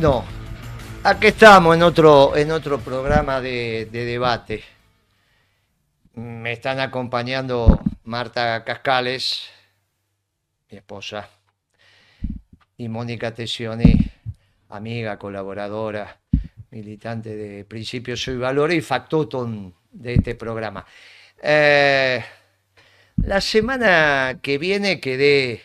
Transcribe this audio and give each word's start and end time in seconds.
Bueno, 0.00 0.24
aquí 1.02 1.26
estamos 1.26 1.74
en 1.74 1.82
otro, 1.82 2.36
en 2.36 2.52
otro 2.52 2.78
programa 2.78 3.40
de, 3.40 3.88
de 3.90 4.04
debate. 4.04 4.62
Me 6.14 6.52
están 6.52 6.78
acompañando 6.78 7.80
Marta 8.04 8.62
Cascales, 8.62 9.48
mi 10.70 10.78
esposa, 10.78 11.28
y 12.76 12.88
Mónica 12.88 13.34
Tessioni, 13.34 13.92
amiga, 14.68 15.18
colaboradora, 15.18 16.16
militante 16.70 17.34
de 17.34 17.64
Principios 17.64 18.28
y 18.28 18.36
Valores 18.36 18.78
y 18.78 18.82
factotum 18.82 19.72
de 19.90 20.14
este 20.14 20.36
programa. 20.36 20.86
Eh, 21.42 22.24
la 23.16 23.40
semana 23.40 24.38
que 24.40 24.58
viene 24.58 25.00
quedé 25.00 25.60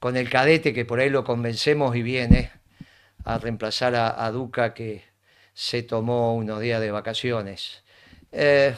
con 0.00 0.16
el 0.16 0.28
cadete, 0.28 0.74
que 0.74 0.84
por 0.84 0.98
ahí 0.98 1.10
lo 1.10 1.22
convencemos 1.22 1.94
y 1.94 2.02
viene 2.02 2.57
a 3.28 3.38
reemplazar 3.38 3.94
a, 3.94 4.24
a 4.24 4.30
Duca, 4.30 4.72
que 4.72 5.04
se 5.52 5.82
tomó 5.82 6.34
unos 6.34 6.60
días 6.60 6.80
de 6.80 6.90
vacaciones. 6.90 7.82
Eh, 8.32 8.74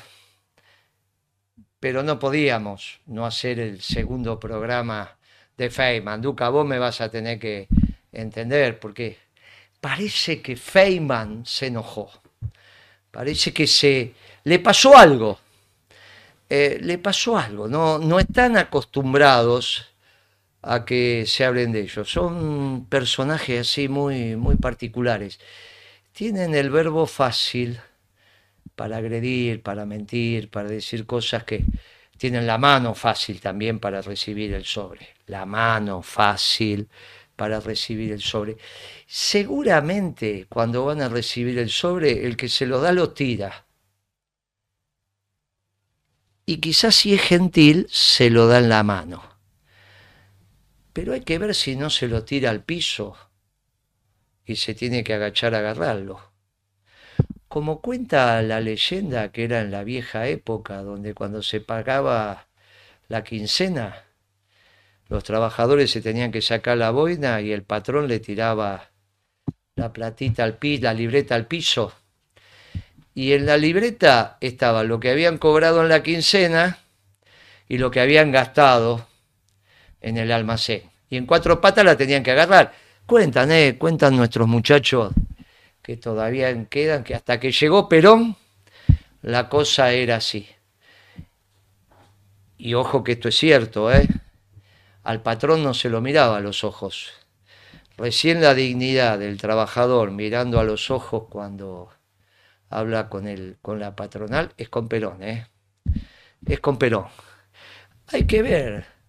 pero 1.79 2.03
no 2.03 2.19
podíamos 2.19 3.01
no 3.07 3.25
hacer 3.25 3.61
el 3.61 3.81
segundo 3.81 4.41
programa 4.41 5.17
de 5.57 5.71
Feynman. 5.71 6.21
Duca, 6.21 6.49
vos 6.49 6.67
me 6.67 6.79
vas 6.81 7.01
a 7.01 7.09
tener 7.09 7.39
que 7.39 7.69
entender, 8.11 8.81
porque 8.81 9.19
parece 9.81 10.43
que 10.43 10.57
Feynman 10.57 11.47
se 11.47 11.67
enojó. 11.69 12.11
Parece 13.11 13.53
que 13.53 13.69
se 13.69 14.15
le 14.45 14.59
pasó 14.59 14.97
algo. 14.97 15.39
Eh, 16.49 16.79
le 16.83 16.99
pasó 16.99 17.39
algo. 17.39 17.69
No, 17.69 17.99
no 17.99 18.19
están 18.19 18.57
acostumbrados 18.57 19.90
a 20.63 20.85
que 20.85 21.25
se 21.27 21.45
hablen 21.45 21.73
de 21.73 21.81
ellos. 21.81 22.11
Son 22.11 22.87
personajes 22.89 23.61
así 23.61 23.89
muy, 23.89 24.37
muy 24.37 24.57
particulares. 24.57 25.41
Tienen 26.13 26.55
el 26.55 26.71
verbo 26.71 27.07
fácil 27.07 27.81
para 28.75 28.99
agredir, 28.99 29.63
para 29.63 29.87
mentir, 29.87 30.51
para 30.51 30.69
decir 30.69 31.07
cosas 31.07 31.45
que 31.45 31.65
tienen 32.17 32.47
la 32.47 32.59
mano 32.59 32.95
fácil 32.95 33.41
también 33.41 33.79
para 33.79 34.03
recibir 34.03 34.53
el 34.53 34.65
sobre. 34.65 35.09
La 35.27 35.47
mano 35.47 36.03
fácil 36.03 36.89
para 37.37 37.61
recibir 37.61 38.13
el 38.13 38.21
sobre. 38.21 38.59
Seguramente 39.07 40.47
cuando 40.49 40.85
van 40.85 41.01
a 41.01 41.09
recibir 41.09 41.59
el 41.59 41.71
sobre, 41.71 42.27
el 42.27 42.37
que 42.37 42.51
se 42.51 42.67
lo 42.67 42.81
da 42.81 42.93
lo 42.93 43.13
tira. 43.13 43.65
Y 46.45 46.59
quizás 46.59 46.97
si 46.97 47.15
es 47.15 47.23
gentil, 47.23 47.87
se 47.91 48.29
lo 48.29 48.47
da 48.47 48.59
en 48.59 48.69
la 48.69 48.83
mano. 48.83 49.30
Pero 50.93 51.13
hay 51.13 51.21
que 51.21 51.39
ver 51.39 51.55
si 51.55 51.77
no 51.77 51.91
se 51.91 52.09
lo 52.09 52.25
tira 52.25 52.51
al 52.51 52.65
piso 52.65 53.17
y 54.45 54.57
se 54.57 54.75
tiene 54.75 55.05
que 55.05 55.15
agachar 55.15 55.55
a 55.55 55.59
agarrarlo. 55.59 56.21
Como 57.49 57.81
cuenta 57.81 58.43
la 58.43 58.61
leyenda 58.61 59.33
que 59.33 59.45
era 59.45 59.61
en 59.61 59.71
la 59.71 59.85
vieja 59.85 60.27
época, 60.29 60.83
donde 60.83 61.15
cuando 61.15 61.43
se 61.43 61.61
pagaba 61.61 62.49
la 63.09 63.25
quincena, 63.25 64.05
los 65.09 65.25
trabajadores 65.25 65.91
se 65.91 66.01
tenían 66.01 66.31
que 66.31 66.43
sacar 66.43 66.77
la 66.77 66.91
boina 66.91 67.41
y 67.41 67.53
el 67.53 67.65
patrón 67.65 68.07
le 68.07 68.21
tiraba 68.21 68.91
la 69.75 69.93
platita 69.93 70.45
al 70.45 70.59
piso, 70.59 70.85
la 70.85 70.95
libreta 70.95 71.35
al 71.35 71.47
piso. 71.47 71.93
Y 73.15 73.33
en 73.33 73.47
la 73.47 73.57
libreta 73.57 74.39
estaba 74.41 74.85
lo 74.85 75.01
que 75.01 75.11
habían 75.11 75.39
cobrado 75.39 75.83
en 75.83 75.89
la 75.89 76.03
quincena 76.03 76.79
y 77.69 77.79
lo 77.79 77.91
que 77.91 78.01
habían 78.01 78.31
gastado 78.31 79.10
en 80.01 80.17
el 80.17 80.33
almacén. 80.33 80.83
Y 81.09 81.17
en 81.17 81.27
cuatro 81.27 81.61
patas 81.61 81.85
la 81.85 81.97
tenían 81.97 82.23
que 82.23 82.31
agarrar. 82.31 82.73
Cuentan, 83.07 83.51
eh, 83.51 83.77
cuentan 83.79 84.17
nuestros 84.17 84.47
muchachos 84.47 85.13
que 85.83 85.97
todavía 85.97 86.65
quedan, 86.67 87.05
que 87.05 87.15
hasta 87.15 87.41
que 87.41 87.51
llegó 87.51 87.89
Perón, 87.89 88.37
la 89.23 89.49
cosa 89.49 89.93
era 89.93 90.17
así. 90.17 90.47
Y 92.57 92.75
ojo 92.75 93.03
que 93.03 93.13
esto 93.13 93.29
es 93.29 93.37
cierto, 93.37 93.93
¿eh? 93.93 94.07
Al 95.03 95.23
patrón 95.23 95.63
no 95.63 95.75
se 95.75 95.89
lo 95.89 96.01
miraba 96.01 96.37
a 96.37 96.41
los 96.41 96.63
ojos. 96.63 97.13
Recién 97.97 98.41
la 98.41 98.55
dignidad 98.55 99.19
del 99.19 99.39
trabajador 99.39 100.11
mirando 100.11 100.61
a 100.61 100.65
los 100.65 100.91
ojos 100.91 101.25
cuando 101.29 101.91
habla 102.69 103.09
con, 103.09 103.27
el, 103.27 103.57
con 103.63 103.81
la 103.81 103.97
patronal 103.97 104.53
es 104.57 104.69
con 104.69 104.89
Perón, 104.89 105.23
¿eh? 105.23 105.47
Es 106.47 106.61
con 106.61 106.79
Perón. 106.79 107.07
Hay 108.09 108.27
que 108.27 108.43
ver 108.43 109.00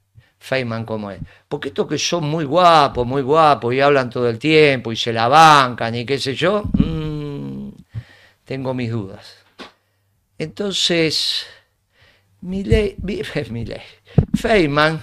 Feynman 0.41 0.85
como 0.85 1.11
es. 1.11 1.19
Porque 1.47 1.67
estos 1.67 1.87
que 1.87 1.99
son 1.99 2.23
muy 2.23 2.45
guapos, 2.45 3.05
muy 3.05 3.21
guapos 3.21 3.75
y 3.75 3.79
hablan 3.79 4.09
todo 4.09 4.27
el 4.27 4.39
tiempo 4.39 4.91
y 4.91 4.95
se 4.95 5.13
la 5.13 5.27
bancan 5.27 5.93
y 5.93 6.03
qué 6.03 6.17
sé 6.17 6.33
yo, 6.33 6.63
mmm, 6.73 7.69
tengo 8.43 8.73
mis 8.73 8.89
dudas. 8.89 9.37
Entonces, 10.39 11.45
Milei, 12.41 12.97
Milei, 13.51 13.81
Feynman 14.33 14.99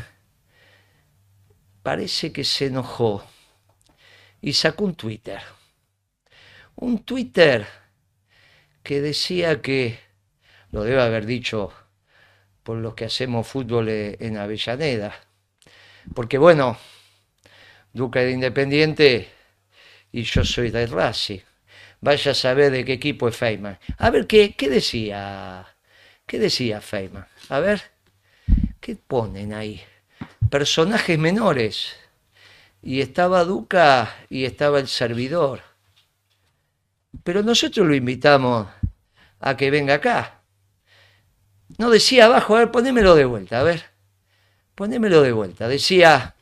parece 1.84 2.32
que 2.32 2.42
se 2.42 2.66
enojó 2.66 3.24
y 4.40 4.52
sacó 4.52 4.86
un 4.86 4.96
Twitter. 4.96 5.40
Un 6.74 7.04
Twitter 7.04 7.64
que 8.82 9.00
decía 9.00 9.62
que, 9.62 10.00
lo 10.72 10.82
debe 10.82 11.00
haber 11.00 11.26
dicho 11.26 11.72
por 12.64 12.76
los 12.78 12.94
que 12.94 13.06
hacemos 13.06 13.46
fútbol 13.46 13.88
en 13.88 14.36
Avellaneda, 14.36 15.27
porque 16.14 16.38
bueno, 16.38 16.78
Duque 17.92 18.20
de 18.20 18.32
Independiente 18.32 19.28
y 20.12 20.22
yo 20.22 20.44
soy 20.44 20.70
de 20.70 20.86
Racing. 20.86 21.40
Vaya 22.00 22.32
a 22.32 22.34
saber 22.34 22.70
de 22.70 22.84
qué 22.84 22.94
equipo 22.94 23.28
es 23.28 23.36
Feynman. 23.36 23.78
A 23.98 24.10
ver, 24.10 24.26
¿qué, 24.26 24.54
qué 24.54 24.68
decía? 24.68 25.66
¿Qué 26.26 26.38
decía 26.38 26.80
Feynman? 26.80 27.26
A 27.48 27.58
ver, 27.58 27.82
¿qué 28.80 28.96
ponen 28.96 29.52
ahí? 29.52 29.82
Personajes 30.48 31.18
menores. 31.18 31.96
Y 32.82 33.00
estaba 33.00 33.44
Duca 33.44 34.14
y 34.30 34.44
estaba 34.44 34.78
el 34.78 34.86
servidor. 34.86 35.62
Pero 37.24 37.42
nosotros 37.42 37.86
lo 37.86 37.94
invitamos 37.94 38.68
a 39.40 39.56
que 39.56 39.70
venga 39.70 39.94
acá. 39.94 40.42
No 41.78 41.90
decía 41.90 42.26
abajo, 42.26 42.54
a 42.54 42.60
ver, 42.60 42.70
ponémelo 42.70 43.14
de 43.16 43.24
vuelta, 43.24 43.60
a 43.60 43.64
ver 43.64 43.97
ponémelo 44.78 45.22
de 45.22 45.32
vuelta. 45.32 45.66
Decía, 45.66 46.36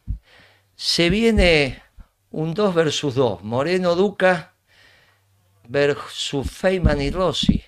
se 0.74 1.08
viene 1.08 1.82
un 2.32 2.52
2 2.52 2.74
versus 2.74 3.14
2, 3.14 3.42
Moreno 3.42 3.94
Duca 3.94 4.52
versus 5.66 6.50
Feynman 6.50 7.00
y 7.00 7.10
Rossi. 7.10 7.64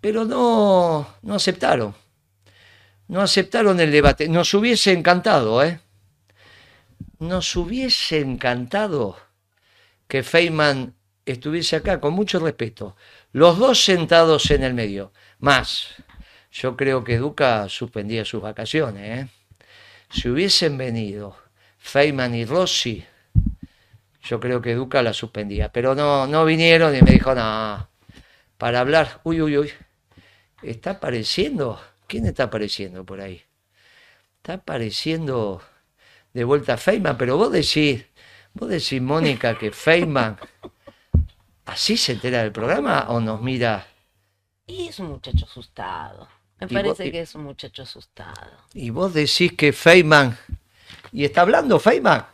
Pero 0.00 0.24
no, 0.24 1.16
no 1.20 1.34
aceptaron. 1.34 1.94
No 3.08 3.20
aceptaron 3.20 3.78
el 3.80 3.92
debate. 3.92 4.26
Nos 4.26 4.54
hubiese 4.54 4.92
encantado, 4.92 5.62
¿eh? 5.62 5.80
Nos 7.18 7.54
hubiese 7.56 8.20
encantado 8.20 9.18
que 10.08 10.22
Feynman 10.22 10.94
estuviese 11.26 11.76
acá, 11.76 12.00
con 12.00 12.14
mucho 12.14 12.38
respeto. 12.38 12.96
Los 13.32 13.58
dos 13.58 13.84
sentados 13.84 14.50
en 14.50 14.62
el 14.62 14.72
medio. 14.72 15.12
Más 15.40 15.88
yo 16.52 16.76
creo 16.76 17.04
que 17.04 17.18
Duca 17.18 17.68
suspendía 17.68 18.24
sus 18.24 18.42
vacaciones. 18.42 19.20
¿eh? 19.20 19.28
Si 20.10 20.28
hubiesen 20.28 20.76
venido 20.76 21.36
Feynman 21.78 22.34
y 22.34 22.44
Rossi, 22.44 23.04
yo 24.22 24.40
creo 24.40 24.60
que 24.60 24.74
Duca 24.74 25.02
la 25.02 25.12
suspendía. 25.12 25.70
Pero 25.70 25.94
no, 25.94 26.26
no 26.26 26.44
vinieron 26.44 26.94
y 26.94 27.02
me 27.02 27.12
dijo, 27.12 27.34
no, 27.34 27.88
para 28.58 28.80
hablar, 28.80 29.20
uy, 29.24 29.40
uy, 29.40 29.58
uy, 29.58 29.72
está 30.62 30.92
apareciendo, 30.92 31.80
¿quién 32.06 32.26
está 32.26 32.44
apareciendo 32.44 33.04
por 33.04 33.20
ahí? 33.20 33.42
Está 34.38 34.54
apareciendo 34.54 35.62
de 36.32 36.44
vuelta 36.44 36.76
Feynman, 36.76 37.16
pero 37.16 37.36
vos 37.36 37.52
decís, 37.52 38.04
vos 38.54 38.68
decís, 38.68 39.00
Mónica, 39.00 39.56
que 39.56 39.70
Feynman 39.70 40.38
así 41.66 41.96
se 41.96 42.12
entera 42.12 42.42
del 42.42 42.52
programa 42.52 43.06
o 43.08 43.20
nos 43.20 43.40
mira. 43.40 43.86
Y 44.66 44.88
es 44.88 44.98
un 44.98 45.08
muchacho 45.08 45.46
asustado. 45.46 46.28
Me 46.60 46.68
parece 46.68 47.10
que 47.10 47.20
es 47.20 47.34
un 47.34 47.44
muchacho 47.44 47.82
asustado. 47.82 48.50
Y 48.74 48.90
vos 48.90 49.14
decís 49.14 49.52
que 49.52 49.72
Feynman. 49.72 50.36
¿Y 51.12 51.24
está 51.24 51.40
hablando 51.40 51.80
Feynman? 51.80 52.26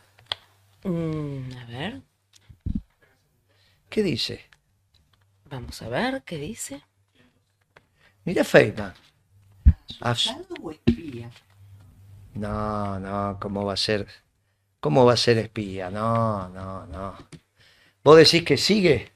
Mm, 0.83 1.57
a 1.57 1.65
ver. 1.65 2.01
¿Qué 3.89 4.03
dice? 4.03 4.45
Vamos 5.45 5.81
a 5.81 5.89
ver 5.89 6.23
qué 6.23 6.37
dice. 6.37 6.81
Mira 8.25 8.43
Feynman. 8.43 8.93
¿Asustado 10.01 10.55
o 10.61 10.71
espía? 10.71 11.31
No, 12.33 12.99
no, 12.99 13.37
¿cómo 13.39 13.65
va 13.65 13.73
a 13.73 13.77
ser? 13.77 14.07
¿Cómo 14.81 15.05
va 15.05 15.13
a 15.13 15.17
ser 15.17 15.37
espía? 15.37 15.89
No, 15.89 16.49
no, 16.49 16.85
no. 16.85 17.15
¿Vos 18.03 18.17
decís 18.17 18.43
que 18.43 18.57
sigue? 18.57 19.11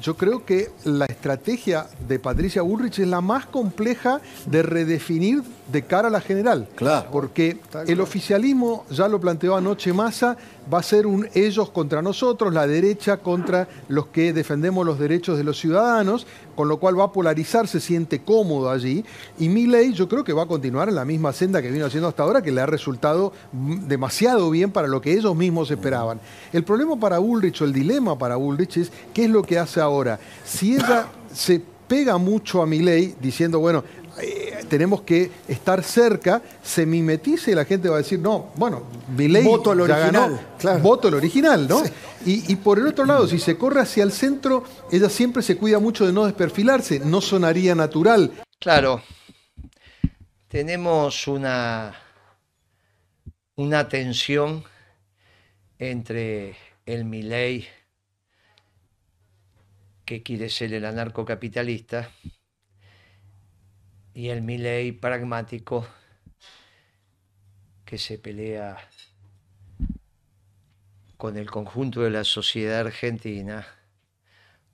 Yo 0.00 0.16
creo 0.16 0.44
que 0.44 0.70
la 0.84 1.04
estrategia 1.04 1.86
de 2.08 2.18
Patricia 2.18 2.62
Bullrich 2.62 2.98
es 2.98 3.08
la 3.08 3.20
más 3.20 3.46
compleja 3.46 4.20
de 4.46 4.62
redefinir 4.62 5.42
de 5.70 5.82
cara 5.82 6.08
a 6.08 6.10
la 6.10 6.20
general. 6.20 6.68
Claro. 6.74 7.08
Porque 7.10 7.58
el 7.86 8.00
oficialismo, 8.00 8.84
ya 8.90 9.08
lo 9.08 9.20
planteó 9.20 9.56
anoche 9.56 9.92
Massa, 9.92 10.36
va 10.72 10.78
a 10.78 10.82
ser 10.82 11.06
un 11.06 11.28
ellos 11.34 11.70
contra 11.70 12.02
nosotros, 12.02 12.52
la 12.52 12.66
derecha 12.66 13.18
contra 13.18 13.68
los 13.88 14.06
que 14.06 14.32
defendemos 14.32 14.84
los 14.86 14.98
derechos 14.98 15.36
de 15.38 15.44
los 15.44 15.58
ciudadanos, 15.58 16.26
con 16.54 16.68
lo 16.68 16.78
cual 16.78 16.98
va 16.98 17.04
a 17.04 17.12
polarizar, 17.12 17.66
se 17.66 17.80
siente 17.80 18.20
cómodo 18.20 18.70
allí. 18.70 19.04
Y 19.38 19.48
ley 19.66 19.92
yo 19.92 20.08
creo 20.08 20.24
que 20.24 20.32
va 20.32 20.42
a 20.42 20.46
continuar 20.46 20.88
en 20.88 20.94
la 20.94 21.04
misma 21.04 21.32
senda 21.32 21.62
que 21.62 21.70
vino 21.70 21.86
haciendo 21.86 22.08
hasta 22.08 22.22
ahora, 22.22 22.42
que 22.42 22.52
le 22.52 22.60
ha 22.60 22.66
resultado 22.66 23.32
demasiado 23.52 24.50
bien 24.50 24.70
para 24.70 24.88
lo 24.88 25.00
que 25.00 25.12
ellos 25.12 25.34
mismos 25.34 25.70
esperaban. 25.70 26.20
El 26.52 26.64
problema 26.64 26.98
para 26.98 27.18
Bullrich 27.18 27.62
o 27.62 27.64
el 27.64 27.72
dilema 27.72 28.18
para 28.18 28.36
Bullrich 28.36 28.76
es 28.78 28.92
qué 29.14 29.24
es 29.24 29.30
lo 29.30 29.42
que 29.42 29.58
hace 29.58 29.80
ahora. 29.80 30.18
Si 30.44 30.74
ella 30.74 31.06
se 31.32 31.62
pega 31.92 32.16
mucho 32.16 32.62
a 32.62 32.66
ley 32.66 33.14
diciendo, 33.20 33.58
bueno, 33.58 33.84
eh, 34.20 34.64
tenemos 34.68 35.02
que 35.02 35.30
estar 35.48 35.82
cerca, 35.82 36.42
se 36.62 36.84
mimetice 36.84 37.52
y 37.52 37.54
la 37.54 37.64
gente 37.64 37.88
va 37.88 37.96
a 37.96 37.98
decir, 37.98 38.18
no, 38.18 38.50
bueno, 38.56 38.82
ley 39.16 39.44
voto 39.44 39.70
al 39.70 39.80
original, 39.80 40.40
voto 40.82 41.08
al 41.08 41.14
original, 41.14 41.66
¿no? 41.66 41.82
Y, 42.24 42.52
y, 42.52 42.56
por 42.56 42.78
el 42.78 42.86
otro 42.86 43.04
lado, 43.04 43.26
si 43.26 43.38
se 43.38 43.56
corre 43.56 43.80
hacia 43.80 44.04
el 44.04 44.12
centro, 44.12 44.64
ella 44.90 45.08
siempre 45.08 45.42
se 45.42 45.56
cuida 45.56 45.78
mucho 45.78 46.06
de 46.06 46.12
no 46.12 46.24
desperfilarse, 46.24 47.00
no 47.00 47.20
sonaría 47.20 47.74
natural. 47.74 48.32
Claro, 48.60 49.02
tenemos 50.48 51.26
una, 51.26 51.94
una 53.56 53.88
tensión 53.88 54.62
entre 55.78 56.56
el 56.86 57.04
Milei 57.04 57.66
que 60.04 60.22
quiere 60.22 60.48
ser 60.48 60.74
el 60.74 60.84
anarcocapitalista 60.84 62.10
y 64.14 64.28
el 64.28 64.42
Milei 64.42 64.92
pragmático 64.92 65.86
que 67.84 67.98
se 67.98 68.18
pelea 68.18 68.76
con 71.16 71.36
el 71.36 71.50
conjunto 71.50 72.02
de 72.02 72.10
la 72.10 72.24
sociedad 72.24 72.80
argentina, 72.80 73.66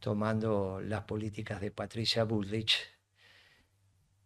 tomando 0.00 0.80
las 0.80 1.02
políticas 1.02 1.60
de 1.60 1.70
Patricia 1.70 2.24
Bullrich, 2.24 2.78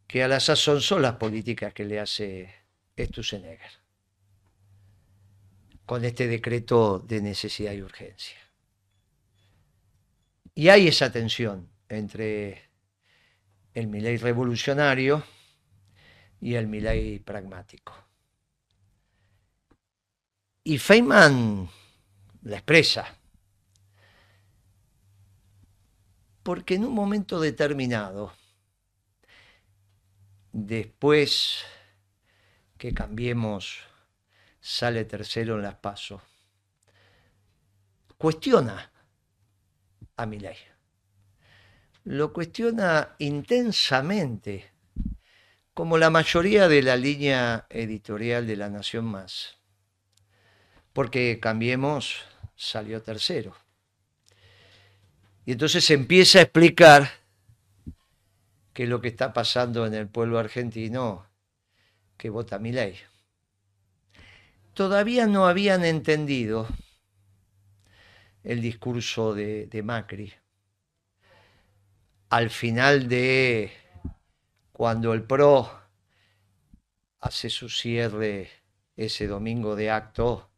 que 0.07 0.23
a 0.23 0.29
la 0.29 0.41
sazón 0.41 0.81
son 0.81 1.03
las 1.03 1.17
políticas 1.17 1.75
que 1.75 1.85
le 1.85 1.99
hace 1.99 2.55
Stussenegger, 2.99 3.81
con 5.85 6.05
este 6.05 6.27
decreto 6.29 6.99
de 7.01 7.21
necesidad 7.21 7.73
y 7.73 7.83
urgencia. 7.83 8.39
Y 10.55 10.69
hay 10.69 10.89
esa 10.89 11.11
tensión 11.11 11.69
entre 11.89 12.72
el 13.75 13.87
Milei 13.87 14.17
revolucionario 14.17 15.25
y 16.41 16.55
el 16.55 16.67
Milei 16.67 17.19
pragmático. 17.19 17.95
Y 20.65 20.79
Feynman 20.79 21.69
la 22.43 22.57
expresa. 22.57 23.17
Porque 26.43 26.75
en 26.75 26.85
un 26.85 26.93
momento 26.93 27.41
determinado, 27.41 28.33
después 30.53 31.65
que 32.77 32.93
cambiemos, 32.93 33.79
sale 34.61 35.05
tercero 35.05 35.55
en 35.55 35.63
las 35.63 35.77
pasos, 35.77 36.21
cuestiona 38.19 38.91
a 40.17 40.27
mi 40.27 40.41
ley. 40.41 40.57
Lo 42.05 42.33
cuestiona 42.33 43.15
intensamente, 43.19 44.71
como 45.75 45.99
la 45.99 46.11
mayoría 46.11 46.69
de 46.69 46.83
la 46.83 46.97
línea 46.97 47.67
editorial 47.71 48.47
de 48.47 48.57
La 48.57 48.69
Nación 48.69 49.05
Más. 49.05 49.59
Porque 50.93 51.39
Cambiemos 51.41 52.25
salió 52.57 53.03
tercero. 53.03 53.57
Y 55.45 55.53
entonces 55.53 55.91
empieza 55.91 56.39
a 56.39 56.43
explicar 56.43 57.11
qué 58.73 58.85
es 58.85 58.89
lo 58.89 59.01
que 59.01 59.09
está 59.09 59.33
pasando 59.33 59.87
en 59.87 59.95
el 59.95 60.09
pueblo 60.09 60.39
argentino 60.39 61.27
que 62.17 62.31
vota 62.31 62.59
mi 62.59 62.73
ley. 62.73 62.97
Todavía 64.75 65.27
no 65.27 65.47
habían 65.47 65.85
entendido 65.85 66.69
el 68.45 68.61
discurso 68.61 69.35
de, 69.35 69.83
Macri. 69.85 70.33
Al 72.33 72.49
final 72.49 73.11
de 73.11 73.71
cuando 74.73 75.13
el 75.13 75.23
PRO 75.23 75.71
hace 77.21 77.51
su 77.51 77.69
cierre 77.69 78.49
ese 78.97 79.27
domingo 79.27 79.77
de 79.77 79.91
acto, 79.91 80.49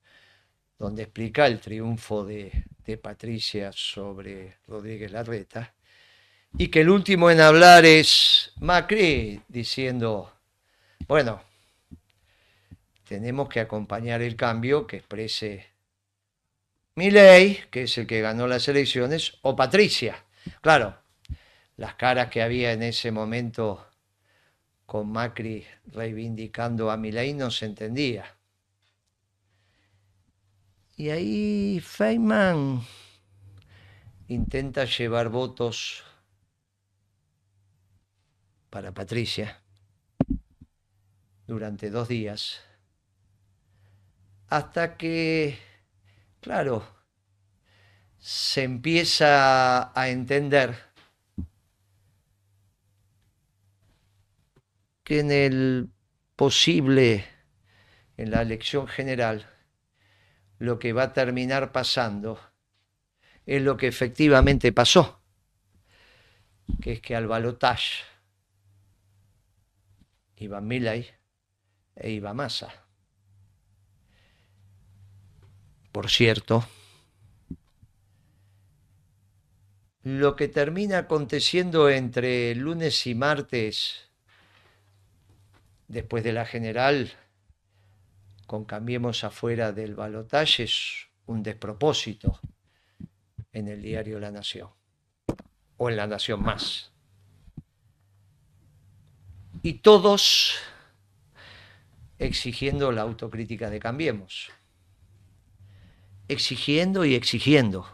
donde 0.78 1.02
explica 1.02 1.48
el 1.48 1.58
triunfo 1.58 2.24
de, 2.24 2.66
de 2.86 2.96
Patricia 2.96 3.72
sobre 3.72 4.58
Rodríguez 4.68 5.10
Larreta, 5.10 5.74
y 6.56 6.68
que 6.68 6.82
el 6.82 6.90
último 6.90 7.28
en 7.28 7.40
hablar 7.40 7.84
es 7.84 8.52
Macri 8.60 9.42
diciendo, 9.48 10.32
bueno, 11.08 11.42
tenemos 13.08 13.48
que 13.48 13.58
acompañar 13.58 14.22
el 14.22 14.36
cambio 14.36 14.86
que 14.86 14.98
exprese 14.98 15.66
Milei, 16.94 17.64
que 17.68 17.82
es 17.82 17.98
el 17.98 18.06
que 18.06 18.20
ganó 18.20 18.46
las 18.46 18.68
elecciones, 18.68 19.38
o 19.42 19.56
Patricia. 19.56 20.24
Claro, 20.60 21.02
las 21.76 21.94
caras 21.94 22.30
que 22.30 22.42
había 22.42 22.72
en 22.72 22.82
ese 22.82 23.10
momento 23.10 23.86
con 24.86 25.10
Macri 25.10 25.66
reivindicando 25.86 26.90
a 26.90 26.96
Milei 26.96 27.34
no 27.34 27.50
se 27.50 27.66
entendía. 27.66 28.36
Y 30.96 31.10
ahí 31.10 31.80
Feynman 31.80 32.82
intenta 34.28 34.84
llevar 34.84 35.28
votos 35.28 36.04
para 38.70 38.92
Patricia 38.92 39.60
durante 41.46 41.90
dos 41.90 42.08
días, 42.08 42.60
hasta 44.48 44.96
que 44.96 45.58
Claro, 46.44 46.86
se 48.18 48.64
empieza 48.64 49.98
a 49.98 50.08
entender 50.10 50.76
que 55.04 55.20
en 55.20 55.30
el 55.30 55.90
posible, 56.34 57.26
en 58.16 58.30
la 58.30 58.42
elección 58.42 58.88
general, 58.88 59.48
lo 60.58 60.78
que 60.78 60.92
va 60.92 61.04
a 61.04 61.12
terminar 61.12 61.72
pasando 61.72 62.40
es 63.46 63.62
lo 63.62 63.76
que 63.76 63.86
efectivamente 63.86 64.72
pasó, 64.72 65.20
que 66.80 66.92
es 66.92 67.00
que 67.00 67.14
al 67.14 67.26
balotage 67.26 68.04
iba 70.36 70.60
Milay 70.60 71.06
e 71.96 72.10
iba 72.10 72.32
Massa. 72.32 72.72
Por 75.92 76.10
cierto, 76.10 76.66
lo 80.02 80.34
que 80.34 80.48
termina 80.48 80.98
aconteciendo 80.98 81.88
entre 81.88 82.54
lunes 82.54 83.06
y 83.06 83.14
martes, 83.14 84.10
después 85.94 86.22
de 86.22 86.32
la 86.32 86.44
general, 86.44 87.12
con 88.46 88.66
Cambiemos 88.66 89.24
afuera 89.24 89.72
del 89.72 89.94
balotaje, 89.94 90.64
es 90.64 91.08
un 91.24 91.42
despropósito 91.42 92.38
en 93.52 93.68
el 93.68 93.80
diario 93.80 94.20
La 94.20 94.30
Nación, 94.30 94.68
o 95.78 95.88
en 95.88 95.96
La 95.96 96.06
Nación 96.06 96.42
más. 96.42 96.92
Y 99.62 99.74
todos 99.74 100.56
exigiendo 102.18 102.92
la 102.92 103.00
autocrítica 103.00 103.70
de 103.70 103.80
Cambiemos 103.80 104.52
exigiendo 106.28 107.04
y 107.04 107.14
exigiendo. 107.14 107.86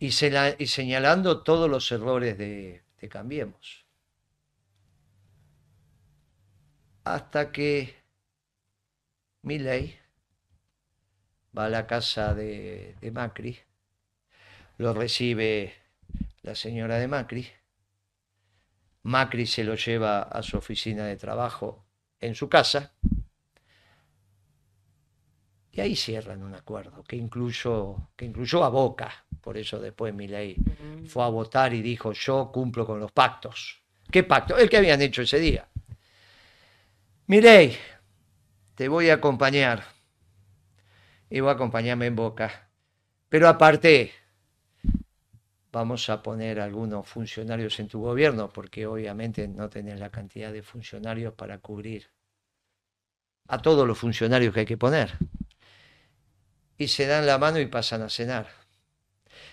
Y, 0.00 0.12
señalando 0.12 1.42
todos 1.42 1.68
los 1.68 1.90
errores 1.90 2.38
de, 2.38 2.82
Cambiemos. 3.10 3.86
Hasta 7.08 7.50
que 7.50 7.94
Milley 9.40 9.96
va 11.56 11.64
a 11.64 11.68
la 11.70 11.86
casa 11.86 12.34
de, 12.34 12.96
de 13.00 13.10
Macri, 13.10 13.58
lo 14.76 14.92
recibe 14.92 15.72
la 16.42 16.54
señora 16.54 16.98
de 16.98 17.08
Macri, 17.08 17.48
Macri 19.04 19.46
se 19.46 19.64
lo 19.64 19.74
lleva 19.74 20.20
a 20.20 20.42
su 20.42 20.58
oficina 20.58 21.06
de 21.06 21.16
trabajo 21.16 21.86
en 22.20 22.34
su 22.34 22.50
casa, 22.50 22.92
y 25.72 25.80
ahí 25.80 25.96
cierran 25.96 26.42
un 26.42 26.54
acuerdo 26.54 27.04
que 27.04 27.16
incluyó, 27.16 28.10
que 28.16 28.26
incluyó 28.26 28.64
a 28.64 28.68
Boca. 28.68 29.24
Por 29.40 29.56
eso 29.56 29.80
después 29.80 30.12
Milei 30.12 30.56
fue 31.06 31.24
a 31.24 31.28
votar 31.28 31.72
y 31.72 31.80
dijo, 31.80 32.12
yo 32.12 32.50
cumplo 32.52 32.84
con 32.84 33.00
los 33.00 33.12
pactos. 33.12 33.80
¿Qué 34.10 34.24
pacto? 34.24 34.58
El 34.58 34.68
que 34.68 34.76
habían 34.76 35.00
hecho 35.00 35.22
ese 35.22 35.38
día. 35.38 35.66
Milei, 37.28 37.76
te 38.74 38.88
voy 38.88 39.10
a 39.10 39.14
acompañar. 39.16 39.84
Y 41.28 41.40
voy 41.40 41.50
a 41.50 41.52
acompañarme 41.52 42.06
en 42.06 42.16
boca. 42.16 42.70
Pero 43.28 43.48
aparte, 43.48 44.12
vamos 45.70 46.08
a 46.08 46.22
poner 46.22 46.58
algunos 46.58 47.06
funcionarios 47.06 47.78
en 47.80 47.88
tu 47.88 48.00
gobierno, 48.00 48.48
porque 48.48 48.86
obviamente 48.86 49.46
no 49.46 49.68
tenés 49.68 50.00
la 50.00 50.08
cantidad 50.08 50.50
de 50.50 50.62
funcionarios 50.62 51.34
para 51.34 51.58
cubrir 51.58 52.08
a 53.48 53.60
todos 53.60 53.86
los 53.86 53.98
funcionarios 53.98 54.54
que 54.54 54.60
hay 54.60 54.66
que 54.66 54.78
poner. 54.78 55.12
Y 56.78 56.88
se 56.88 57.06
dan 57.06 57.26
la 57.26 57.36
mano 57.36 57.60
y 57.60 57.66
pasan 57.66 58.00
a 58.00 58.08
cenar. 58.08 58.48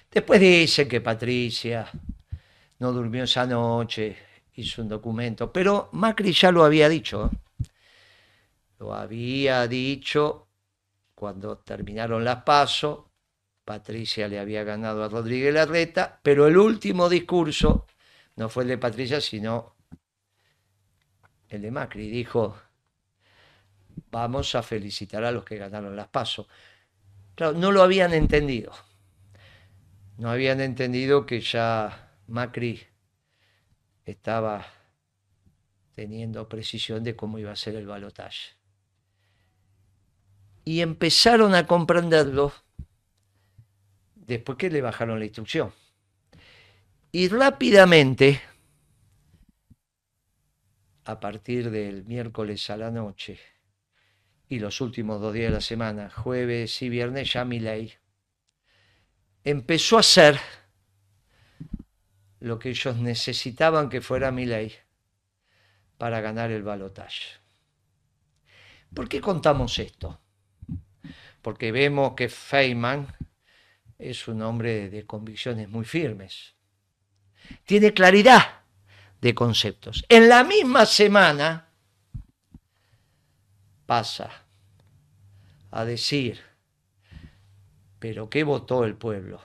Después 0.09 0.39
dicen 0.39 0.87
que 0.87 1.01
Patricia 1.01 1.91
no 2.79 2.93
durmió 2.93 3.25
esa 3.25 3.45
noche, 3.45 4.15
hizo 4.53 4.81
un 4.81 4.87
documento, 4.87 5.51
pero 5.51 5.89
Macri 5.91 6.31
ya 6.31 6.53
lo 6.53 6.63
había 6.63 6.87
dicho. 6.87 7.29
¿eh? 7.33 7.44
Lo 8.85 8.93
había 8.93 9.67
dicho 9.67 10.47
cuando 11.15 11.57
terminaron 11.57 12.23
las 12.23 12.43
pasos, 12.43 13.05
Patricia 13.63 14.27
le 14.27 14.37
había 14.37 14.63
ganado 14.63 15.03
a 15.03 15.09
Rodríguez 15.09 15.51
Larreta, 15.51 16.19
pero 16.21 16.45
el 16.45 16.55
último 16.55 17.09
discurso 17.09 17.87
no 18.35 18.47
fue 18.47 18.61
el 18.61 18.69
de 18.69 18.77
Patricia, 18.77 19.19
sino 19.19 19.75
el 21.49 21.63
de 21.63 21.71
Macri. 21.71 22.11
Dijo, 22.11 22.55
vamos 24.11 24.53
a 24.53 24.61
felicitar 24.61 25.23
a 25.23 25.31
los 25.31 25.43
que 25.43 25.57
ganaron 25.57 25.95
las 25.95 26.09
pasos. 26.09 26.45
No 27.39 27.71
lo 27.71 27.81
habían 27.81 28.13
entendido. 28.13 28.71
No 30.19 30.29
habían 30.29 30.61
entendido 30.61 31.25
que 31.25 31.41
ya 31.41 32.19
Macri 32.27 32.85
estaba 34.05 34.63
teniendo 35.95 36.47
precisión 36.47 37.03
de 37.03 37.15
cómo 37.15 37.39
iba 37.39 37.51
a 37.51 37.55
ser 37.55 37.77
el 37.77 37.87
balotaje. 37.87 38.54
Y 40.65 40.81
empezaron 40.81 41.55
a 41.55 41.65
comprenderlo 41.65 42.51
después 44.15 44.57
que 44.57 44.69
le 44.69 44.81
bajaron 44.81 45.19
la 45.19 45.25
instrucción. 45.25 45.71
Y 47.11 47.29
rápidamente, 47.29 48.41
a 51.05 51.19
partir 51.19 51.69
del 51.69 52.03
miércoles 52.03 52.69
a 52.69 52.77
la 52.77 52.91
noche 52.91 53.39
y 54.49 54.59
los 54.59 54.81
últimos 54.81 55.21
dos 55.21 55.33
días 55.33 55.49
de 55.49 55.53
la 55.53 55.61
semana, 55.61 56.09
jueves 56.09 56.81
y 56.81 56.89
viernes, 56.89 57.31
ya 57.31 57.45
mi 57.45 57.59
ley 57.59 57.93
empezó 59.43 59.97
a 59.97 60.01
hacer 60.01 60.39
lo 62.39 62.59
que 62.59 62.69
ellos 62.69 62.97
necesitaban 62.97 63.89
que 63.89 64.01
fuera 64.01 64.31
mi 64.31 64.45
ley 64.45 64.73
para 65.97 66.19
ganar 66.21 66.51
el 66.51 66.63
balotaje. 66.63 67.39
¿Por 68.93 69.07
qué 69.07 69.21
contamos 69.21 69.79
esto? 69.79 70.19
Porque 71.45 71.71
vemos 71.71 72.15
que 72.15 72.27
Feynman 72.27 73.05
es 73.99 74.27
un 74.27 74.41
hombre 74.41 74.89
de 74.89 75.05
convicciones 75.05 75.69
muy 75.69 75.85
firmes. 75.85 76.55
Tiene 77.65 77.93
claridad 77.93 78.63
de 79.21 79.35
conceptos. 79.35 80.03
En 80.09 80.27
la 80.27 80.43
misma 80.43 80.87
semana 80.87 81.69
pasa 83.85 84.31
a 85.69 85.85
decir, 85.85 86.41
pero 87.99 88.27
¿qué 88.27 88.43
votó 88.43 88.83
el 88.83 88.95
pueblo? 88.95 89.39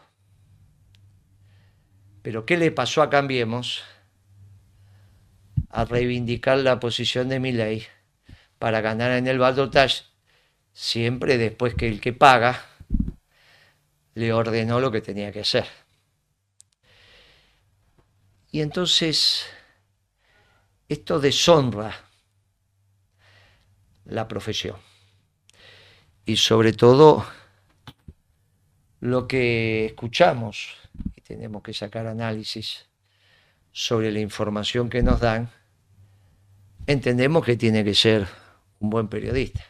¿Pero 2.23 2.47
qué 2.47 2.57
le 2.57 2.71
pasó 2.71 3.03
a 3.03 3.11
Cambiemos? 3.11 3.85
A 5.69 5.85
reivindicar 5.85 6.57
la 6.61 6.81
posición 6.81 7.29
de 7.29 7.41
mi 7.41 7.53
ley 7.53 7.87
para 8.59 8.81
ganar 8.81 9.11
en 9.13 9.27
el 9.27 9.39
balotaje, 9.39 10.10
siempre 10.73 11.39
después 11.39 11.75
que 11.75 11.89
el 11.89 12.01
que 12.01 12.13
paga 12.13 12.65
le 14.15 14.33
ordenó 14.33 14.81
lo 14.81 14.91
que 14.91 15.01
tenía 15.01 15.33
que 15.33 15.41
hacer. 15.41 15.67
Y 18.51 18.61
entonces 18.61 19.47
esto 20.89 21.21
deshonra 21.21 21.95
la 24.05 24.27
profesión. 24.27 24.77
Y 26.27 26.37
sobre 26.37 26.73
todo 26.73 27.25
lo 29.01 29.27
que 29.27 29.87
escuchamos, 29.87 30.77
y 31.17 31.21
tenemos 31.21 31.63
que 31.63 31.73
sacar 31.73 32.07
análisis 32.07 32.87
sobre 33.73 34.11
la 34.11 34.21
información 34.21 34.91
que 34.91 35.03
nos 35.03 35.21
dan, 35.21 35.51
entendemos 36.87 37.45
que 37.45 37.57
tiene 37.57 37.85
que 37.85 37.95
ser 37.95 38.27
un 38.81 38.91
buen 38.91 39.09
periodista. 39.09 39.70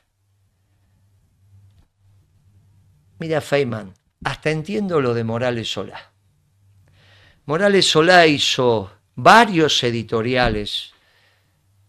Mira, 3.20 3.42
Feynman, 3.42 3.92
hasta 4.24 4.50
entiendo 4.50 4.98
lo 4.98 5.12
de 5.12 5.24
Morales 5.24 5.70
Solá. 5.70 6.10
Morales 7.44 7.84
Solá 7.84 8.26
hizo 8.26 8.90
varios 9.14 9.84
editoriales 9.84 10.94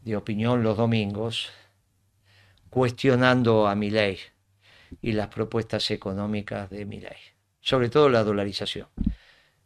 de 0.01 0.17
opinión 0.17 0.61
los 0.61 0.75
domingos 0.75 1.49
cuestionando 2.69 3.65
a 3.65 3.75
Milei 3.75 4.19
y 5.01 5.13
las 5.13 5.29
propuestas 5.29 5.89
económicas 5.91 6.69
de 6.69 6.83
Milei, 6.85 7.15
sobre 7.61 7.87
todo 7.87 8.09
la 8.09 8.25
dolarización, 8.25 8.89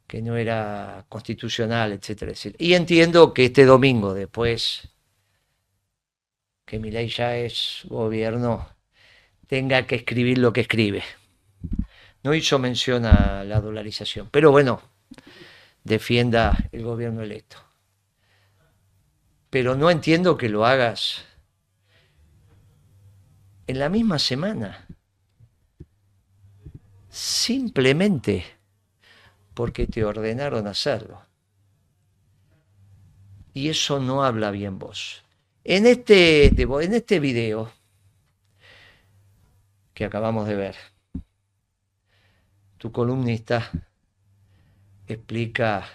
que 0.05 0.21
no 0.21 0.37
era 0.37 1.03
constitucional, 1.09 1.93
etcétera, 1.93 2.31
etcétera. 2.31 2.63
Y 2.63 2.75
entiendo 2.75 3.33
que 3.33 3.45
este 3.45 3.65
domingo, 3.65 4.13
después 4.13 4.89
que 6.63 6.77
Milei 6.77 7.07
ya 7.07 7.35
es 7.35 7.81
gobierno, 7.85 8.69
tenga 9.47 9.87
que 9.87 9.95
escribir 9.95 10.37
lo 10.37 10.53
que 10.53 10.61
escribe 10.61 11.03
no 12.25 12.33
hizo 12.33 12.57
mención 12.57 13.05
a 13.05 13.43
la 13.43 13.61
dolarización, 13.61 14.29
pero 14.31 14.49
bueno, 14.49 14.81
defienda 15.83 16.57
el 16.71 16.83
gobierno 16.83 17.21
electo. 17.21 17.57
Pero 19.51 19.75
no 19.75 19.91
entiendo 19.91 20.35
que 20.35 20.49
lo 20.49 20.65
hagas 20.65 21.23
en 23.67 23.77
la 23.77 23.89
misma 23.89 24.17
semana, 24.17 24.87
simplemente 27.09 28.43
porque 29.53 29.85
te 29.85 30.03
ordenaron 30.03 30.65
hacerlo. 30.65 31.21
Y 33.53 33.69
eso 33.69 33.99
no 33.99 34.23
habla 34.23 34.49
bien 34.49 34.79
vos. 34.79 35.23
En 35.63 35.85
este, 35.85 36.47
en 36.47 36.93
este 36.95 37.19
video 37.19 37.71
que 39.93 40.05
acabamos 40.05 40.47
de 40.47 40.55
ver, 40.55 40.75
tu 42.85 42.91
columnista 42.91 43.71
explica 45.07 45.87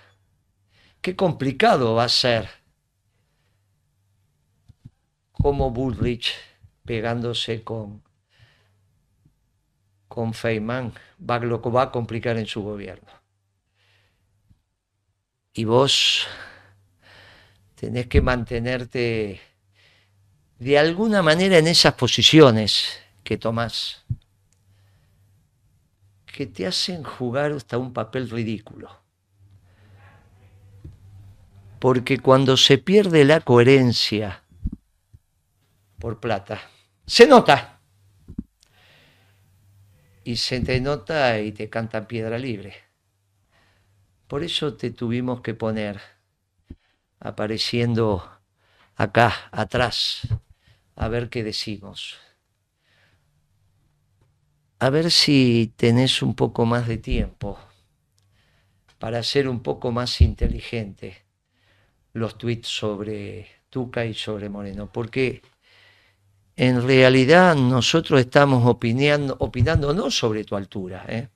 qué 1.00 1.14
complicado 1.14 1.94
va 1.94 2.02
a 2.02 2.08
ser 2.08 2.48
como 5.30 5.70
Bullrich 5.70 6.34
pegándose 6.84 7.62
con, 7.62 8.02
con 10.08 10.34
Feynman 10.34 10.92
va, 11.20 11.38
lo 11.38 11.62
va 11.70 11.82
a 11.82 11.90
complicar 11.92 12.36
en 12.38 12.46
su 12.46 12.60
gobierno. 12.60 13.12
Y 15.52 15.62
vos 15.62 16.26
tenés 17.76 18.08
que 18.08 18.20
mantenerte 18.20 19.40
de 20.58 20.76
alguna 20.76 21.22
manera 21.22 21.56
en 21.58 21.68
esas 21.68 21.94
posiciones 21.94 22.98
que 23.22 23.38
tomás 23.38 24.04
que 26.40 26.46
te 26.46 26.66
hacen 26.66 27.04
jugar 27.04 27.52
hasta 27.52 27.76
un 27.76 27.92
papel 27.92 28.30
ridículo. 28.30 28.98
Porque 31.78 32.18
cuando 32.18 32.56
se 32.56 32.78
pierde 32.78 33.26
la 33.26 33.42
coherencia 33.42 34.42
por 35.98 36.18
plata, 36.18 36.62
se 37.04 37.26
nota. 37.26 37.82
Y 40.24 40.36
se 40.36 40.60
te 40.60 40.80
nota 40.80 41.38
y 41.40 41.52
te 41.52 41.68
canta 41.68 42.08
piedra 42.08 42.38
libre. 42.38 42.72
Por 44.26 44.42
eso 44.42 44.78
te 44.78 44.92
tuvimos 44.92 45.42
que 45.42 45.52
poner 45.52 46.00
apareciendo 47.18 48.26
acá, 48.96 49.34
atrás, 49.52 50.26
a 50.96 51.08
ver 51.08 51.28
qué 51.28 51.44
decimos 51.44 52.29
a 54.80 54.88
ver 54.88 55.10
si 55.10 55.74
tenés 55.76 56.22
un 56.22 56.34
poco 56.34 56.64
más 56.64 56.88
de 56.88 56.96
tiempo 56.96 57.58
para 58.98 59.22
ser 59.22 59.46
un 59.46 59.60
poco 59.60 59.92
más 59.92 60.22
inteligente 60.22 61.22
los 62.14 62.38
tweets 62.38 62.68
sobre 62.68 63.46
Tuca 63.68 64.06
y 64.06 64.14
sobre 64.14 64.48
Moreno, 64.48 64.90
porque 64.90 65.42
en 66.56 66.82
realidad 66.82 67.54
nosotros 67.56 68.20
estamos 68.20 68.66
opinando, 68.66 69.36
opinando 69.38 69.92
no 69.92 70.10
sobre 70.10 70.44
tu 70.44 70.56
altura, 70.56 71.04
¿eh? 71.08 71.28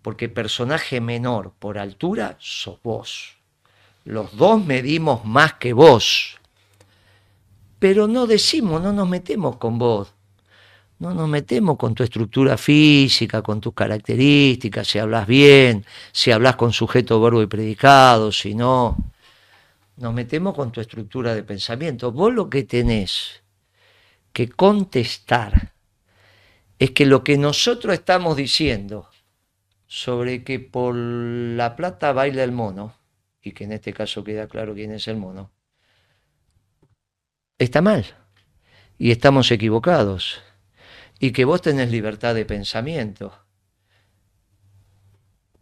porque 0.00 0.28
personaje 0.28 1.00
menor 1.00 1.54
por 1.58 1.76
altura 1.76 2.36
sos 2.38 2.80
vos. 2.82 3.36
Los 4.04 4.36
dos 4.36 4.64
medimos 4.64 5.24
más 5.24 5.54
que 5.54 5.72
vos. 5.72 6.38
Pero 7.78 8.06
no 8.06 8.26
decimos, 8.26 8.80
no 8.80 8.92
nos 8.92 9.08
metemos 9.08 9.56
con 9.56 9.78
vos. 9.78 10.14
No 11.04 11.12
nos 11.12 11.28
metemos 11.28 11.76
con 11.76 11.94
tu 11.94 12.02
estructura 12.02 12.56
física, 12.56 13.42
con 13.42 13.60
tus 13.60 13.74
características, 13.74 14.88
si 14.88 14.98
hablas 14.98 15.26
bien, 15.26 15.84
si 16.12 16.30
hablas 16.30 16.56
con 16.56 16.72
sujeto, 16.72 17.20
verbo 17.20 17.42
y 17.42 17.46
predicado, 17.46 18.32
si 18.32 18.54
no. 18.54 18.96
Nos 19.98 20.14
metemos 20.14 20.54
con 20.54 20.72
tu 20.72 20.80
estructura 20.80 21.34
de 21.34 21.42
pensamiento. 21.42 22.10
Vos 22.10 22.32
lo 22.32 22.48
que 22.48 22.62
tenés 22.62 23.42
que 24.32 24.48
contestar 24.48 25.74
es 26.78 26.92
que 26.92 27.04
lo 27.04 27.22
que 27.22 27.36
nosotros 27.36 27.92
estamos 27.92 28.34
diciendo 28.34 29.10
sobre 29.86 30.42
que 30.42 30.58
por 30.58 30.94
la 30.94 31.76
plata 31.76 32.14
baila 32.14 32.42
el 32.42 32.52
mono, 32.52 32.94
y 33.42 33.52
que 33.52 33.64
en 33.64 33.72
este 33.72 33.92
caso 33.92 34.24
queda 34.24 34.48
claro 34.48 34.72
quién 34.72 34.90
es 34.92 35.06
el 35.06 35.18
mono, 35.18 35.50
está 37.58 37.82
mal 37.82 38.06
y 38.96 39.10
estamos 39.10 39.50
equivocados 39.50 40.42
y 41.24 41.32
que 41.32 41.46
vos 41.46 41.62
tenés 41.62 41.90
libertad 41.90 42.34
de 42.34 42.44
pensamiento 42.44 43.32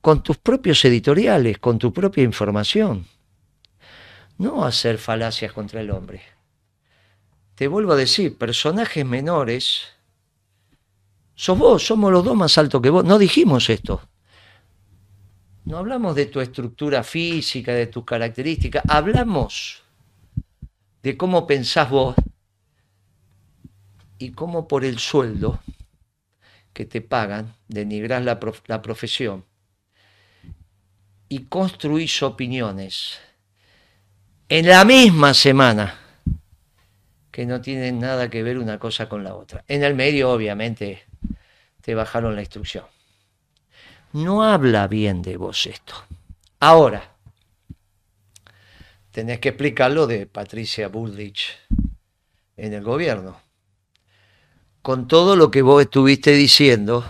con 0.00 0.21
tus 0.21 0.37
propios 0.37 0.85
editoriales, 0.85 1.61
con 1.61 1.78
tu 1.78 1.92
propia 1.92 2.25
información, 2.25 3.07
no 4.38 4.64
hacer 4.64 4.99
falacias 4.99 5.52
contra 5.52 5.81
el 5.81 5.92
hombre. 5.92 6.21
Te 7.54 7.69
vuelvo 7.69 7.92
a 7.92 7.97
decir, 7.97 8.37
personajes 8.37 9.07
menores, 9.07 9.85
sos 11.37 11.57
vos, 11.57 11.87
somos 11.87 12.11
los 12.11 12.25
dos 12.25 12.35
más 12.35 12.59
altos 12.59 12.83
que 12.83 12.90
vos. 12.90 13.04
No 13.04 13.16
dijimos 13.16 13.71
esto. 13.71 14.02
No 15.64 15.78
hablamos 15.78 16.16
de 16.16 16.26
tu 16.26 16.40
estructura 16.40 17.04
física, 17.04 17.73
de 17.73 17.87
tus 17.87 18.04
características, 18.04 18.83
hablamos 18.88 19.85
de 21.04 21.16
cómo 21.16 21.47
pensás 21.47 21.88
vos 21.88 22.16
y 24.23 24.31
cómo 24.31 24.69
por 24.69 24.85
el 24.85 25.00
sueldo 25.00 25.59
que 26.73 26.87
te 26.87 27.00
pagan 27.00 27.57
denigrás 27.67 28.23
la, 28.25 28.38
profesión 28.81 29.45
y 31.29 31.47
construís 31.47 32.23
opiniones 32.23 33.19
en 34.49 34.69
la 34.69 34.85
misma 34.85 35.35
semana 35.35 35.99
que 37.33 37.47
no 37.47 37.61
tienen 37.61 37.99
nada 37.99 38.31
que 38.31 38.45
ver 38.45 38.59
una 38.59 38.79
cosa 38.79 39.09
con 39.09 39.25
la 39.25 39.35
otra. 39.35 39.64
En 39.67 39.83
el 39.83 39.97
medio, 39.97 40.31
obviamente, 40.31 41.02
te 41.81 41.97
bajaron 41.97 42.37
la 42.37 42.43
instrucción. 42.43 42.85
No 44.12 44.45
habla 44.45 44.87
bien 44.87 45.23
de 45.23 45.37
vos 45.37 45.67
esto. 45.67 45.95
Ahora, 46.61 47.17
tenés 49.11 49.41
que 49.41 49.49
explicarlo 49.49 50.07
de 50.07 50.26
Patricia 50.26 50.87
Bullrich 50.87 51.59
en 52.57 52.75
el 52.75 52.85
gobierno. 52.85 53.51
Con 54.83 55.07
todo 55.07 55.37
lo 55.37 55.53
que 55.53 55.62
vos 55.62 55.81
estuviste 55.81 56.33
diciendo 56.33 57.05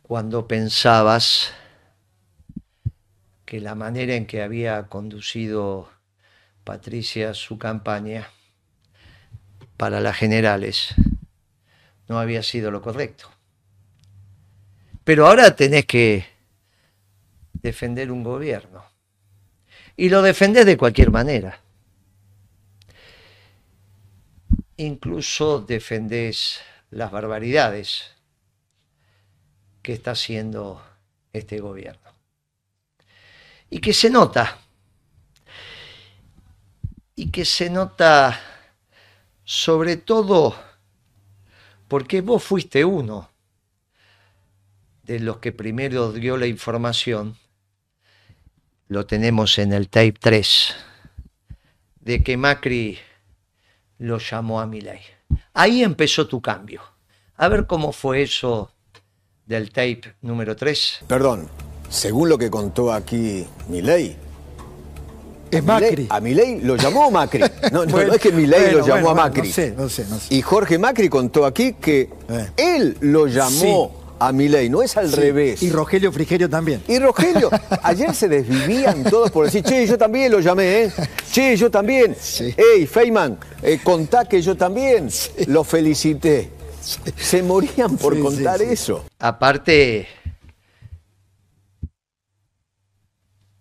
cuando 0.00 0.48
pensabas 0.48 1.52
que 3.44 3.60
la 3.60 3.74
manera 3.74 4.14
en 4.14 4.26
que 4.26 4.40
había 4.40 4.86
conducido 4.86 5.90
Patricia 6.64 7.34
su 7.34 7.58
campaña 7.58 8.30
para 9.76 10.00
las 10.00 10.16
generales 10.16 10.94
no 12.08 12.18
había 12.18 12.42
sido 12.42 12.70
lo 12.70 12.80
correcto. 12.80 13.30
Pero 15.04 15.26
ahora 15.26 15.54
tenés 15.54 15.84
que 15.84 16.24
defender 17.52 18.10
un 18.10 18.24
gobierno. 18.24 18.84
Y 19.98 20.08
lo 20.08 20.22
defendés 20.22 20.64
de 20.64 20.78
cualquier 20.78 21.10
manera. 21.10 21.60
Incluso 24.80 25.60
defendés 25.60 26.62
las 26.90 27.10
barbaridades 27.10 28.12
que 29.82 29.92
está 29.92 30.12
haciendo 30.12 30.82
este 31.34 31.60
gobierno. 31.60 32.10
Y 33.68 33.80
que 33.80 33.92
se 33.92 34.08
nota. 34.08 34.56
Y 37.14 37.30
que 37.30 37.44
se 37.44 37.68
nota 37.68 38.40
sobre 39.44 39.98
todo 39.98 40.56
porque 41.86 42.22
vos 42.22 42.42
fuiste 42.42 42.82
uno 42.82 43.28
de 45.02 45.20
los 45.20 45.40
que 45.40 45.52
primero 45.52 46.10
dio 46.10 46.38
la 46.38 46.46
información, 46.46 47.36
lo 48.88 49.04
tenemos 49.04 49.58
en 49.58 49.74
el 49.74 49.90
tape 49.90 50.14
3, 50.18 50.74
de 52.00 52.22
que 52.22 52.38
Macri 52.38 52.98
lo 54.00 54.18
llamó 54.18 54.60
a 54.60 54.66
Milei. 54.66 55.00
Ahí 55.54 55.82
empezó 55.82 56.26
tu 56.26 56.40
cambio. 56.40 56.82
A 57.36 57.48
ver 57.48 57.66
cómo 57.66 57.92
fue 57.92 58.22
eso 58.22 58.70
del 59.46 59.70
tape 59.70 60.14
número 60.22 60.56
3. 60.56 61.00
Perdón, 61.06 61.48
según 61.88 62.28
lo 62.28 62.36
que 62.36 62.50
contó 62.50 62.92
aquí 62.92 63.46
Milei, 63.68 64.16
es 65.50 65.64
Macri. 65.64 66.06
a 66.10 66.20
Milei 66.20 66.60
lo 66.60 66.76
llamó 66.76 67.10
Macri. 67.10 67.42
No, 67.72 67.84
no, 67.84 67.98
es 68.00 68.20
que 68.20 68.30
Milei 68.32 68.72
lo 68.72 68.86
llamó 68.86 69.10
a 69.10 69.14
Macri. 69.14 69.48
No 69.48 69.54
sé, 69.54 69.74
no 69.76 69.88
sé, 69.88 70.06
no 70.08 70.18
sé. 70.18 70.34
Y 70.34 70.42
Jorge 70.42 70.78
Macri 70.78 71.08
contó 71.08 71.44
aquí 71.46 71.74
que 71.74 72.10
Eh. 72.28 72.50
él 72.56 72.96
lo 73.00 73.26
llamó 73.26 73.99
a 74.20 74.32
Milei, 74.32 74.68
no 74.68 74.82
es 74.82 74.96
al 74.96 75.08
Sí. 75.10 75.16
revés. 75.16 75.62
Y 75.62 75.70
Rogelio 75.70 76.12
Frigerio 76.12 76.48
también. 76.48 76.82
Y 76.86 76.98
Rogelio, 76.98 77.50
ayer 77.82 78.14
se 78.14 78.28
desvivían 78.28 79.02
todos 79.04 79.30
por 79.30 79.46
decir, 79.46 79.64
che, 79.64 79.86
yo 79.86 79.96
también 79.98 80.30
lo 80.30 80.40
llamé, 80.40 80.84
¿eh? 80.84 80.92
Che, 81.32 81.56
yo 81.56 81.70
también. 81.70 82.14
Sí. 82.20 82.54
Ey, 82.56 82.86
Feynman, 82.86 83.38
eh, 83.62 83.80
contá 83.82 84.26
que 84.26 84.40
yo 84.42 84.56
también 84.56 85.08
lo 85.48 85.64
felicité. 85.64 86.50
Se 87.16 87.42
morían 87.42 87.96
por 87.96 88.14
Sí, 88.14 88.18
sí, 88.20 88.24
contar 88.24 88.58
sí. 88.60 88.66
eso. 88.70 89.04
Aparte, 89.18 90.06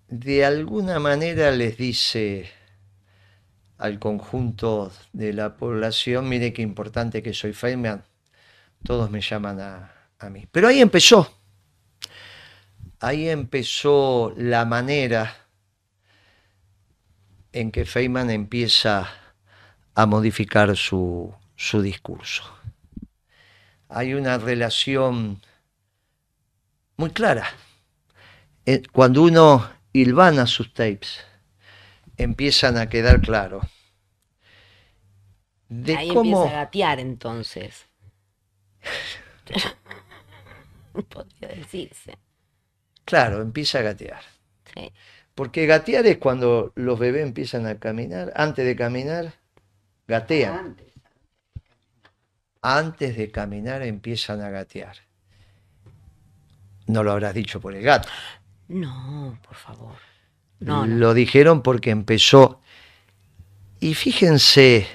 de 0.08 0.46
alguna 0.46 1.00
manera 1.00 1.52
les 1.52 1.78
dice 1.78 2.50
al 3.78 4.00
conjunto 4.00 4.92
de 5.14 5.34
la 5.34 5.56
población, 5.58 6.28
mire 6.28 6.52
qué 6.54 6.62
importante 6.62 7.22
que 7.24 7.34
soy 7.34 7.54
Feynman, 7.54 8.04
todos 8.84 9.10
me 9.12 9.22
llaman 9.22 9.60
a, 9.62 9.92
a 10.20 10.30
mí. 10.30 10.48
Pero 10.52 10.68
ahí 10.68 10.82
empezó, 10.82 11.34
ahí 13.00 13.30
empezó 13.30 14.34
la 14.38 14.66
manera 14.66 15.48
en 17.52 17.72
que 17.72 17.86
Feynman 17.86 18.30
empieza 18.30 19.10
a 19.96 20.06
modificar 20.06 20.76
su, 20.78 21.34
su 21.56 21.82
discurso. 21.82 22.44
Hay 23.88 24.14
una 24.14 24.38
relación 24.38 25.42
muy 26.96 27.10
clara. 27.10 27.48
Eh, 28.66 28.84
Cuando 28.92 29.24
uno 29.24 29.68
hilvana 29.94 30.46
sus 30.46 30.74
tapes, 30.74 31.26
empiezan 32.18 32.78
a 32.78 32.88
quedar 32.88 33.22
claros. 33.22 33.66
De 35.70 35.98
Ahí 35.98 36.10
cómo, 36.10 36.20
empieza 36.22 36.50
a 36.50 36.64
gatear 36.66 37.00
entonces. 37.00 37.88
Podría 41.10 41.50
decirse. 41.50 42.18
claro, 43.06 43.42
empieza 43.42 43.80
a 43.80 43.84
gatear. 43.84 44.22
Sí. 44.74 44.92
Porque 45.36 45.66
gatear 45.66 46.06
es 46.06 46.18
cuando 46.18 46.74
los 46.76 47.00
bebés 47.00 47.24
empiezan 47.24 47.66
a 47.66 47.80
caminar. 47.80 48.34
Antes 48.36 48.66
de 48.66 48.76
caminar, 48.76 49.34
gatean. 50.08 50.58
Antes. 50.58 50.94
Antes 52.62 53.16
de 53.16 53.32
caminar 53.32 53.82
empiezan 53.84 54.42
a 54.42 54.50
gatear. 54.50 54.98
No 56.88 57.04
lo 57.04 57.12
habrás 57.12 57.34
dicho 57.34 57.62
por 57.62 57.74
el 57.74 57.84
gato. 57.84 58.10
No, 58.68 59.40
por 59.48 59.56
favor. 59.56 59.96
No, 60.60 60.86
no. 60.86 60.96
Lo 60.96 61.14
dijeron 61.14 61.62
porque 61.62 61.92
empezó. 61.92 62.60
Y 63.80 63.94
fíjense 63.94 64.88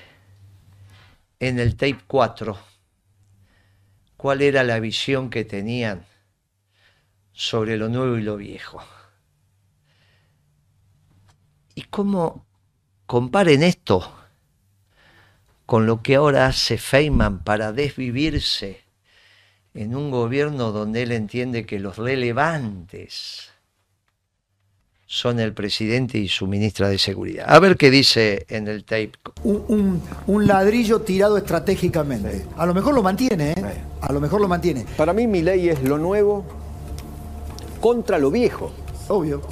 en 1.40 1.58
el 1.58 1.76
tape 1.76 2.00
4 2.06 2.73
cuál 4.24 4.40
era 4.40 4.64
la 4.64 4.80
visión 4.80 5.28
que 5.28 5.44
tenían 5.44 6.06
sobre 7.34 7.76
lo 7.76 7.90
nuevo 7.90 8.16
y 8.16 8.22
lo 8.22 8.38
viejo. 8.38 8.82
Y 11.74 11.82
cómo 11.82 12.46
comparen 13.04 13.62
esto 13.62 14.16
con 15.66 15.84
lo 15.84 16.02
que 16.02 16.14
ahora 16.14 16.46
hace 16.46 16.78
Feynman 16.78 17.44
para 17.44 17.72
desvivirse 17.72 18.84
en 19.74 19.94
un 19.94 20.10
gobierno 20.10 20.72
donde 20.72 21.02
él 21.02 21.12
entiende 21.12 21.66
que 21.66 21.78
los 21.78 21.98
relevantes 21.98 23.52
son 25.06 25.38
el 25.38 25.52
presidente 25.52 26.18
y 26.18 26.28
su 26.28 26.46
ministra 26.46 26.88
de 26.88 26.98
Seguridad. 26.98 27.44
A 27.48 27.58
ver 27.58 27.76
qué 27.76 27.90
dice 27.90 28.46
en 28.48 28.68
el 28.68 28.84
tape. 28.84 29.12
Un, 29.44 29.64
un- 29.68 30.02
un 30.26 30.46
ladrillo 30.46 31.00
tirado 31.02 31.36
estratégicamente. 31.36 32.46
A 32.56 32.64
lo 32.66 32.72
mejor 32.74 32.94
lo 32.94 33.02
mantiene, 33.02 33.52
¿eh? 33.52 33.64
A 34.00 34.12
lo 34.12 34.20
mejor 34.20 34.40
lo 34.40 34.48
mantiene. 34.48 34.86
Para 34.96 35.12
mí 35.12 35.26
mi 35.26 35.42
ley 35.42 35.68
es 35.68 35.82
lo 35.82 35.98
nuevo 35.98 36.44
contra 37.80 38.18
lo 38.18 38.30
viejo. 38.30 38.72
Obvio. 39.08 39.42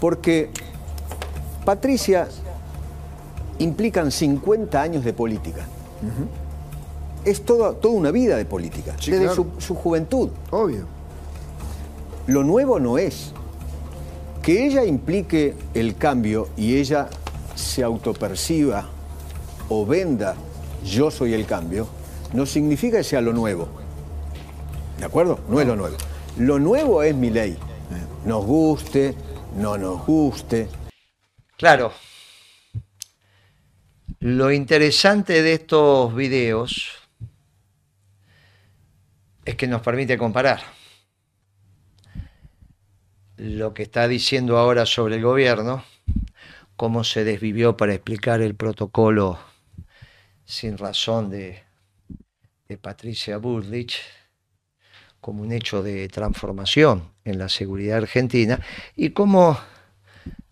Porque 0.00 0.50
Patricia 1.64 2.26
implican 3.58 4.10
50 4.10 4.80
años 4.82 5.04
de 5.04 5.12
política. 5.12 5.66
Es 7.24 7.44
toda, 7.44 7.74
toda 7.74 7.94
una 7.94 8.10
vida 8.10 8.36
de 8.36 8.44
política, 8.46 8.96
Sí, 8.98 9.10
desde 9.10 9.26
claro. 9.26 9.46
su, 9.58 9.60
su 9.66 9.74
juventud. 9.74 10.30
Obvio. 10.50 10.86
Lo 12.26 12.42
nuevo 12.42 12.80
no 12.80 12.96
es 12.98 13.32
que 14.42 14.66
ella 14.66 14.84
implique 14.84 15.54
el 15.74 15.96
cambio 15.96 16.48
y 16.56 16.76
ella 16.76 17.08
se 17.54 17.82
autoperciba 17.82 18.88
o 19.68 19.84
venda 19.84 20.34
yo 20.84 21.10
soy 21.10 21.34
el 21.34 21.46
cambio, 21.46 21.86
no 22.32 22.46
significa 22.46 22.98
que 22.98 23.04
sea 23.04 23.20
lo 23.20 23.32
nuevo. 23.32 23.68
¿De 24.98 25.04
acuerdo? 25.04 25.40
No 25.48 25.60
es 25.60 25.66
lo 25.66 25.76
nuevo. 25.76 25.96
Lo 26.38 26.58
nuevo 26.58 27.02
es 27.02 27.14
mi 27.14 27.30
ley. 27.30 27.56
Nos 28.24 28.44
guste, 28.44 29.14
no 29.56 29.76
nos 29.76 30.06
guste. 30.06 30.68
Claro. 31.56 31.92
Lo 34.20 34.52
interesante 34.52 35.42
de 35.42 35.54
estos 35.54 36.14
videos 36.14 36.90
es 39.44 39.54
que 39.56 39.66
nos 39.66 39.80
permite 39.82 40.18
comparar 40.18 40.79
lo 43.40 43.72
que 43.72 43.84
está 43.84 44.06
diciendo 44.06 44.58
ahora 44.58 44.84
sobre 44.84 45.16
el 45.16 45.22
gobierno, 45.22 45.82
cómo 46.76 47.04
se 47.04 47.24
desvivió 47.24 47.74
para 47.74 47.94
explicar 47.94 48.42
el 48.42 48.54
protocolo 48.54 49.38
sin 50.44 50.76
razón 50.76 51.30
de, 51.30 51.64
Patricia 52.82 53.38
Bullrich 53.38 53.98
como 55.20 55.42
un 55.42 55.52
hecho 55.52 55.82
de 55.82 56.06
transformación 56.08 57.12
en 57.24 57.38
la 57.38 57.48
seguridad 57.48 57.96
argentina 57.96 58.60
y 58.94 59.10
cómo 59.10 59.58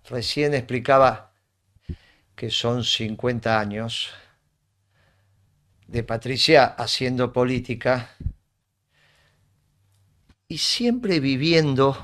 recién 0.09 0.55
explicaba 0.55 1.33
que 2.35 2.51
son 2.51 2.83
50 2.83 3.61
años 3.61 4.11
de 5.87 6.03
Patricia 6.03 6.65
haciendo 6.65 7.33
política 7.33 8.17
y 10.49 10.59
siempre 10.59 11.21
viviendo 11.21 11.97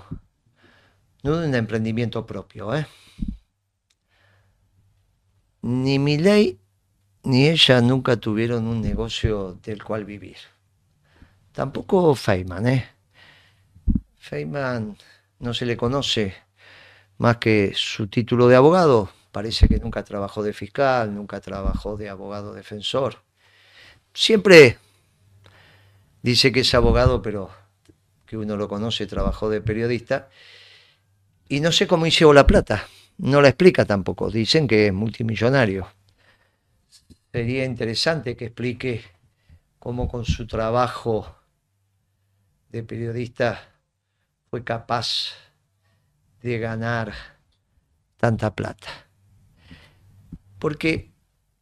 no 1.24 1.38
de 1.38 1.48
un 1.48 1.54
emprendimiento 1.54 2.26
propio, 2.26 2.74
¿eh? 2.76 2.86
Ni 5.62 5.98
Milei 5.98 6.58
ni 7.22 7.48
ella 7.48 7.80
nunca 7.80 8.16
tuvieron 8.16 8.66
un 8.66 8.82
negocio 8.82 9.58
del 9.62 9.82
cual 9.82 10.04
vivir. 10.04 10.36
Tampoco 11.52 12.14
Feynman, 12.14 12.66
¿eh? 12.66 12.88
Feynman 14.18 14.98
no 15.38 15.54
se 15.54 15.64
le 15.64 15.78
conoce 15.78 16.34
más 17.16 17.38
que 17.38 17.72
su 17.74 18.08
título 18.08 18.46
de 18.46 18.56
abogado. 18.56 19.08
Parece 19.32 19.66
que 19.66 19.78
nunca 19.78 20.04
trabajó 20.04 20.42
de 20.42 20.52
fiscal, 20.52 21.14
nunca 21.14 21.40
trabajó 21.40 21.96
de 21.96 22.10
abogado 22.10 22.52
defensor. 22.52 23.22
Siempre 24.12 24.76
dice 26.22 26.52
que 26.52 26.60
es 26.60 26.74
abogado, 26.74 27.22
pero 27.22 27.50
que 28.26 28.36
uno 28.36 28.58
lo 28.58 28.68
conoce, 28.68 29.06
trabajó 29.06 29.48
de 29.48 29.62
periodista. 29.62 30.28
Y 31.54 31.60
no 31.60 31.70
sé 31.70 31.86
cómo 31.86 32.04
hizo 32.04 32.32
la 32.32 32.48
plata. 32.48 32.84
No 33.18 33.40
la 33.40 33.46
explica 33.46 33.84
tampoco. 33.84 34.28
Dicen 34.28 34.66
que 34.66 34.88
es 34.88 34.92
multimillonario. 34.92 35.86
Sería 37.30 37.64
interesante 37.64 38.36
que 38.36 38.46
explique 38.46 39.04
cómo 39.78 40.08
con 40.08 40.24
su 40.24 40.48
trabajo 40.48 41.32
de 42.70 42.82
periodista 42.82 43.68
fue 44.50 44.64
capaz 44.64 45.30
de 46.42 46.58
ganar 46.58 47.14
tanta 48.16 48.52
plata. 48.52 48.88
Porque 50.58 51.12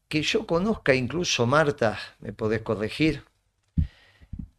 que 0.09 0.22
yo 0.22 0.46
conozca 0.46 0.94
incluso, 0.94 1.46
Marta, 1.46 1.98
me 2.20 2.33
podés 2.33 2.62
corregir, 2.62 3.24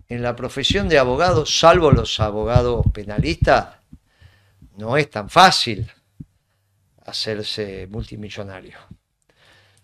en 0.09 0.21
la 0.21 0.35
profesión 0.35 0.89
de 0.89 0.99
abogado, 0.99 1.47
salvo 1.47 1.89
los 1.89 2.19
abogados 2.19 2.85
penalistas, 2.93 3.82
no 4.77 4.97
es 4.97 5.09
tan 5.09 5.29
fácil 5.29 5.89
hacerse 7.05 7.87
multimillonario. 7.87 8.77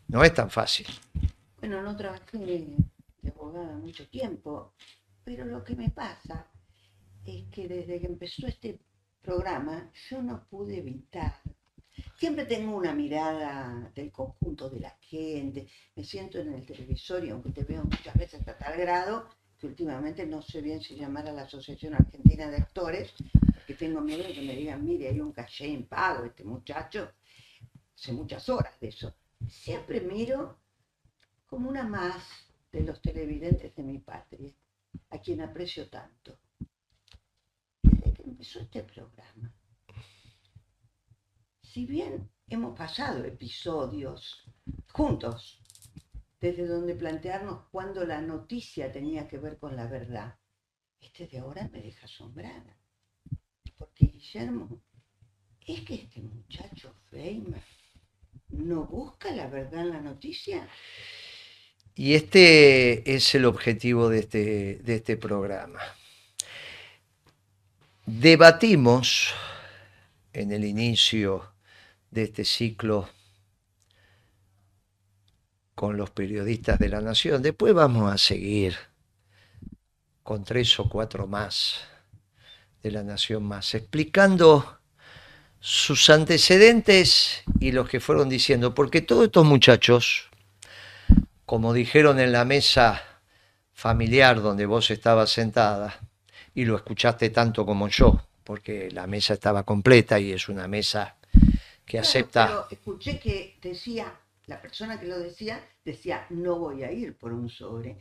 No 0.08 0.24
es 0.24 0.34
tan 0.34 0.50
fácil. 0.50 0.88
Bueno, 1.60 1.82
no 1.82 1.96
trabajé 1.96 2.38
de, 2.38 2.68
abogada 3.30 3.78
mucho 3.78 4.08
tiempo, 4.08 4.74
pero 5.24 5.46
lo 5.46 5.64
que 5.64 5.76
me 5.76 5.90
pasa 5.90 6.48
es 7.26 7.46
que 7.52 7.68
desde 7.68 8.00
que 8.00 8.08
empezó 8.08 8.48
este 8.48 8.80
programa 9.22 9.92
yo 10.10 10.22
no 10.24 10.46
pude 10.50 10.80
evitar. 10.80 11.36
Siempre 12.18 12.46
tengo 12.46 12.76
una 12.76 12.94
mirada 12.94 13.92
del 13.94 14.12
conjunto 14.12 14.70
de 14.70 14.80
la 14.80 14.98
gente, 15.02 15.68
me 15.96 16.04
siento 16.04 16.40
en 16.40 16.54
el 16.54 16.66
televisor 16.66 17.24
y 17.24 17.30
aunque 17.30 17.52
te 17.52 17.64
veo 17.64 17.84
muchas 17.84 18.16
veces 18.16 18.48
a 18.48 18.58
tal 18.58 18.78
grado, 18.78 19.28
que 19.60 19.68
últimamente 19.68 20.26
no 20.26 20.42
sé 20.42 20.62
bien 20.62 20.82
si 20.82 20.96
llamar 20.96 21.28
a 21.28 21.34
la 21.34 21.44
Asociación 21.44 21.94
Argentina 21.94 22.48
de 22.48 22.58
Actores, 22.58 23.14
que 23.70 23.76
tengo 23.76 24.02
miedo 24.02 24.24
de 24.24 24.34
que 24.34 24.42
me 24.42 24.56
digan, 24.56 24.84
mire, 24.84 25.10
hay 25.10 25.20
un 25.20 25.32
caché 25.32 25.72
en 25.72 25.86
pago, 25.86 26.26
este 26.26 26.44
muchacho, 26.44 27.14
hace 27.96 28.12
muchas 28.12 28.50
horas 28.50 28.80
de 28.80 28.88
eso. 28.88 29.14
Siempre 29.48 30.02
miro 30.02 30.60
como 31.46 31.70
una 31.70 31.84
más 31.84 32.16
de 32.72 32.82
los 32.82 33.00
televidentes 33.00 33.76
de 33.76 33.84
mi 33.84 34.00
patria, 34.00 34.52
a 35.12 35.20
quien 35.20 35.42
aprecio 35.42 35.88
tanto. 35.88 36.40
Desde 37.84 38.12
que 38.12 38.24
empezó 38.24 38.60
este 38.60 38.82
programa, 38.82 39.54
si 41.62 41.86
bien 41.86 42.28
hemos 42.48 42.76
pasado 42.76 43.24
episodios 43.24 44.50
juntos, 44.92 45.62
desde 46.42 46.66
donde 46.66 46.96
plantearnos 46.96 47.68
cuándo 47.70 48.04
la 48.04 48.20
noticia 48.20 48.92
tenía 48.92 49.28
que 49.28 49.38
ver 49.38 49.60
con 49.60 49.76
la 49.76 49.86
verdad, 49.86 50.40
este 51.00 51.28
de 51.28 51.38
ahora 51.38 51.70
me 51.72 51.84
deja 51.84 52.08
asombrada. 52.08 52.79
Porque 53.80 54.06
Guillermo, 54.06 54.80
es 55.66 55.82
que 55.82 55.96
este 55.96 56.22
muchacho 56.22 56.94
Feynman 57.10 57.64
no 58.50 58.86
busca 58.86 59.32
la 59.32 59.48
verdad 59.48 59.82
en 59.82 59.90
la 59.90 60.02
noticia. 60.02 60.68
Y 61.96 62.14
este 62.14 63.16
es 63.16 63.34
el 63.36 63.46
objetivo 63.46 64.10
de 64.10 64.20
este, 64.20 64.76
de 64.84 64.96
este 64.96 65.18
programa. 65.18 65.80
Debatimos 68.06 69.34
en 70.34 70.52
el 70.52 70.66
inicio 70.66 71.54
de 72.12 72.24
este 72.24 72.46
ciclo 72.46 73.10
con 75.76 75.96
los 75.96 76.10
periodistas 76.10 76.80
de 76.80 76.90
la 76.90 77.02
Nación. 77.02 77.42
Después 77.42 77.74
vamos 77.74 78.12
a 78.12 78.18
seguir 78.18 78.76
con 80.24 80.44
tres 80.44 80.80
o 80.80 80.90
cuatro 80.90 81.28
más 81.28 81.82
de 82.84 82.92
la 82.92 83.04
Nación 83.04 83.44
más, 83.44 83.74
explicando 83.76 84.80
sus 85.60 86.10
antecedentes 86.10 87.44
y 87.60 87.72
los 87.72 87.90
que 87.90 88.00
fueron 88.00 88.30
diciendo, 88.30 88.74
porque 88.74 89.02
todos 89.02 89.26
estos 89.26 89.46
muchachos, 89.46 90.30
como 91.46 91.74
dijeron 91.74 92.20
en 92.20 92.32
la 92.32 92.46
mesa 92.46 93.02
familiar 93.74 94.42
donde 94.42 94.66
vos 94.66 94.92
estabas 94.92 95.32
sentada, 95.32 96.00
y 96.54 96.66
lo 96.66 96.76
escuchaste 96.76 97.30
tanto 97.30 97.66
como 97.66 97.88
yo, 97.88 98.22
porque 98.44 98.90
la 98.92 99.08
mesa 99.08 99.34
estaba 99.34 99.64
completa 99.64 100.20
y 100.20 100.32
es 100.32 100.50
una 100.50 100.68
mesa 100.68 101.18
que 101.86 101.98
Claro, 101.98 102.08
acepta... 102.08 102.48
Pero 102.48 102.68
escuché 102.72 103.20
que 103.20 103.58
decía, 103.62 104.14
la 104.48 104.62
persona 104.62 105.00
que 105.00 105.08
lo 105.08 105.20
decía, 105.20 105.64
decía, 105.86 106.26
no 106.30 106.60
voy 106.60 106.84
a 106.84 106.92
ir 106.92 107.18
por 107.18 107.32
un 107.32 107.50
sobre. 107.50 107.98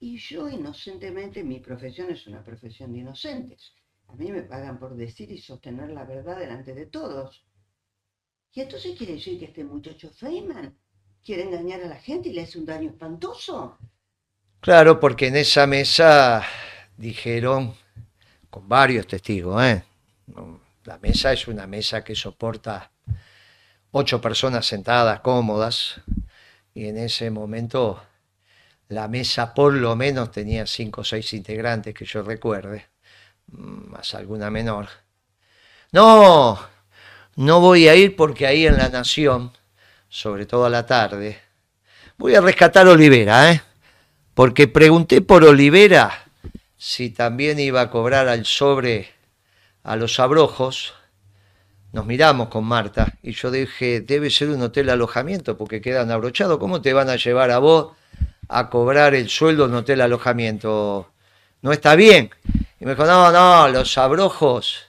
Y 0.00 0.16
yo 0.16 0.48
inocentemente, 0.48 1.42
mi 1.42 1.60
profesión 1.60 2.10
es 2.10 2.26
una 2.26 2.42
profesión 2.42 2.92
de 2.92 3.00
inocentes. 3.00 3.72
A 4.08 4.14
mí 4.14 4.30
me 4.32 4.42
pagan 4.42 4.78
por 4.78 4.96
decir 4.96 5.30
y 5.30 5.38
sostener 5.38 5.90
la 5.90 6.04
verdad 6.04 6.38
delante 6.38 6.74
de 6.74 6.86
todos. 6.86 7.44
Y 8.52 8.60
entonces 8.62 8.96
quiere 8.96 9.14
decir 9.14 9.38
que 9.38 9.46
este 9.46 9.64
muchacho 9.64 10.10
Feynman 10.10 10.76
quiere 11.24 11.44
engañar 11.44 11.82
a 11.82 11.88
la 11.88 11.96
gente 11.96 12.30
y 12.30 12.32
le 12.32 12.42
hace 12.42 12.58
un 12.58 12.66
daño 12.66 12.90
espantoso. 12.90 13.78
Claro, 14.60 14.98
porque 14.98 15.28
en 15.28 15.36
esa 15.36 15.66
mesa 15.66 16.42
dijeron, 16.96 17.74
con 18.50 18.68
varios 18.68 19.06
testigos, 19.06 19.62
¿eh? 19.62 19.84
La 20.84 20.98
mesa 20.98 21.32
es 21.32 21.46
una 21.46 21.66
mesa 21.66 22.02
que 22.02 22.14
soporta 22.14 22.90
ocho 23.92 24.20
personas 24.20 24.66
sentadas 24.66 25.20
cómodas 25.20 26.00
y 26.74 26.86
en 26.86 26.98
ese 26.98 27.30
momento 27.30 28.02
la 28.88 29.06
mesa 29.06 29.54
por 29.54 29.74
lo 29.74 29.94
menos 29.96 30.30
tenía 30.30 30.66
cinco 30.66 31.02
o 31.02 31.04
seis 31.04 31.32
integrantes 31.34 31.94
que 31.94 32.04
yo 32.04 32.22
recuerde, 32.22 32.86
más 33.48 34.14
alguna 34.14 34.50
menor. 34.50 34.88
No, 35.92 36.58
no 37.36 37.60
voy 37.60 37.88
a 37.88 37.94
ir 37.94 38.16
porque 38.16 38.46
ahí 38.46 38.66
en 38.66 38.76
La 38.76 38.88
Nación, 38.88 39.52
sobre 40.08 40.46
todo 40.46 40.66
a 40.66 40.70
la 40.70 40.86
tarde, 40.86 41.38
voy 42.16 42.34
a 42.34 42.40
rescatar 42.40 42.86
a 42.86 42.92
Olivera, 42.92 43.52
¿eh? 43.52 43.62
porque 44.34 44.68
pregunté 44.68 45.20
por 45.20 45.44
Olivera 45.44 46.28
si 46.78 47.10
también 47.10 47.58
iba 47.58 47.80
a 47.80 47.90
cobrar 47.90 48.28
al 48.28 48.46
sobre 48.46 49.08
a 49.82 49.96
los 49.96 50.20
abrojos, 50.20 50.94
nos 51.92 52.06
miramos 52.06 52.48
con 52.48 52.64
Marta 52.64 53.14
y 53.22 53.32
yo 53.32 53.50
dije, 53.50 54.00
debe 54.00 54.30
ser 54.30 54.50
un 54.50 54.62
hotel 54.62 54.90
alojamiento 54.90 55.56
porque 55.56 55.80
quedan 55.80 56.10
abrochados. 56.10 56.58
¿Cómo 56.58 56.80
te 56.80 56.92
van 56.92 57.10
a 57.10 57.16
llevar 57.16 57.50
a 57.50 57.58
vos 57.58 57.96
a 58.48 58.70
cobrar 58.70 59.14
el 59.14 59.28
sueldo 59.28 59.66
en 59.66 59.74
hotel 59.74 60.00
alojamiento? 60.00 61.10
No 61.62 61.72
está 61.72 61.96
bien. 61.96 62.30
Y 62.80 62.84
me 62.84 62.92
dijo, 62.92 63.04
no, 63.04 63.30
no, 63.32 63.68
los 63.68 63.98
abrojos 63.98 64.86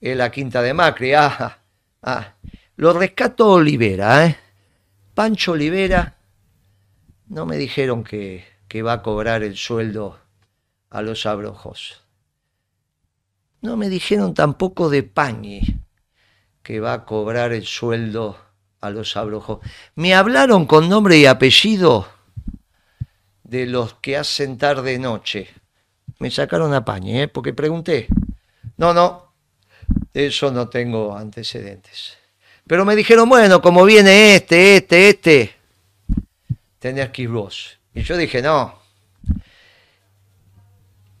es 0.00 0.16
la 0.16 0.30
quinta 0.30 0.62
de 0.62 0.74
Macri. 0.74 1.12
Ah, 1.14 1.58
ah. 2.02 2.34
Lo 2.76 2.92
rescató 2.92 3.52
Olivera, 3.52 4.26
¿eh? 4.26 4.38
Pancho 5.14 5.52
Olivera, 5.52 6.16
no 7.28 7.44
me 7.44 7.58
dijeron 7.58 8.04
que, 8.04 8.46
que 8.68 8.82
va 8.82 8.94
a 8.94 9.02
cobrar 9.02 9.42
el 9.42 9.56
sueldo 9.56 10.18
a 10.88 11.02
los 11.02 11.26
abrojos. 11.26 12.02
No 13.60 13.76
me 13.76 13.90
dijeron 13.90 14.32
tampoco 14.32 14.88
de 14.88 15.02
Pañi 15.02 15.60
que 16.62 16.80
va 16.80 16.92
a 16.92 17.04
cobrar 17.04 17.52
el 17.52 17.66
sueldo 17.66 18.38
a 18.80 18.90
los 18.90 19.16
abrojos. 19.16 19.58
Me 19.94 20.14
hablaron 20.14 20.66
con 20.66 20.88
nombre 20.88 21.18
y 21.18 21.26
apellido 21.26 22.08
de 23.44 23.66
los 23.66 23.94
que 23.94 24.16
hacen 24.16 24.56
tarde 24.56 24.98
noche. 24.98 25.48
Me 26.20 26.30
sacaron 26.30 26.74
a 26.74 26.84
¿eh? 27.04 27.28
porque 27.28 27.54
pregunté. 27.54 28.06
No, 28.76 28.92
no, 28.92 29.32
eso 30.12 30.52
no 30.52 30.68
tengo 30.68 31.16
antecedentes. 31.16 32.18
Pero 32.66 32.84
me 32.84 32.94
dijeron, 32.94 33.28
bueno, 33.28 33.60
como 33.60 33.84
viene 33.84 34.36
este, 34.36 34.76
este, 34.76 35.08
este, 35.08 35.54
tenés 36.78 37.08
que 37.08 37.22
ir 37.22 37.30
vos. 37.30 37.78
Y 37.94 38.02
yo 38.02 38.18
dije, 38.18 38.42
no. 38.42 38.78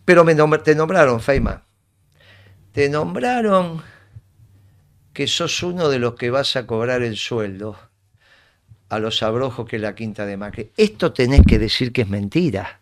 Pero 0.04 0.22
me 0.22 0.34
te 0.58 0.74
nombraron, 0.74 1.20
Feima. 1.20 1.64
Te 2.72 2.88
nombraron 2.90 3.82
que 5.14 5.26
sos 5.26 5.62
uno 5.62 5.88
de 5.88 5.98
los 5.98 6.14
que 6.14 6.30
vas 6.30 6.56
a 6.56 6.66
cobrar 6.66 7.02
el 7.02 7.16
sueldo 7.16 7.78
a 8.90 8.98
los 8.98 9.22
abrojos 9.22 9.66
que 9.66 9.78
la 9.78 9.94
quinta 9.94 10.26
de 10.26 10.36
Macri. 10.36 10.72
Esto 10.76 11.12
tenés 11.12 11.40
que 11.46 11.58
decir 11.58 11.90
que 11.90 12.02
es 12.02 12.08
mentira. 12.08 12.79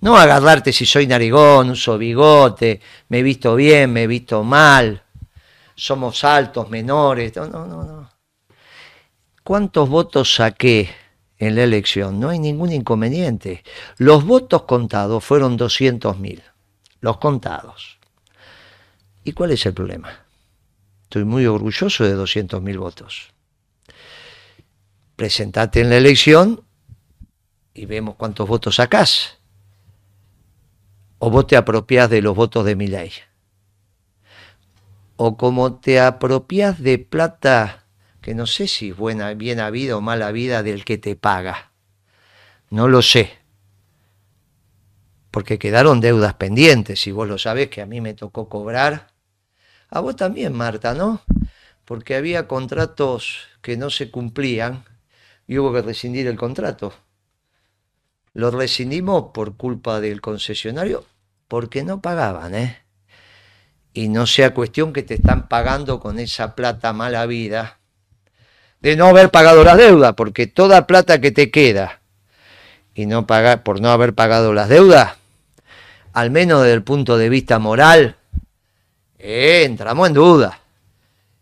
No 0.00 0.16
agarrarte 0.16 0.72
si 0.72 0.86
soy 0.86 1.06
narigón, 1.06 1.70
uso 1.70 1.98
bigote, 1.98 2.80
me 3.08 3.18
he 3.18 3.22
visto 3.22 3.54
bien, 3.56 3.92
me 3.92 4.04
he 4.04 4.06
visto 4.06 4.44
mal, 4.44 5.02
somos 5.78 6.24
altos, 6.24 6.68
menores. 6.68 7.34
No, 7.36 7.46
no, 7.46 7.66
no, 7.66 7.84
no. 7.84 8.10
¿Cuántos 9.44 9.88
votos 9.88 10.34
saqué 10.34 10.90
en 11.38 11.54
la 11.54 11.62
elección? 11.62 12.18
No 12.20 12.28
hay 12.28 12.38
ningún 12.38 12.72
inconveniente. 12.72 13.62
Los 13.96 14.24
votos 14.24 14.64
contados 14.64 15.24
fueron 15.24 15.56
200.000. 15.56 16.42
Los 17.00 17.18
contados. 17.18 17.98
¿Y 19.24 19.32
cuál 19.32 19.52
es 19.52 19.64
el 19.66 19.72
problema? 19.72 20.26
Estoy 21.04 21.24
muy 21.24 21.46
orgulloso 21.46 22.04
de 22.04 22.16
200.000 22.16 22.78
votos. 22.78 23.28
Presentate 25.16 25.80
en 25.80 25.90
la 25.90 25.96
elección 25.96 26.62
y 27.72 27.86
vemos 27.86 28.16
cuántos 28.16 28.48
votos 28.48 28.74
sacás. 28.74 29.37
O 31.18 31.30
vos 31.30 31.46
te 31.46 31.56
apropiás 31.56 32.08
de 32.10 32.22
los 32.22 32.34
votos 32.34 32.64
de 32.64 32.76
mi 32.76 32.86
ley. 32.86 33.12
O 35.16 35.36
como 35.36 35.74
te 35.74 36.00
apropias 36.00 36.80
de 36.80 36.98
plata 36.98 37.84
que 38.20 38.34
no 38.34 38.46
sé 38.46 38.68
si 38.68 38.90
es 38.90 38.96
buena, 38.96 39.32
bien 39.34 39.60
vida 39.72 39.96
o 39.96 40.00
mala 40.00 40.32
vida 40.32 40.62
del 40.62 40.84
que 40.84 40.98
te 40.98 41.16
paga. 41.16 41.72
No 42.70 42.86
lo 42.86 43.02
sé. 43.02 43.38
Porque 45.30 45.58
quedaron 45.58 46.00
deudas 46.00 46.34
pendientes, 46.34 47.06
y 47.06 47.12
vos 47.12 47.26
lo 47.26 47.38
sabés 47.38 47.68
que 47.68 47.80
a 47.80 47.86
mí 47.86 48.00
me 48.00 48.14
tocó 48.14 48.48
cobrar 48.48 49.12
a 49.90 50.00
vos 50.00 50.16
también, 50.16 50.52
Marta, 50.52 50.92
¿no? 50.94 51.22
Porque 51.84 52.14
había 52.14 52.46
contratos 52.46 53.48
que 53.62 53.76
no 53.76 53.88
se 53.88 54.10
cumplían 54.10 54.84
y 55.46 55.58
hubo 55.58 55.72
que 55.72 55.82
rescindir 55.82 56.26
el 56.26 56.36
contrato. 56.36 56.92
Lo 58.34 58.50
rescindimos 58.50 59.26
por 59.32 59.56
culpa 59.56 60.00
del 60.00 60.20
concesionario 60.20 61.04
porque 61.48 61.82
no 61.82 62.00
pagaban, 62.00 62.54
¿eh? 62.54 62.78
Y 63.94 64.08
no 64.08 64.26
sea 64.26 64.54
cuestión 64.54 64.92
que 64.92 65.02
te 65.02 65.14
están 65.14 65.48
pagando 65.48 65.98
con 65.98 66.18
esa 66.18 66.54
plata 66.54 66.92
mala 66.92 67.26
vida 67.26 67.78
de 68.80 68.96
no 68.96 69.06
haber 69.06 69.30
pagado 69.30 69.64
la 69.64 69.76
deuda, 69.76 70.14
porque 70.14 70.46
toda 70.46 70.86
plata 70.86 71.20
que 71.20 71.32
te 71.32 71.50
queda 71.50 72.00
y 72.94 73.06
no 73.06 73.26
pagar 73.26 73.62
por 73.62 73.80
no 73.80 73.90
haber 73.90 74.14
pagado 74.14 74.52
las 74.52 74.68
deudas, 74.68 75.16
al 76.12 76.30
menos 76.30 76.62
desde 76.62 76.74
el 76.74 76.82
punto 76.82 77.16
de 77.16 77.28
vista 77.28 77.58
moral, 77.58 78.16
eh, 79.18 79.64
entramos 79.64 80.06
en 80.08 80.14
duda. 80.14 80.60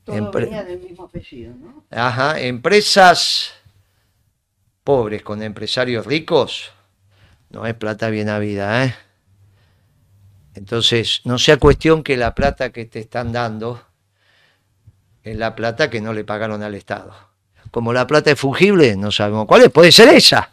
Todo 0.05 0.31
venía 0.31 0.64
del 0.64 0.81
mismo 0.81 1.05
apellido, 1.05 1.55
¿no? 1.57 1.85
Ajá, 1.90 2.40
empresas 2.40 3.53
pobres 4.85 5.22
con 5.22 5.42
empresarios 5.42 6.07
ricos, 6.07 6.70
no 7.51 7.67
es 7.67 7.75
plata 7.75 8.11
bien 8.11 8.29
habida, 8.29 8.85
¿eh? 8.85 8.95
Entonces, 10.55 11.21
no 11.25 11.39
sea 11.39 11.59
cuestión 11.59 12.03
que 12.03 12.17
la 12.17 12.35
plata 12.35 12.71
que 12.71 12.87
te 12.87 13.01
están 13.01 13.33
dando 13.33 13.83
es 15.23 15.37
la 15.37 15.55
plata 15.55 15.91
que 15.91 16.01
no 16.01 16.13
le 16.13 16.25
pagaron 16.25 16.63
al 16.63 16.75
Estado. 16.75 17.15
Como 17.71 17.93
la 17.93 18.07
plata 18.07 18.31
es 18.31 18.41
fungible, 18.41 18.97
no 18.97 19.11
sabemos 19.11 19.47
cuál 19.47 19.63
es, 19.63 19.71
puede 19.71 19.93
ser 19.93 20.09
esa. 20.09 20.53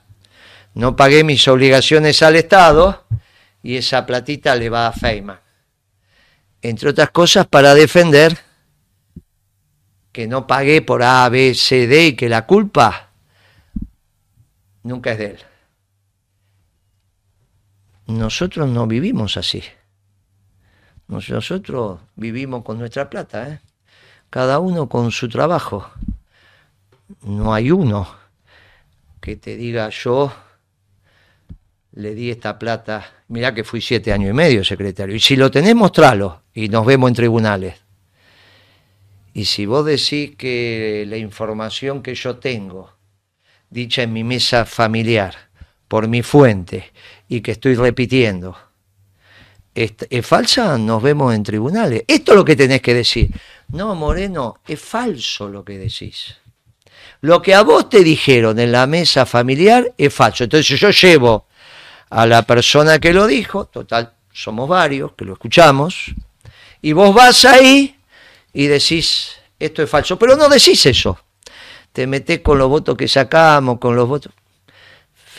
No 0.73 0.95
pagué 0.95 1.23
mis 1.23 1.47
obligaciones 1.47 2.21
al 2.21 2.35
Estado 2.35 3.05
y 3.61 3.77
esa 3.77 4.05
platita 4.05 4.55
le 4.55 4.69
va 4.69 4.87
a 4.87 4.91
Feynman 4.91 5.43
entre 6.63 6.89
otras 6.89 7.11
cosas, 7.11 7.45
para 7.45 7.75
defender 7.75 8.39
que 10.13 10.27
no 10.27 10.47
pagué 10.47 10.81
por 10.81 11.03
A, 11.03 11.27
B, 11.27 11.53
C, 11.53 11.87
D 11.87 12.07
y 12.07 12.15
que 12.15 12.29
la 12.29 12.47
culpa 12.47 13.09
nunca 14.81 15.11
es 15.11 15.17
de 15.17 15.25
él. 15.25 15.39
Nosotros 18.07 18.69
no 18.69 18.87
vivimos 18.87 19.37
así. 19.37 19.63
Nosotros 21.07 21.99
vivimos 22.15 22.63
con 22.63 22.79
nuestra 22.79 23.09
plata, 23.09 23.49
¿eh? 23.49 23.59
cada 24.29 24.59
uno 24.59 24.89
con 24.89 25.11
su 25.11 25.29
trabajo. 25.29 25.91
No 27.21 27.53
hay 27.53 27.71
uno 27.71 28.07
que 29.21 29.35
te 29.35 29.55
diga 29.55 29.89
yo 29.89 30.33
le 31.95 32.15
di 32.15 32.31
esta 32.31 32.57
plata. 32.57 33.23
Mirá 33.27 33.53
que 33.53 33.63
fui 33.63 33.81
siete 33.81 34.11
años 34.11 34.31
y 34.31 34.33
medio 34.33 34.63
secretario. 34.63 35.15
Y 35.15 35.19
si 35.19 35.35
lo 35.35 35.51
tenés, 35.51 35.75
mostralo 35.75 36.43
y 36.53 36.69
nos 36.69 36.85
vemos 36.85 37.09
en 37.09 37.15
tribunales. 37.15 37.75
Y 39.33 39.45
si 39.45 39.65
vos 39.65 39.85
decís 39.85 40.35
que 40.35 41.05
la 41.07 41.17
información 41.17 42.03
que 42.03 42.13
yo 42.13 42.37
tengo, 42.37 42.95
dicha 43.69 44.03
en 44.03 44.13
mi 44.13 44.23
mesa 44.23 44.65
familiar, 44.65 45.35
por 45.87 46.07
mi 46.07 46.21
fuente, 46.21 46.91
y 47.35 47.41
que 47.41 47.53
estoy 47.53 47.73
repitiendo, 47.73 48.55
es, 49.73 49.95
falsa, 50.21 50.77
nos 50.77 51.01
vemos 51.01 51.33
en 51.33 51.41
tribunales. 51.41 52.03
Esto 52.07 52.33
es 52.33 52.37
lo 52.37 52.45
que 52.45 52.55
tenés 52.55 52.79
que 52.79 52.93
decir. 52.93 53.31
No, 53.69 53.95
Moreno, 53.95 54.59
es 54.67 54.79
falso 54.79 55.49
lo 55.49 55.65
que 55.65 55.79
decís. 55.79 56.37
Lo 57.21 57.41
que 57.41 57.55
a 57.55 57.63
vos 57.63 57.89
te 57.89 58.03
dijeron 58.03 58.59
en 58.59 58.71
la 58.71 58.85
mesa 58.85 59.25
familiar 59.25 59.91
es 59.97 60.13
falso. 60.13 60.43
Entonces 60.43 60.79
yo 60.79 60.91
llevo 60.91 61.47
a 62.11 62.27
la 62.27 62.43
persona 62.43 62.99
que 62.99 63.13
lo 63.13 63.25
dijo, 63.25 63.65
total, 63.65 64.13
somos 64.31 64.69
varios 64.69 65.13
que 65.13 65.25
lo 65.25 65.33
escuchamos, 65.33 66.13
y 66.83 66.93
vos 66.93 67.15
vas 67.15 67.45
ahí 67.45 67.97
y 68.53 68.67
decís, 68.67 69.31
esto 69.57 69.81
es 69.81 69.89
falso, 69.89 70.19
pero 70.19 70.35
no 70.35 70.49
decís 70.49 70.85
eso. 70.85 71.17
Te 71.91 72.05
metés 72.05 72.41
con 72.41 72.59
los 72.59 72.69
votos 72.69 72.95
que 72.95 73.07
sacamos, 73.07 73.79
con 73.79 73.95
los 73.95 74.07
votos. 74.07 74.31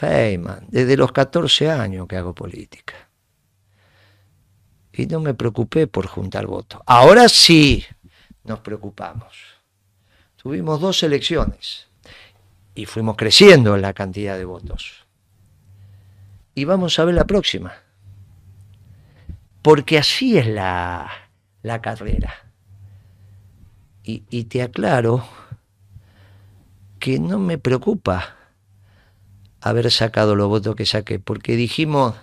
Feynman, 0.04 0.66
desde 0.68 0.96
los 0.96 1.12
14 1.12 1.70
años 1.70 2.06
que 2.06 2.16
hago 2.16 2.34
política. 2.34 2.94
Y 4.92 5.06
no 5.06 5.20
me 5.20 5.34
preocupé 5.34 5.86
por 5.86 6.06
juntar 6.06 6.46
votos. 6.46 6.80
Ahora 6.86 7.28
sí 7.28 7.84
nos 8.44 8.60
preocupamos. 8.60 9.34
Tuvimos 10.36 10.80
dos 10.80 11.02
elecciones 11.02 11.88
y 12.74 12.84
fuimos 12.84 13.16
creciendo 13.16 13.74
en 13.74 13.82
la 13.82 13.94
cantidad 13.94 14.36
de 14.36 14.44
votos 14.44 15.06
y 16.54 16.64
vamos 16.64 16.98
a 16.98 17.04
ver 17.04 17.14
la 17.14 17.24
próxima. 17.24 17.72
Porque 19.62 19.98
así 19.98 20.36
es 20.36 20.46
la, 20.46 21.10
la 21.62 21.80
carrera. 21.80 22.34
Y, 24.02 24.24
y 24.28 24.44
te 24.44 24.62
aclaro 24.62 25.26
que 26.98 27.18
no 27.18 27.38
me 27.38 27.56
preocupa 27.56 28.43
haber 29.64 29.90
sacado 29.90 30.36
los 30.36 30.48
votos 30.48 30.76
que 30.76 30.86
saqué, 30.86 31.18
porque 31.18 31.56
dijimos, 31.56 32.14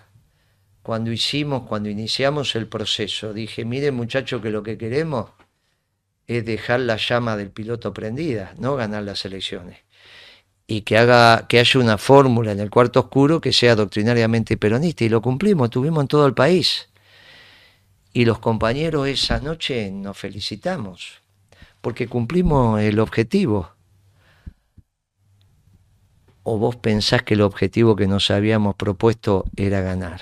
cuando 0.84 1.12
hicimos, 1.12 1.64
cuando 1.68 1.90
iniciamos 1.90 2.56
el 2.56 2.68
proceso, 2.68 3.34
dije, 3.34 3.66
mire 3.66 3.92
muchachos 3.92 4.42
que 4.42 4.52
lo 4.52 4.62
que 4.64 4.78
queremos 4.78 5.32
es 6.28 6.46
dejar 6.46 6.82
la 6.82 6.98
llama 6.98 7.36
del 7.36 7.50
piloto 7.50 7.94
prendida, 7.94 8.54
no 8.58 8.76
ganar 8.76 9.04
las 9.04 9.26
elecciones. 9.26 9.80
y 10.68 10.82
que 10.84 10.98
haga 10.98 11.48
que 11.50 11.60
haya 11.60 11.80
una 11.82 11.98
fórmula 11.98 12.54
en 12.54 12.60
el 12.62 12.70
cuarto 12.70 13.02
oscuro 13.02 13.42
que 13.42 13.52
sea 13.52 13.76
doctrinariamente 13.76 14.56
peronista 14.56 15.04
y 15.04 15.10
lo 15.10 15.22
cumplimos, 15.22 15.70
tuvimos 15.70 16.02
en 16.04 16.08
todo 16.08 16.26
el 16.26 16.34
país. 16.34 16.88
Y 18.14 18.24
los 18.26 18.40
compañeros 18.40 19.08
esa 19.08 19.40
noche 19.42 19.92
nos 19.92 20.18
felicitamos 20.18 21.22
porque 21.82 22.08
cumplimos 22.08 22.80
el 22.80 23.00
objetivo. 23.00 23.72
¿O 26.44 26.58
vos 26.58 26.76
pensás 26.76 27.24
que 27.24 27.36
el 27.36 27.42
objetivo 27.42 27.96
que 27.96 28.08
nos 28.08 28.32
habíamos 28.32 28.76
propuesto 28.76 29.46
era 29.56 29.82
ganar? 29.82 30.22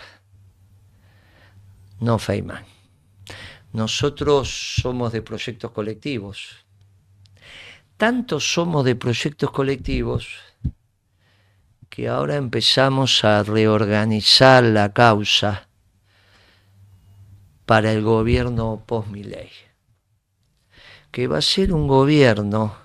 No, 1.99 2.19
Feynman. 2.19 2.65
Nosotros 3.71 4.75
somos 4.82 5.12
de 5.12 5.21
proyectos 5.21 5.71
colectivos. 5.71 6.65
Tanto 7.97 8.39
somos 8.39 8.84
de 8.86 8.95
proyectos 8.95 9.51
colectivos 9.51 10.27
que 11.89 12.08
ahora 12.08 12.36
empezamos 12.36 13.23
a 13.23 13.43
reorganizar 13.43 14.63
la 14.63 14.93
causa 14.93 15.67
para 17.65 17.91
el 17.91 18.01
gobierno 18.01 18.84
post-Miley, 18.86 19.49
que 21.12 21.27
va 21.27 21.39
a 21.39 21.41
ser 21.41 21.73
un 21.73 21.88
gobierno 21.88 22.75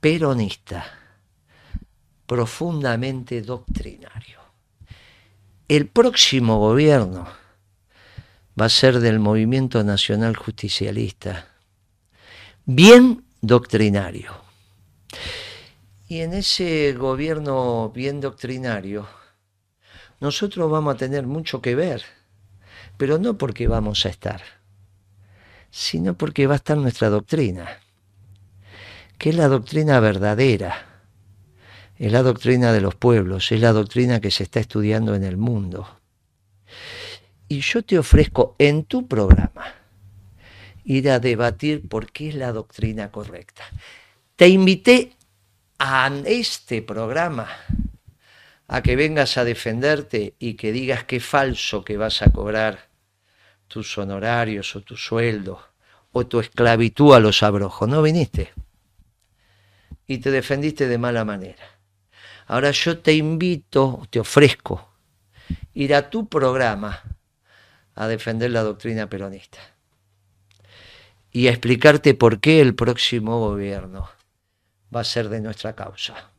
peronista, 0.00 0.95
profundamente 2.26 3.40
doctrinario. 3.42 4.40
El 5.68 5.86
próximo 5.86 6.58
gobierno 6.58 7.26
va 8.60 8.66
a 8.66 8.70
ser 8.70 9.00
del 9.00 9.18
movimiento 9.18 9.82
nacional 9.84 10.36
justicialista, 10.36 11.48
bien 12.64 13.24
doctrinario. 13.40 14.32
Y 16.08 16.20
en 16.20 16.34
ese 16.34 16.92
gobierno 16.92 17.90
bien 17.90 18.20
doctrinario, 18.20 19.08
nosotros 20.20 20.70
vamos 20.70 20.94
a 20.94 20.98
tener 20.98 21.26
mucho 21.26 21.60
que 21.60 21.74
ver, 21.74 22.04
pero 22.96 23.18
no 23.18 23.36
porque 23.36 23.66
vamos 23.66 24.06
a 24.06 24.08
estar, 24.08 24.40
sino 25.70 26.14
porque 26.14 26.46
va 26.46 26.54
a 26.54 26.56
estar 26.56 26.76
nuestra 26.76 27.08
doctrina, 27.08 27.80
que 29.18 29.30
es 29.30 29.36
la 29.36 29.48
doctrina 29.48 30.00
verdadera, 30.00 30.95
es 31.98 32.12
la 32.12 32.22
doctrina 32.22 32.72
de 32.72 32.80
los 32.80 32.94
pueblos, 32.94 33.50
es 33.52 33.60
la 33.60 33.72
doctrina 33.72 34.20
que 34.20 34.30
se 34.30 34.42
está 34.42 34.60
estudiando 34.60 35.14
en 35.14 35.24
el 35.24 35.36
mundo 35.36 35.88
y 37.48 37.60
yo 37.60 37.82
te 37.82 37.98
ofrezco 37.98 38.56
en 38.58 38.84
tu 38.84 39.06
programa 39.06 39.74
ir 40.84 41.10
a 41.10 41.20
debatir 41.20 41.88
por 41.88 42.10
qué 42.10 42.28
es 42.28 42.34
la 42.34 42.52
doctrina 42.52 43.10
correcta. 43.10 43.64
Te 44.36 44.48
invité 44.48 45.12
a 45.78 46.10
este 46.24 46.82
programa 46.82 47.48
a 48.68 48.82
que 48.82 48.96
vengas 48.96 49.36
a 49.36 49.44
defenderte 49.44 50.34
y 50.38 50.54
que 50.54 50.72
digas 50.72 51.04
que 51.04 51.16
es 51.16 51.24
falso 51.24 51.84
que 51.84 51.96
vas 51.96 52.22
a 52.22 52.30
cobrar 52.30 52.88
tus 53.68 53.96
honorarios 53.98 54.74
o 54.76 54.82
tu 54.82 54.96
sueldo 54.96 55.60
o 56.12 56.26
tu 56.26 56.40
esclavitud 56.40 57.14
a 57.14 57.20
los 57.20 57.42
abrojos. 57.42 57.88
No 57.88 58.02
viniste. 58.02 58.52
Y 60.06 60.18
te 60.18 60.30
defendiste 60.30 60.86
de 60.88 60.98
mala 60.98 61.24
manera. 61.24 61.75
Ahora 62.46 62.70
yo 62.70 62.98
te 62.98 63.12
invito, 63.14 64.06
te 64.08 64.20
ofrezco, 64.20 64.88
ir 65.74 65.94
a 65.94 66.10
tu 66.10 66.28
programa 66.28 67.02
a 67.94 68.06
defender 68.06 68.50
la 68.50 68.62
doctrina 68.62 69.08
peronista 69.08 69.58
y 71.32 71.48
a 71.48 71.50
explicarte 71.50 72.14
por 72.14 72.40
qué 72.40 72.60
el 72.60 72.74
próximo 72.74 73.40
gobierno 73.40 74.08
va 74.94 75.00
a 75.00 75.04
ser 75.04 75.28
de 75.28 75.40
nuestra 75.40 75.74
causa. 75.74 76.30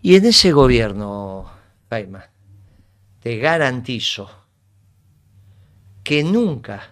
Y 0.00 0.16
en 0.16 0.24
ese 0.24 0.50
gobierno, 0.50 1.50
Jaime, 1.90 2.20
te 3.20 3.36
garantizo 3.36 4.30
que 6.02 6.24
nunca 6.24 6.90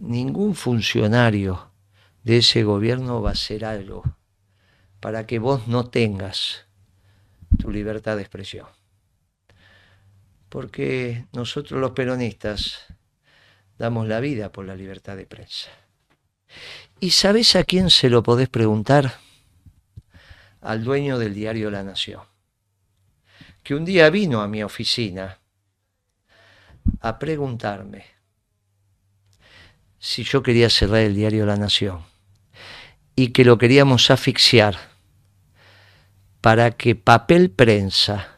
ningún 0.00 0.54
funcionario 0.54 1.70
de 2.24 2.38
ese 2.38 2.64
gobierno 2.64 3.22
va 3.22 3.30
a 3.30 3.32
hacer 3.32 3.64
algo 3.64 4.02
para 5.00 5.26
que 5.26 5.38
vos 5.38 5.68
no 5.68 5.88
tengas 5.88 6.66
tu 7.58 7.70
libertad 7.70 8.16
de 8.16 8.22
expresión 8.22 8.66
porque 10.48 11.26
nosotros 11.32 11.80
los 11.80 11.90
peronistas 11.90 12.86
damos 13.78 14.08
la 14.08 14.20
vida 14.20 14.52
por 14.52 14.64
la 14.64 14.74
libertad 14.74 15.16
de 15.16 15.26
prensa. 15.26 15.68
¿Y 17.00 17.10
sabes 17.10 17.56
a 17.56 17.64
quién 17.64 17.90
se 17.90 18.08
lo 18.08 18.22
podés 18.22 18.48
preguntar? 18.48 19.18
Al 20.60 20.82
dueño 20.82 21.18
del 21.18 21.34
diario 21.34 21.70
La 21.70 21.82
Nación, 21.82 22.22
que 23.62 23.74
un 23.74 23.84
día 23.84 24.08
vino 24.10 24.40
a 24.40 24.48
mi 24.48 24.62
oficina 24.62 25.38
a 27.00 27.18
preguntarme 27.18 28.06
si 29.98 30.24
yo 30.24 30.42
quería 30.42 30.70
cerrar 30.70 31.00
el 31.00 31.14
diario 31.14 31.44
La 31.44 31.56
Nación 31.56 32.02
y 33.16 33.28
que 33.28 33.44
lo 33.44 33.58
queríamos 33.58 34.10
asfixiar 34.10 34.76
para 36.40 36.70
que 36.70 36.94
papel 36.94 37.50
prensa 37.50 38.28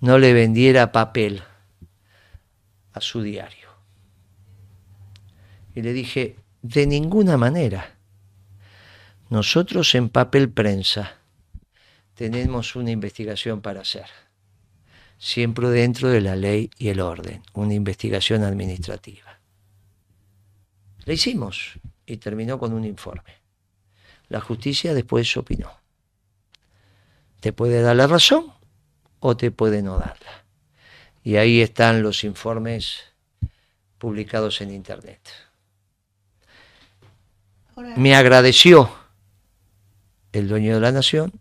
no 0.00 0.18
le 0.18 0.34
vendiera 0.34 0.92
papel 0.92 1.42
a 2.92 3.00
su 3.00 3.22
diario. 3.22 3.68
Y 5.74 5.82
le 5.82 5.92
dije, 5.92 6.36
de 6.64 6.86
ninguna 6.86 7.36
manera. 7.36 7.96
Nosotros 9.28 9.94
en 9.94 10.08
papel 10.08 10.50
prensa 10.50 11.16
tenemos 12.14 12.76
una 12.76 12.90
investigación 12.90 13.60
para 13.60 13.80
hacer, 13.80 14.06
siempre 15.18 15.68
dentro 15.68 16.08
de 16.08 16.20
la 16.20 16.36
ley 16.36 16.70
y 16.78 16.88
el 16.88 17.00
orden, 17.00 17.42
una 17.54 17.74
investigación 17.74 18.44
administrativa. 18.44 19.40
La 21.04 21.12
hicimos 21.12 21.78
y 22.06 22.18
terminó 22.18 22.58
con 22.58 22.72
un 22.72 22.84
informe. 22.84 23.43
La 24.34 24.40
justicia 24.40 24.94
después 24.94 25.36
opinó. 25.36 25.70
¿Te 27.38 27.52
puede 27.52 27.82
dar 27.82 27.94
la 27.94 28.08
razón 28.08 28.52
o 29.20 29.36
te 29.36 29.52
puede 29.52 29.80
no 29.80 29.96
darla. 29.96 30.44
Y 31.22 31.36
ahí 31.36 31.60
están 31.60 32.02
los 32.02 32.24
informes 32.24 33.04
publicados 33.96 34.60
en 34.60 34.72
Internet. 34.72 35.20
Me 37.96 38.16
agradeció 38.16 38.90
el 40.32 40.48
dueño 40.48 40.74
de 40.74 40.80
la 40.80 40.90
nación, 40.90 41.32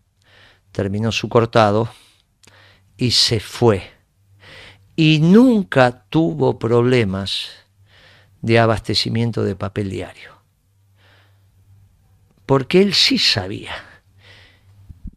terminó 0.72 1.12
su 1.12 1.30
cortado 1.30 1.90
y 2.96 3.10
se 3.10 3.40
fue. 3.40 3.90
Y 4.96 5.18
nunca 5.18 6.06
tuvo 6.10 6.60
problemas 6.60 7.50
de 8.44 8.60
abastecimiento 8.60 9.44
de 9.44 9.56
papel 9.56 9.90
diario. 9.90 10.33
Porque 12.46 12.82
él 12.82 12.94
sí 12.94 13.18
sabía. 13.18 13.74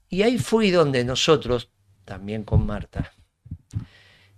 Y 0.09 0.23
ahí 0.23 0.39
fui 0.39 0.71
donde 0.71 1.05
nosotros 1.05 1.71
también 2.07 2.45
con 2.45 2.65
Marta, 2.65 3.13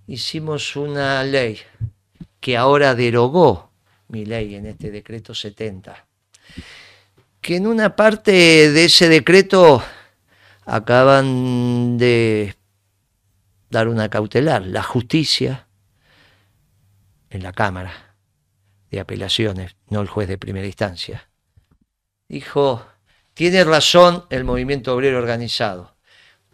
hicimos 0.07 0.75
una 0.75 1.23
ley 1.23 1.59
que 2.41 2.57
ahora 2.57 2.95
derogó 2.95 3.71
mi 4.09 4.25
ley 4.25 4.55
en 4.55 4.67
este 4.67 4.91
decreto 4.91 5.35
70, 5.35 6.07
que 7.43 7.57
en 7.57 7.67
una 7.67 7.95
parte 7.95 8.33
de 8.73 8.85
ese 8.87 9.09
decreto 9.09 9.83
acaban 10.65 11.99
de 11.99 12.57
dar 13.71 13.87
una 13.89 14.09
cautelar, 14.09 14.67
la 14.67 14.83
justicia 14.83 15.69
en 17.29 17.43
la 17.43 17.53
Cámara 17.53 18.17
de 18.91 19.01
Apelaciones, 19.01 19.77
no 19.91 20.01
el 20.01 20.09
juez 20.09 20.27
de 20.27 20.39
primera 20.39 20.67
instancia, 20.67 21.28
dijo, 22.29 22.87
tiene 23.35 23.65
razón 23.65 24.25
el 24.31 24.45
movimiento 24.45 24.95
obrero 24.95 25.19
organizado. 25.19 25.95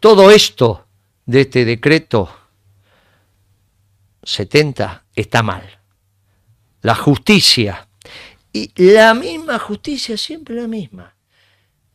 Todo 0.00 0.30
esto 0.30 0.87
de 1.26 1.42
este 1.42 1.64
decreto 1.64 2.30
70 4.22 5.04
está 5.14 5.42
mal. 5.42 5.80
La 6.82 6.94
justicia, 6.94 7.88
y 8.52 8.70
la 8.77 9.14
misma 9.14 9.58
justicia, 9.58 10.16
siempre 10.16 10.54
la 10.54 10.68
misma, 10.68 11.14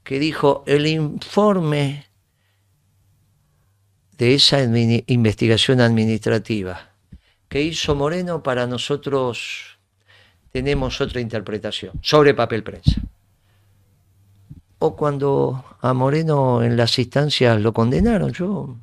que 0.04 0.20
dijo 0.20 0.64
el 0.66 0.88
informe 0.88 2.08
de 4.18 4.34
esa 4.34 4.62
investigación 4.64 5.80
administrativa 5.80 6.90
que 7.48 7.62
hizo 7.62 7.96
Moreno, 7.96 8.44
para 8.44 8.68
nosotros 8.68 9.80
tenemos 10.52 11.00
otra 11.02 11.22
interpretación 11.22 11.94
sobre 12.02 12.34
papel 12.34 12.64
prensa. 12.64 13.02
O 14.80 14.96
cuando 14.96 15.64
a 15.82 15.94
Moreno 15.94 16.64
en 16.64 16.78
las 16.78 16.98
instancias 16.98 17.62
lo 17.62 17.74
condenaron, 17.74 18.32
yo 18.34 18.78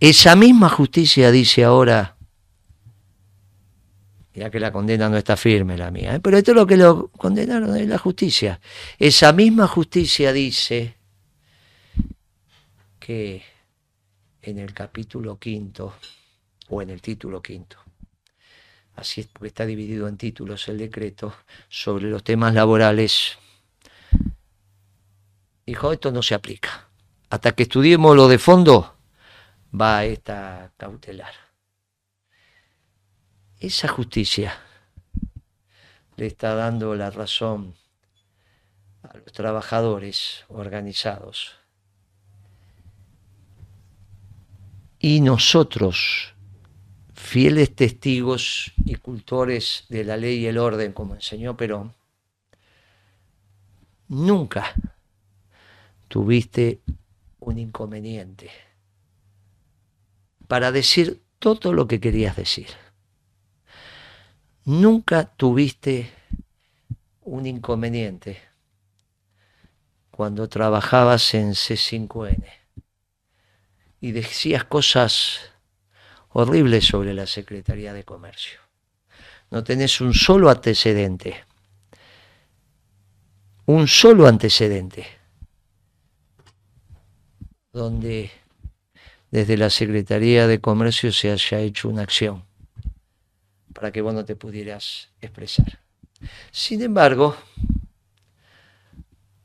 Esa 0.00 0.34
misma 0.34 0.70
justicia 0.70 1.30
dice 1.30 1.62
ahora 1.62 2.16
ya 4.32 4.50
que 4.50 4.58
la 4.58 4.72
condena 4.72 5.10
no 5.10 5.18
está 5.18 5.36
firme 5.36 5.76
la 5.76 5.90
mía, 5.90 6.14
¿eh? 6.14 6.20
pero 6.20 6.38
esto 6.38 6.52
es 6.52 6.56
lo 6.56 6.66
que 6.66 6.78
lo 6.78 7.08
condenaron 7.08 7.76
es 7.76 7.86
la 7.86 7.98
justicia. 7.98 8.58
Esa 8.98 9.34
misma 9.34 9.66
justicia 9.66 10.32
dice 10.32 10.94
que 12.98 13.42
en 14.40 14.58
el 14.58 14.72
capítulo 14.72 15.38
quinto, 15.38 15.94
o 16.68 16.80
en 16.80 16.88
el 16.88 17.02
título 17.02 17.42
quinto, 17.42 17.76
así 19.00 19.22
es 19.22 19.26
porque 19.26 19.48
está 19.48 19.64
dividido 19.64 20.06
en 20.08 20.16
títulos 20.16 20.68
el 20.68 20.78
decreto, 20.78 21.34
sobre 21.68 22.10
los 22.10 22.22
temas 22.22 22.54
laborales, 22.54 23.38
dijo, 25.66 25.92
esto 25.92 26.12
no 26.12 26.22
se 26.22 26.34
aplica. 26.34 26.88
Hasta 27.30 27.52
que 27.52 27.62
estudiemos 27.62 28.14
lo 28.14 28.28
de 28.28 28.38
fondo, 28.38 28.96
va 29.78 30.04
esta 30.04 30.72
cautelar. 30.76 31.32
Esa 33.58 33.88
justicia 33.88 34.58
le 36.16 36.26
está 36.26 36.54
dando 36.54 36.94
la 36.94 37.10
razón 37.10 37.74
a 39.02 39.16
los 39.16 39.32
trabajadores 39.32 40.44
organizados. 40.48 41.56
Y 44.98 45.20
nosotros, 45.20 46.34
fieles 47.30 47.76
testigos 47.76 48.72
y 48.84 48.96
cultores 48.96 49.84
de 49.88 50.02
la 50.02 50.16
ley 50.16 50.40
y 50.40 50.46
el 50.48 50.58
orden, 50.58 50.92
como 50.92 51.14
enseñó 51.14 51.56
Perón, 51.56 51.94
nunca 54.08 54.74
tuviste 56.08 56.80
un 57.38 57.60
inconveniente 57.60 58.50
para 60.48 60.72
decir 60.72 61.22
todo 61.38 61.72
lo 61.72 61.86
que 61.86 62.00
querías 62.00 62.34
decir. 62.34 62.66
Nunca 64.64 65.24
tuviste 65.24 66.10
un 67.20 67.46
inconveniente 67.46 68.40
cuando 70.10 70.48
trabajabas 70.48 71.32
en 71.34 71.50
C5N 71.50 72.44
y 74.00 74.10
decías 74.10 74.64
cosas 74.64 75.49
horribles 76.30 76.86
sobre 76.86 77.14
la 77.14 77.26
Secretaría 77.26 77.92
de 77.92 78.04
Comercio. 78.04 78.60
No 79.50 79.64
tenés 79.64 80.00
un 80.00 80.14
solo 80.14 80.48
antecedente. 80.48 81.44
Un 83.66 83.86
solo 83.86 84.26
antecedente 84.26 85.06
donde 87.72 88.30
desde 89.30 89.56
la 89.56 89.70
Secretaría 89.70 90.46
de 90.46 90.60
Comercio 90.60 91.12
se 91.12 91.30
haya 91.30 91.60
hecho 91.60 91.88
una 91.88 92.02
acción 92.02 92.44
para 93.72 93.92
que 93.92 94.02
vos 94.02 94.12
no 94.12 94.24
te 94.24 94.34
pudieras 94.34 95.10
expresar. 95.20 95.78
Sin 96.50 96.82
embargo, 96.82 97.36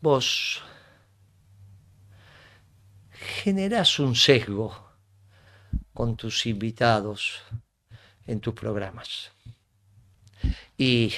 vos 0.02 0.62
generás 3.12 4.00
un 4.00 4.16
sesgo 4.16 4.85
con 5.96 6.18
tus 6.18 6.46
invitados 6.46 7.42
en 8.28 8.42
tus 8.42 8.54
programas. 8.54 9.32
Y 10.78 11.14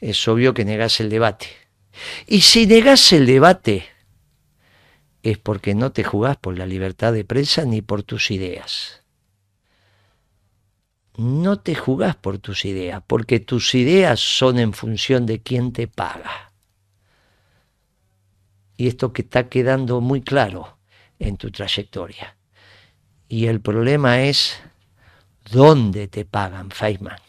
es 0.00 0.28
obvio 0.28 0.52
que 0.52 0.66
negás 0.66 1.00
el 1.00 1.08
debate. 1.08 1.46
Y 2.26 2.42
si 2.42 2.66
negás 2.66 3.12
el 3.12 3.24
debate, 3.24 3.86
es 5.22 5.38
porque 5.38 5.74
no 5.74 5.92
te 5.92 6.04
jugás 6.04 6.36
por 6.36 6.58
la 6.58 6.66
libertad 6.66 7.14
de 7.14 7.24
prensa 7.24 7.64
ni 7.64 7.80
por 7.80 8.02
tus 8.02 8.30
ideas. 8.30 9.02
No 11.16 11.58
te 11.60 11.74
jugás 11.74 12.16
por 12.16 12.38
tus 12.38 12.66
ideas, 12.66 13.02
porque 13.06 13.40
tus 13.40 13.74
ideas 13.74 14.20
son 14.20 14.58
en 14.58 14.74
función 14.74 15.24
de 15.24 15.40
quién 15.40 15.72
te 15.72 15.88
paga. 15.88 16.52
Y 18.76 18.88
esto 18.88 19.14
que 19.14 19.22
está 19.22 19.48
quedando 19.48 20.02
muy 20.02 20.20
claro 20.20 20.78
en 21.18 21.38
tu 21.38 21.50
trayectoria. 21.50 22.36
Y 23.32 23.46
el 23.46 23.60
problema 23.60 24.22
es 24.22 24.60
dónde 25.52 26.08
te 26.08 26.24
pagan, 26.24 26.72
Feynman. 26.72 27.20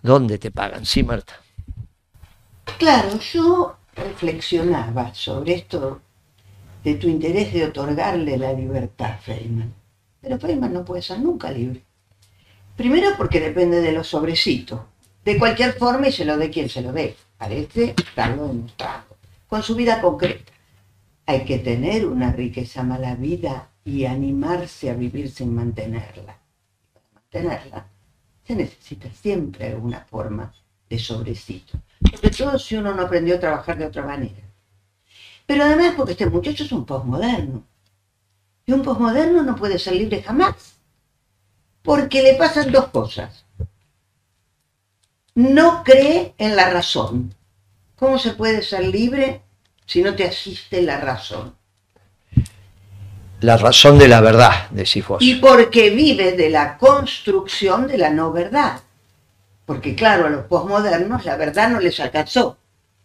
¿Dónde 0.00 0.38
te 0.38 0.50
pagan? 0.50 0.86
Sí, 0.86 1.02
Marta. 1.02 1.34
Claro, 2.78 3.18
yo 3.18 3.76
reflexionaba 3.94 5.12
sobre 5.12 5.52
esto 5.52 6.00
de 6.82 6.94
tu 6.94 7.08
interés 7.08 7.52
de 7.52 7.66
otorgarle 7.66 8.38
la 8.38 8.54
libertad 8.54 9.18
Feynman. 9.20 9.74
Pero 10.22 10.38
Feynman 10.38 10.72
no 10.72 10.82
puede 10.82 11.02
ser 11.02 11.18
nunca 11.18 11.50
libre. 11.50 11.82
Primero 12.74 13.10
porque 13.18 13.38
depende 13.38 13.82
de 13.82 13.92
los 13.92 14.08
sobrecitos. 14.08 14.80
De 15.26 15.36
cualquier 15.36 15.74
forma 15.74 16.08
y 16.08 16.12
se 16.12 16.24
lo 16.24 16.38
dé 16.38 16.48
quien 16.48 16.70
se 16.70 16.80
lo 16.80 16.90
dé. 16.90 17.14
Parece 17.36 17.94
estarlo 17.98 18.48
demostrado. 18.48 19.04
Con 19.46 19.62
su 19.62 19.74
vida 19.74 20.00
concreta. 20.00 20.54
Hay 21.26 21.44
que 21.44 21.58
tener 21.58 22.06
una 22.06 22.32
riqueza 22.32 22.82
mala 22.82 23.14
vida 23.14 23.68
y 23.88 24.04
animarse 24.04 24.90
a 24.90 24.94
vivir 24.94 25.30
sin 25.30 25.54
mantenerla. 25.54 26.36
Mantenerla 27.14 27.86
se 28.46 28.54
necesita 28.54 29.10
siempre 29.10 29.68
alguna 29.68 30.00
forma 30.00 30.52
de 30.90 30.98
sobrecito. 30.98 31.78
Sobre 32.10 32.30
todo 32.30 32.58
si 32.58 32.76
uno 32.76 32.94
no 32.94 33.02
aprendió 33.02 33.36
a 33.36 33.40
trabajar 33.40 33.78
de 33.78 33.86
otra 33.86 34.04
manera. 34.04 34.42
Pero 35.46 35.64
además 35.64 35.94
porque 35.96 36.12
este 36.12 36.28
muchacho 36.28 36.64
es 36.64 36.72
un 36.72 36.84
posmoderno. 36.84 37.64
Y 38.66 38.72
un 38.72 38.82
posmoderno 38.82 39.42
no 39.42 39.56
puede 39.56 39.78
ser 39.78 39.94
libre 39.94 40.22
jamás. 40.22 40.76
Porque 41.82 42.22
le 42.22 42.34
pasan 42.34 42.70
dos 42.70 42.88
cosas. 42.88 43.46
No 45.34 45.82
cree 45.82 46.34
en 46.36 46.56
la 46.56 46.68
razón. 46.68 47.34
¿Cómo 47.96 48.18
se 48.18 48.32
puede 48.32 48.60
ser 48.62 48.86
libre 48.86 49.42
si 49.86 50.02
no 50.02 50.14
te 50.14 50.24
asiste 50.24 50.82
la 50.82 51.00
razón? 51.00 51.57
La 53.40 53.56
razón 53.56 53.98
de 53.98 54.08
la 54.08 54.20
verdad, 54.20 54.68
decís 54.70 55.06
vos. 55.06 55.22
Y 55.22 55.36
porque 55.36 55.90
vive 55.90 56.32
de 56.32 56.50
la 56.50 56.76
construcción 56.76 57.86
de 57.86 57.96
la 57.96 58.10
no 58.10 58.32
verdad. 58.32 58.80
Porque 59.64 59.94
claro, 59.94 60.26
a 60.26 60.30
los 60.30 60.46
posmodernos 60.46 61.24
la 61.24 61.36
verdad 61.36 61.70
no 61.70 61.78
les 61.78 62.00
alcanzó. 62.00 62.58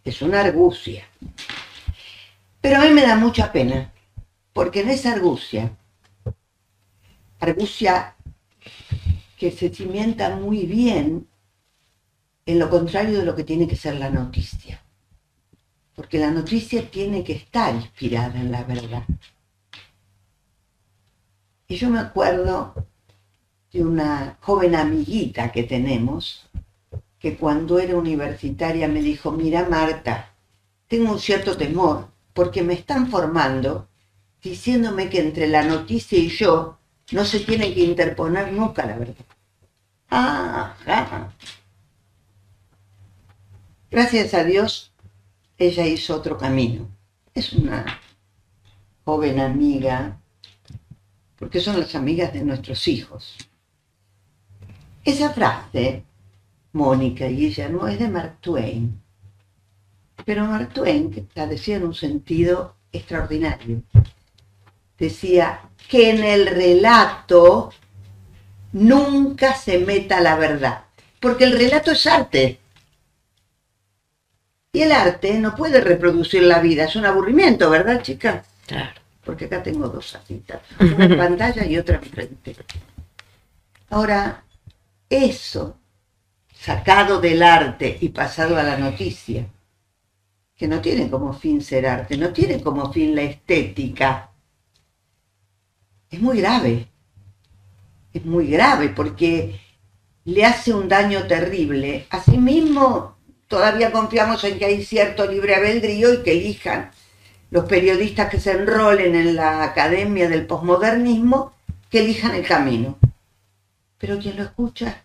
Es 0.04 0.22
una 0.22 0.40
argucia. 0.40 1.04
Pero 2.60 2.78
a 2.78 2.80
mí 2.80 2.90
me 2.90 3.02
da 3.02 3.16
mucha 3.16 3.52
pena, 3.52 3.92
porque 4.52 4.80
en 4.80 4.90
esa 4.90 5.12
argucia, 5.12 5.70
argucia 7.38 8.14
que 9.38 9.50
se 9.50 9.68
cimienta 9.68 10.34
muy 10.34 10.64
bien 10.64 11.28
en 12.46 12.58
lo 12.58 12.70
contrario 12.70 13.18
de 13.18 13.24
lo 13.24 13.36
que 13.36 13.44
tiene 13.44 13.68
que 13.68 13.76
ser 13.76 13.96
la 13.96 14.10
noticia. 14.10 14.82
Porque 15.94 16.18
la 16.18 16.30
noticia 16.30 16.90
tiene 16.90 17.22
que 17.22 17.34
estar 17.34 17.74
inspirada 17.74 18.40
en 18.40 18.50
la 18.50 18.64
verdad. 18.64 19.04
Y 21.68 21.76
yo 21.76 21.88
me 21.90 21.98
acuerdo 21.98 22.74
de 23.72 23.84
una 23.84 24.36
joven 24.40 24.74
amiguita 24.74 25.50
que 25.50 25.64
tenemos, 25.64 26.48
que 27.18 27.36
cuando 27.36 27.78
era 27.78 27.96
universitaria 27.96 28.86
me 28.86 29.00
dijo, 29.00 29.32
mira 29.32 29.68
Marta, 29.68 30.34
tengo 30.88 31.12
un 31.12 31.18
cierto 31.18 31.56
temor 31.56 32.08
porque 32.34 32.62
me 32.62 32.74
están 32.74 33.08
formando 33.08 33.88
diciéndome 34.42 35.08
que 35.08 35.20
entre 35.20 35.46
la 35.48 35.62
noticia 35.62 36.18
y 36.18 36.28
yo 36.28 36.78
no 37.12 37.24
se 37.24 37.40
tiene 37.40 37.72
que 37.74 37.82
interponer 37.82 38.52
nunca 38.52 38.84
la 38.84 38.98
verdad. 38.98 39.24
Ah, 40.10 40.76
ah. 40.86 41.32
Gracias 43.90 44.34
a 44.34 44.44
Dios, 44.44 44.92
ella 45.56 45.86
hizo 45.86 46.16
otro 46.16 46.36
camino. 46.36 46.88
Es 47.32 47.52
una 47.52 48.00
joven 49.04 49.40
amiga, 49.40 50.20
porque 51.44 51.60
son 51.60 51.78
las 51.78 51.94
amigas 51.94 52.32
de 52.32 52.42
nuestros 52.42 52.88
hijos. 52.88 53.36
Esa 55.04 55.28
frase, 55.28 56.02
Mónica 56.72 57.26
y 57.28 57.36
Guillermo, 57.36 57.86
es 57.86 57.98
de 57.98 58.08
Mark 58.08 58.38
Twain. 58.40 58.98
Pero 60.24 60.46
Mark 60.46 60.72
Twain, 60.72 61.10
que 61.10 61.26
la 61.34 61.46
decía 61.46 61.76
en 61.76 61.84
un 61.84 61.94
sentido 61.94 62.76
extraordinario, 62.90 63.82
decía 64.96 65.60
que 65.86 66.08
en 66.08 66.24
el 66.24 66.46
relato 66.46 67.70
nunca 68.72 69.54
se 69.54 69.80
meta 69.80 70.22
la 70.22 70.36
verdad, 70.36 70.84
porque 71.20 71.44
el 71.44 71.58
relato 71.58 71.90
es 71.90 72.06
arte. 72.06 72.58
Y 74.72 74.80
el 74.80 74.92
arte 74.92 75.34
no 75.34 75.54
puede 75.54 75.82
reproducir 75.82 76.44
la 76.44 76.60
vida, 76.60 76.84
es 76.84 76.96
un 76.96 77.04
aburrimiento, 77.04 77.68
¿verdad, 77.68 78.00
chica? 78.00 78.46
Claro. 78.66 79.03
Porque 79.24 79.46
acá 79.46 79.62
tengo 79.62 79.88
dos 79.88 80.18
citas, 80.26 80.60
una 80.80 81.04
en 81.04 81.16
pantalla 81.16 81.64
y 81.64 81.76
otra 81.78 81.96
enfrente. 81.96 82.56
Ahora, 83.90 84.44
eso, 85.08 85.78
sacado 86.52 87.20
del 87.20 87.42
arte 87.42 87.96
y 88.00 88.08
pasado 88.10 88.56
a 88.56 88.62
la 88.62 88.76
noticia, 88.76 89.46
que 90.56 90.68
no 90.68 90.80
tiene 90.80 91.10
como 91.10 91.32
fin 91.32 91.60
ser 91.62 91.86
arte, 91.86 92.16
no 92.16 92.32
tiene 92.32 92.60
como 92.60 92.92
fin 92.92 93.14
la 93.14 93.22
estética. 93.22 94.30
Es 96.10 96.20
muy 96.20 96.40
grave, 96.40 96.88
es 98.12 98.24
muy 98.24 98.48
grave 98.48 98.90
porque 98.90 99.60
le 100.24 100.44
hace 100.44 100.72
un 100.72 100.88
daño 100.88 101.26
terrible. 101.26 102.06
Asimismo, 102.10 103.16
todavía 103.48 103.92
confiamos 103.92 104.42
en 104.44 104.58
que 104.58 104.64
hay 104.64 104.84
cierto 104.84 105.26
libre 105.26 105.54
albedrío 105.54 106.14
y 106.14 106.22
que 106.22 106.32
elijan 106.32 106.90
los 107.54 107.66
periodistas 107.66 108.28
que 108.28 108.40
se 108.40 108.50
enrolen 108.50 109.14
en 109.14 109.36
la 109.36 109.62
academia 109.62 110.28
del 110.28 110.44
posmodernismo, 110.44 111.52
que 111.88 112.00
elijan 112.00 112.34
el 112.34 112.44
camino. 112.44 112.98
Pero 113.96 114.18
quien 114.18 114.36
lo 114.36 114.42
escucha. 114.42 115.04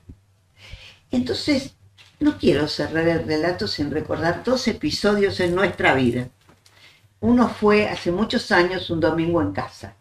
Entonces, 1.11 1.75
no 2.19 2.39
quiero 2.39 2.67
cerrar 2.67 3.07
el 3.07 3.27
relato 3.27 3.67
sin 3.67 3.91
recordar 3.91 4.43
dos 4.43 4.67
episodios 4.67 5.39
en 5.41 5.53
nuestra 5.53 5.93
vida. 5.93 6.29
Uno 7.19 7.49
fue 7.49 7.87
hace 7.87 8.11
muchos 8.11 8.51
años 8.51 8.89
un 8.89 8.99
domingo 8.99 9.43
en 9.43 9.51
casa. 9.51 9.93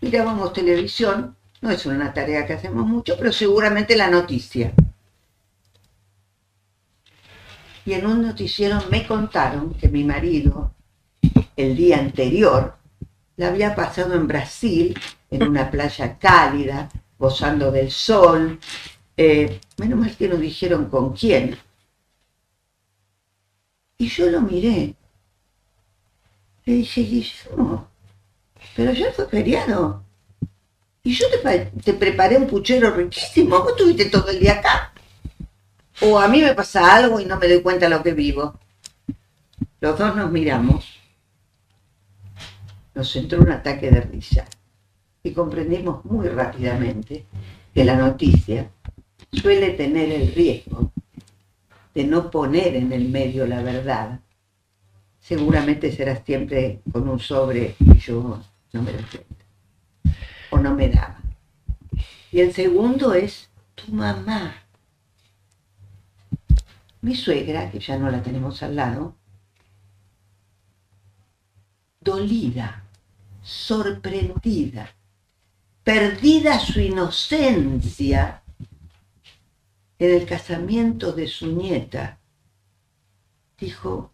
Mirábamos 0.00 0.52
televisión, 0.52 1.34
no 1.62 1.70
es 1.72 1.84
una 1.84 2.14
tarea 2.14 2.46
que 2.46 2.52
hacemos 2.52 2.86
mucho, 2.86 3.16
pero 3.18 3.32
seguramente 3.32 3.96
la 3.96 4.08
noticia. 4.08 4.72
Y 7.84 7.94
en 7.94 8.06
un 8.06 8.22
noticiero 8.22 8.78
me 8.88 9.04
contaron 9.04 9.74
que 9.74 9.88
mi 9.88 10.04
marido, 10.04 10.70
el 11.56 11.76
día 11.76 11.98
anterior, 11.98 12.76
la 13.36 13.48
había 13.48 13.74
pasado 13.74 14.14
en 14.14 14.26
Brasil, 14.26 14.98
en 15.30 15.42
una 15.44 15.70
playa 15.70 16.18
cálida, 16.18 16.88
gozando 17.18 17.70
del 17.70 17.90
sol. 17.90 18.58
Eh, 19.16 19.60
menos 19.78 19.98
mal 19.98 20.16
que 20.16 20.28
no 20.28 20.36
dijeron 20.36 20.86
con 20.88 21.12
quién. 21.12 21.56
Y 23.98 24.08
yo 24.08 24.30
lo 24.30 24.40
miré. 24.40 24.94
Le 26.64 26.74
dije, 26.74 27.02
Guillermo, 27.02 27.88
pero 28.76 28.90
ayer 28.90 29.12
fue 29.12 29.26
feriado. 29.28 30.02
Y 31.04 31.14
yo 31.14 31.26
te, 31.84 31.92
preparé 31.94 32.36
un 32.36 32.46
puchero 32.46 32.92
riquísimo. 32.92 33.58
Vos 33.58 33.70
estuviste 33.70 34.06
todo 34.06 34.28
el 34.28 34.38
día 34.38 34.54
acá. 34.54 34.92
O 36.00 36.18
a 36.18 36.28
mí 36.28 36.40
me 36.40 36.54
pasa 36.54 36.94
algo 36.94 37.20
y 37.20 37.24
no 37.24 37.38
me 37.38 37.48
doy 37.48 37.60
cuenta 37.60 37.86
de 37.86 37.96
lo 37.96 38.02
que 38.02 38.12
vivo. 38.12 38.58
Los 39.80 39.98
dos 39.98 40.14
nos 40.14 40.30
miramos. 40.30 41.01
Nos 42.94 43.14
entró 43.16 43.40
un 43.40 43.50
ataque 43.50 43.90
de 43.90 44.00
risa. 44.00 44.44
Y 45.22 45.32
comprendimos 45.32 46.04
muy 46.04 46.28
rápidamente 46.28 47.24
que 47.72 47.84
la 47.84 47.96
noticia 47.96 48.70
suele 49.32 49.70
tener 49.70 50.10
el 50.10 50.34
riesgo 50.34 50.92
de 51.94 52.04
no 52.04 52.30
poner 52.30 52.74
en 52.76 52.92
el 52.92 53.08
medio 53.08 53.46
la 53.46 53.62
verdad. 53.62 54.20
Seguramente 55.20 55.92
será 55.92 56.22
siempre 56.24 56.80
con 56.90 57.08
un 57.08 57.18
sobre 57.18 57.76
y 57.78 57.98
yo 57.98 58.40
no 58.72 58.82
me 58.82 58.92
cuenta 58.92 59.44
o 60.50 60.58
no 60.58 60.74
me 60.74 60.88
daba. 60.88 61.20
Y 62.30 62.40
el 62.40 62.52
segundo 62.52 63.14
es 63.14 63.50
tu 63.74 63.92
mamá. 63.92 64.56
Mi 67.00 67.14
suegra, 67.14 67.70
que 67.70 67.80
ya 67.80 67.98
no 67.98 68.10
la 68.10 68.22
tenemos 68.22 68.62
al 68.62 68.76
lado, 68.76 69.16
dolida, 72.00 72.81
sorprendida, 73.42 74.94
perdida 75.82 76.58
su 76.60 76.80
inocencia 76.80 78.42
en 79.98 80.14
el 80.14 80.26
casamiento 80.26 81.12
de 81.12 81.28
su 81.28 81.46
nieta, 81.48 82.18
dijo, 83.58 84.10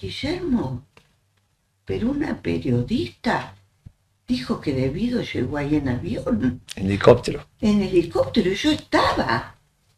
Guillermo, 0.00 0.84
pero 1.84 2.10
una 2.10 2.40
periodista 2.40 3.54
dijo 4.26 4.60
que 4.60 4.72
debido 4.72 5.22
llegó 5.22 5.56
ahí 5.56 5.76
en 5.76 5.88
avión. 5.88 6.60
En 6.76 6.86
helicóptero. 6.86 7.46
En 7.60 7.82
helicóptero, 7.82 8.50
y 8.50 8.54
yo 8.54 8.70
estaba. 8.70 9.56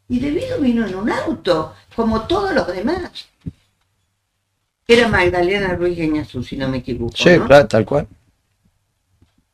Y 0.09 0.19
debido 0.19 0.61
vino 0.61 0.87
en 0.87 0.95
un 0.95 1.11
auto, 1.11 1.75
como 1.95 2.27
todos 2.27 2.55
los 2.55 2.67
demás. 2.67 3.29
Era 4.87 5.09
Magdalena 5.09 5.74
Ruiz 5.74 5.97
Geñazú, 5.97 6.43
si 6.43 6.57
no 6.57 6.68
me 6.68 6.78
equivoco. 6.78 7.16
Sí, 7.16 7.30
tal 7.68 7.85
cual. 7.87 8.07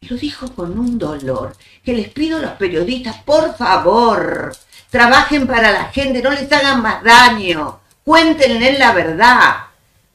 Lo 0.08 0.16
dijo 0.16 0.52
con 0.54 0.78
un 0.78 0.98
dolor, 0.98 1.54
que 1.84 1.92
les 1.92 2.08
pido 2.08 2.38
a 2.38 2.42
los 2.42 2.52
periodistas, 2.52 3.22
por 3.22 3.54
favor, 3.54 4.52
trabajen 4.88 5.46
para 5.46 5.70
la 5.70 5.84
gente, 5.84 6.22
no 6.22 6.30
les 6.30 6.50
hagan 6.50 6.82
más 6.82 7.04
daño, 7.04 7.80
cuéntenle 8.02 8.78
la 8.78 8.92
verdad, 8.92 9.56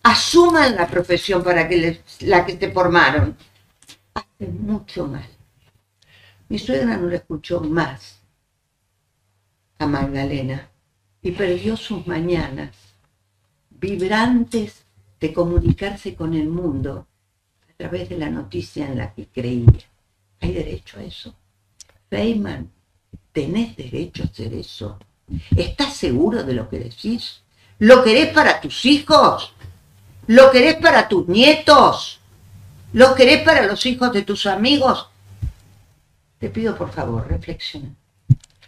asuman 0.03 0.76
la 0.76 0.88
profesión 0.88 1.43
para 1.43 1.68
que 1.68 1.78
les, 1.78 2.22
la 2.22 2.45
que 2.45 2.57
se 2.57 2.72
formaron 2.72 3.38
hace 4.16 4.47
mucho 4.47 5.07
mal. 5.07 5.30
Mi 6.49 6.59
suegra 6.59 6.97
no 6.97 7.07
le 7.07 7.18
escuchó 7.18 7.61
más 7.61 8.20
a 9.80 9.86
Magdalena 9.86 10.68
y 11.22 11.32
perdió 11.32 11.78
sus 11.78 12.05
mañanas 12.07 12.76
vibrantes 13.70 14.85
de 15.20 15.34
comunicarse 15.34 16.16
con 16.16 16.34
el 16.34 16.47
mundo 16.49 17.07
a 17.70 17.74
través 17.78 18.09
de 18.09 18.18
la 18.18 18.30
noticia 18.30 18.86
en 18.86 18.97
la 18.97 19.13
que 19.13 19.28
creía. 19.28 19.72
¿Hay 20.41 20.53
derecho 20.53 20.99
a 20.99 21.03
eso? 21.03 21.34
Feynman, 22.09 22.70
¿tenés 23.32 23.76
derecho 23.76 24.24
a 24.24 24.28
hacer 24.28 24.53
eso? 24.53 24.99
¿Estás 25.55 25.95
seguro 25.95 26.43
de 26.43 26.53
lo 26.53 26.70
que 26.70 26.80
decís? 26.80 27.41
¿Lo 27.80 28.03
querés 28.03 28.34
para 28.34 28.61
tus 28.61 28.86
hijos? 28.86 29.53
¿Lo 30.28 30.51
querés 30.51 30.76
para 30.76 31.07
tus 31.07 31.28
nietos? 31.28 32.20
¿Lo 32.93 33.13
querés 33.13 33.41
para 33.43 33.66
los 33.66 33.86
hijos 33.86 34.13
de 34.13 34.22
tus 34.22 34.45
amigos? 34.45 35.09
Te 36.39 36.49
pido 36.49 36.78
por 36.78 36.91
favor, 36.91 37.28
reflexiona. 37.28 37.89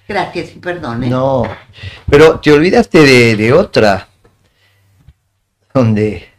Gracias 0.07 0.55
y 0.55 0.59
perdone. 0.59 1.09
No, 1.09 1.43
pero 2.09 2.39
te 2.39 2.51
olvidaste 2.51 3.35
de, 3.35 3.53
otra, 3.53 4.07
donde 5.73 6.29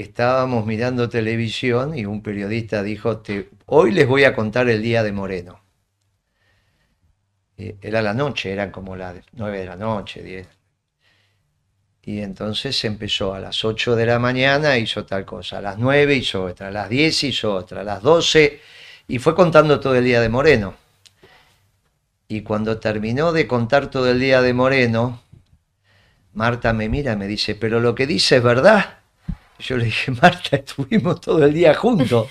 estábamos 0.00 0.66
mirando 0.66 1.08
televisión 1.08 1.96
y 1.96 2.04
un 2.04 2.22
periodista 2.22 2.82
dijo, 2.82 3.22
hoy 3.66 3.92
les 3.92 4.06
voy 4.06 4.24
a 4.24 4.34
contar 4.34 4.68
el 4.68 4.82
día 4.82 5.02
de 5.02 5.12
Moreno. 5.12 5.60
Eh, 7.56 7.76
era 7.80 8.02
la 8.02 8.12
noche, 8.12 8.52
eran 8.52 8.70
como 8.70 8.96
las 8.96 9.16
nueve 9.32 9.60
de 9.60 9.66
la 9.66 9.76
noche, 9.76 10.22
diez. 10.22 10.46
Y 12.02 12.20
entonces 12.20 12.84
empezó 12.84 13.34
a 13.34 13.40
las 13.40 13.64
8 13.64 13.96
de 13.96 14.06
la 14.06 14.20
mañana, 14.20 14.78
hizo 14.78 15.04
tal 15.04 15.24
cosa, 15.24 15.58
a 15.58 15.60
las 15.60 15.76
9 15.76 16.14
hizo 16.14 16.44
otra, 16.44 16.68
a 16.68 16.70
las 16.70 16.88
10 16.88 17.24
hizo 17.24 17.52
otra, 17.52 17.80
a 17.80 17.84
las 17.84 18.00
12, 18.00 18.60
y 19.08 19.18
fue 19.18 19.34
contando 19.34 19.80
todo 19.80 19.96
el 19.96 20.04
día 20.04 20.20
de 20.20 20.28
Moreno. 20.28 20.74
Y 22.28 22.42
cuando 22.42 22.78
terminó 22.78 23.32
de 23.32 23.48
contar 23.48 23.90
todo 23.90 24.08
el 24.08 24.20
día 24.20 24.40
de 24.40 24.52
Moreno, 24.52 25.20
Marta 26.32 26.72
me 26.72 26.88
mira 26.88 27.14
y 27.14 27.16
me 27.16 27.26
dice, 27.26 27.56
pero 27.56 27.80
lo 27.80 27.96
que 27.96 28.06
dice 28.06 28.36
es 28.36 28.42
verdad. 28.42 28.98
Yo 29.58 29.76
le 29.76 29.86
dije, 29.86 30.10
Marta, 30.22 30.56
estuvimos 30.56 31.20
todo 31.20 31.44
el 31.44 31.52
día 31.52 31.74
juntos. 31.74 32.28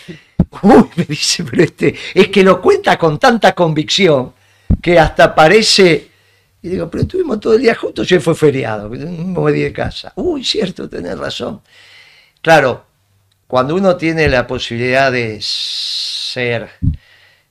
Uy, 0.61 0.89
me 0.95 1.05
dice, 1.05 1.43
pero 1.43 1.63
este, 1.63 1.95
es 2.13 2.29
que 2.29 2.43
lo 2.43 2.61
cuenta 2.61 2.97
con 2.97 3.19
tanta 3.19 3.53
convicción 3.53 4.33
que 4.81 4.99
hasta 4.99 5.33
parece 5.33 6.15
y 6.65 6.69
digo, 6.69 6.89
pero 6.89 7.03
estuvimos 7.03 7.39
todo 7.39 7.53
el 7.53 7.61
día 7.61 7.75
juntos 7.75 8.11
y 8.11 8.17
fue 8.17 8.33
feriado, 8.33 8.89
no 8.89 9.41
me 9.41 9.51
di 9.51 9.61
de 9.61 9.71
casa. 9.71 10.11
Uy, 10.15 10.43
cierto, 10.43 10.89
tenés 10.89 11.15
razón. 11.15 11.61
Claro, 12.41 12.87
cuando 13.45 13.75
uno 13.75 13.95
tiene 13.97 14.27
la 14.27 14.47
posibilidad 14.47 15.11
de 15.11 15.37
ser 15.41 16.71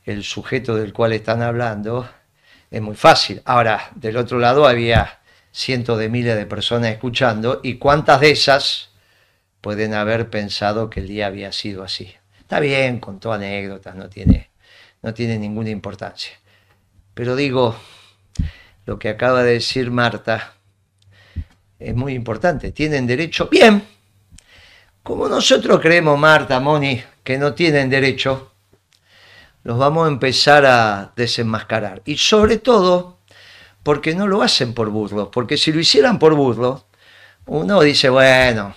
el 0.05 0.25
sujeto 0.25 0.75
del 0.75 0.93
cual 0.93 1.13
están 1.13 1.43
hablando, 1.43 2.11
es 2.69 2.83
muy 2.83 2.97
fácil. 2.97 3.41
Ahora, 3.45 3.93
del 3.95 4.17
otro 4.17 4.41
lado 4.41 4.67
había 4.67 5.21
cientos 5.53 5.97
de 6.01 6.09
miles 6.09 6.35
de 6.35 6.47
personas 6.47 6.91
escuchando 6.91 7.61
y 7.63 7.75
cuántas 7.75 8.21
de 8.21 8.33
esas 8.33 8.91
pueden 9.65 9.95
haber 9.95 10.29
pensado 10.29 10.91
que 10.91 11.01
el 11.01 11.09
día 11.09 11.27
había 11.27 11.51
sido 11.51 11.83
así. 11.85 12.13
Está 12.39 12.61
bien, 12.61 13.01
contó 13.01 13.33
anécdotas, 13.33 13.95
no 13.97 14.11
tiene, 14.11 14.51
no 15.01 15.15
tiene 15.15 15.39
ninguna 15.39 15.71
importancia. 15.71 16.35
Pero 17.15 17.35
digo, 17.35 17.75
lo 18.85 18.99
que 18.99 19.09
acaba 19.09 19.43
de 19.43 19.55
decir 19.55 19.91
Marta 19.91 20.53
es 21.79 21.97
muy 21.97 22.13
importante. 22.13 22.73
Tienen 22.73 23.07
derecho. 23.07 23.49
Bien, 23.51 23.83
como 25.03 25.31
nosotros 25.31 25.81
creemos, 25.81 26.19
Marta, 26.19 26.61
Moni, 26.61 27.03
que 27.23 27.39
no 27.39 27.55
tienen 27.55 27.89
derecho, 27.89 28.53
los 29.63 29.79
vamos 29.79 30.05
a 30.05 30.11
empezar 30.11 30.67
a 30.67 31.15
desenmascarar. 31.17 32.03
Y 32.05 32.19
sobre 32.19 32.59
todo, 32.59 33.17
porque 33.83 34.15
no 34.15 34.27
lo 34.27 34.43
hacen 34.43 34.75
por 34.75 34.91
burlo. 34.91 35.31
Porque 35.31 35.57
si 35.57 35.73
lo 35.73 35.81
hicieran 35.81 36.19
por 36.19 36.35
burlo, 36.35 36.85
uno 37.47 37.81
dice, 37.81 38.11
bueno, 38.11 38.75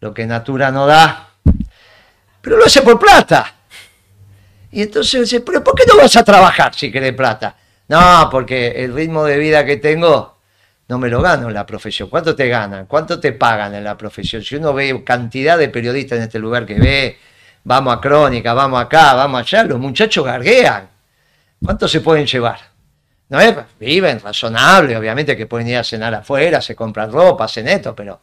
lo 0.00 0.14
que 0.14 0.26
Natura 0.26 0.70
no 0.70 0.86
da, 0.86 1.28
pero 2.40 2.56
lo 2.56 2.64
hace 2.64 2.82
por 2.82 2.98
plata. 2.98 3.54
Y 4.72 4.82
entonces 4.82 5.22
dice, 5.22 5.40
pero 5.40 5.62
¿por 5.62 5.74
qué 5.74 5.84
no 5.86 5.96
vas 5.96 6.16
a 6.16 6.24
trabajar 6.24 6.74
si 6.74 6.90
querés 6.90 7.12
plata? 7.12 7.56
No, 7.88 8.28
porque 8.30 8.68
el 8.84 8.94
ritmo 8.94 9.24
de 9.24 9.36
vida 9.36 9.64
que 9.64 9.76
tengo 9.76 10.38
no 10.88 10.98
me 10.98 11.08
lo 11.08 11.20
gano 11.20 11.48
en 11.48 11.54
la 11.54 11.66
profesión. 11.66 12.08
¿Cuánto 12.08 12.34
te 12.34 12.48
ganan? 12.48 12.86
¿Cuánto 12.86 13.20
te 13.20 13.32
pagan 13.32 13.74
en 13.74 13.84
la 13.84 13.96
profesión? 13.96 14.42
Si 14.42 14.56
uno 14.56 14.72
ve 14.72 15.04
cantidad 15.04 15.58
de 15.58 15.68
periodistas 15.68 16.18
en 16.18 16.24
este 16.24 16.38
lugar 16.38 16.66
que 16.66 16.74
ve, 16.74 17.18
vamos 17.64 17.96
a 17.96 18.00
Crónica, 18.00 18.54
vamos 18.54 18.80
acá, 18.80 19.14
vamos 19.14 19.40
allá, 19.40 19.64
los 19.64 19.78
muchachos 19.78 20.24
garguean. 20.24 20.88
¿Cuánto 21.64 21.86
se 21.86 22.00
pueden 22.00 22.26
llevar? 22.26 22.58
¿No 23.28 23.40
es? 23.40 23.54
Viven 23.78 24.18
razonable, 24.20 24.96
obviamente 24.96 25.36
que 25.36 25.46
pueden 25.46 25.68
ir 25.68 25.76
a 25.76 25.84
cenar 25.84 26.14
afuera, 26.14 26.60
se 26.60 26.74
compran 26.74 27.12
ropa, 27.12 27.44
hacen 27.44 27.68
esto, 27.68 27.94
pero 27.94 28.20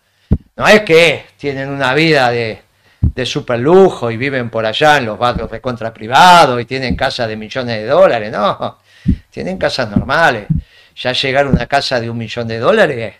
no 0.58 0.68
es 0.68 0.82
que 0.82 1.28
tienen 1.38 1.70
una 1.70 1.93
vida 1.93 2.32
de, 2.32 2.62
de 2.99 3.26
super 3.26 3.60
lujo 3.60 4.10
y 4.10 4.18
viven 4.18 4.49
por 4.49 4.66
allá 4.66 4.97
en 4.97 5.05
los 5.05 5.18
barrios 5.18 5.49
de 5.51 5.62
contra 5.62 5.93
privados 5.93 6.60
y 6.60 6.66
tienen 6.66 6.95
casas 6.95 7.28
de 7.28 7.38
millones 7.38 7.78
de 7.78 7.86
dólares, 7.86 8.32
no, 8.32 8.80
tienen 9.30 9.58
casas 9.58 9.89
normales. 9.89 10.47
Ya 10.95 11.14
llegar 11.14 11.45
a 11.45 11.49
una 11.49 11.68
casa 11.68 11.99
de 11.99 12.10
un 12.10 12.18
millón 12.18 12.47
de 12.47 12.58
dólares 12.58 13.16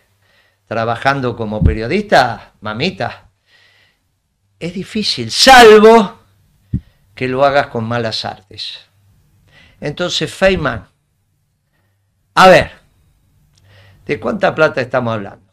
trabajando 0.68 1.38
como 1.38 1.64
periodista, 1.64 2.54
mamita, 2.62 3.30
es 4.60 4.74
difícil, 4.74 5.30
salvo 5.32 6.20
que 7.14 7.28
lo 7.28 7.46
hagas 7.46 7.68
con 7.68 7.86
malas 7.86 8.26
artes. 8.26 8.80
Entonces, 9.80 10.34
Feynman, 10.34 10.88
a 12.34 12.48
ver, 12.48 12.72
¿de 14.08 14.20
cuánta 14.20 14.56
plata 14.56 14.82
estamos 14.82 15.14
hablando? 15.14 15.47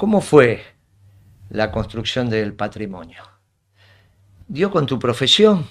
¿Cómo 0.00 0.22
fue 0.22 0.64
la 1.50 1.70
construcción 1.70 2.30
del 2.30 2.54
patrimonio? 2.54 3.22
¿Dio 4.48 4.70
con 4.70 4.86
tu 4.86 4.98
profesión? 4.98 5.68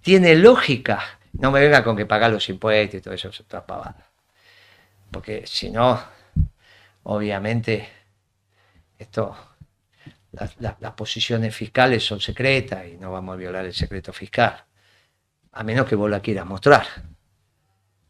¿Tiene 0.00 0.34
lógica? 0.34 1.20
No 1.34 1.52
me 1.52 1.60
venga 1.60 1.84
con 1.84 1.96
que 1.96 2.04
pagar 2.04 2.32
los 2.32 2.48
impuestos 2.48 2.98
y 2.98 3.00
todo 3.00 3.14
eso, 3.14 3.28
es 3.28 3.38
otra 3.38 3.64
pavada. 3.64 4.10
Porque 5.12 5.46
si 5.46 5.70
no, 5.70 6.02
obviamente, 7.04 7.88
esto, 8.98 9.36
las 10.32 10.92
posiciones 10.94 11.54
fiscales 11.54 12.04
son 12.04 12.20
secretas 12.20 12.88
y 12.88 12.96
no 12.96 13.12
vamos 13.12 13.34
a 13.34 13.36
violar 13.36 13.66
el 13.66 13.72
secreto 13.72 14.12
fiscal 14.12 14.64
a 15.52 15.62
menos 15.62 15.86
que 15.86 15.94
vos 15.94 16.10
la 16.10 16.18
quieras 16.18 16.44
mostrar. 16.44 16.88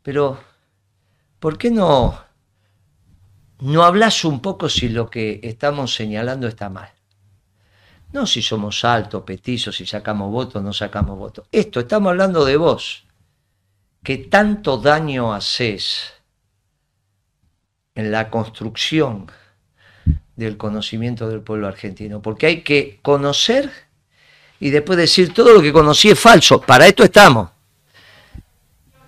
Pero, 0.02 0.42
¿por 1.38 1.58
qué 1.58 1.70
no, 1.70 2.29
no 3.60 3.84
hablas 3.84 4.24
un 4.24 4.40
poco 4.40 4.68
si 4.68 4.88
lo 4.88 5.10
que 5.10 5.40
estamos 5.42 5.94
señalando 5.94 6.46
está 6.46 6.68
mal? 6.68 6.90
No 8.12 8.26
si 8.26 8.42
somos 8.42 8.84
altos, 8.84 9.22
petizos, 9.22 9.76
si 9.76 9.86
sacamos 9.86 10.30
votos 10.32 10.62
no 10.62 10.72
sacamos 10.72 11.18
votos. 11.18 11.46
Esto, 11.52 11.80
estamos 11.80 12.10
hablando 12.10 12.44
de 12.44 12.56
vos, 12.56 13.04
que 14.02 14.18
tanto 14.18 14.78
daño 14.78 15.32
haces 15.32 16.14
en 17.94 18.10
la 18.10 18.30
construcción 18.30 19.30
del 20.36 20.56
conocimiento 20.56 21.28
del 21.28 21.42
pueblo 21.42 21.68
argentino, 21.68 22.22
porque 22.22 22.46
hay 22.46 22.62
que 22.62 22.98
conocer 23.02 23.70
y 24.58 24.70
después 24.70 24.98
decir 24.98 25.32
todo 25.32 25.52
lo 25.52 25.62
que 25.62 25.72
conocí 25.72 26.10
es 26.10 26.18
falso. 26.18 26.60
Para 26.60 26.86
esto 26.86 27.04
estamos. 27.04 27.50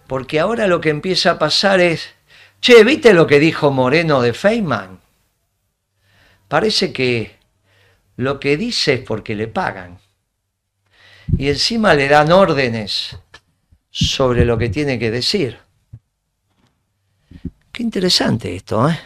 Porque 0.07 0.41
ahora 0.41 0.67
lo 0.67 0.81
que 0.81 0.91
empieza 0.91 1.33
a 1.33 1.39
pasar 1.39 1.81
es, 1.81 2.11
che, 2.63 2.85
¿viste 2.85 3.13
lo 3.13 3.27
que 3.27 3.41
dijo 3.41 3.73
Moreno 3.73 4.23
de 4.23 4.33
Feynman? 4.33 5.01
Parece 6.47 6.93
que 6.93 7.37
lo 8.17 8.39
que 8.39 8.57
dice 8.57 8.95
es 8.95 9.01
porque 9.01 9.35
le 9.35 9.49
pagan. 9.49 9.99
Y 11.37 11.49
encima 11.49 11.95
le 11.95 12.09
dan 12.09 12.31
órdenes 12.31 13.17
sobre 13.91 14.45
lo 14.45 14.57
que 14.57 14.69
tiene 14.69 14.99
que 14.99 15.11
decir. 15.11 15.59
Qué 17.73 17.83
interesante 17.83 18.55
esto, 18.55 18.89
¿eh? 18.89 18.99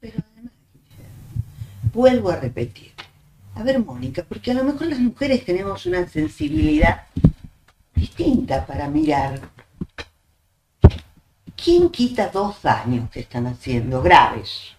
Pero 0.00 0.22
además, 0.32 0.52
vuelvo 1.92 2.30
a 2.30 2.36
repetir, 2.36 2.92
a 3.54 3.62
ver, 3.62 3.78
Mónica, 3.78 4.24
porque 4.28 4.50
a 4.50 4.54
lo 4.54 4.64
mejor 4.64 4.88
las 4.88 4.98
mujeres 4.98 5.44
tenemos 5.44 5.86
una 5.86 6.08
sensibilidad 6.08 7.02
distinta 7.94 8.66
para 8.66 8.88
mirar. 8.88 9.55
¿Quién 11.56 11.90
quita 11.90 12.28
dos 12.28 12.62
daños 12.62 13.10
que 13.10 13.20
están 13.20 13.46
haciendo 13.46 14.02
graves? 14.02 14.76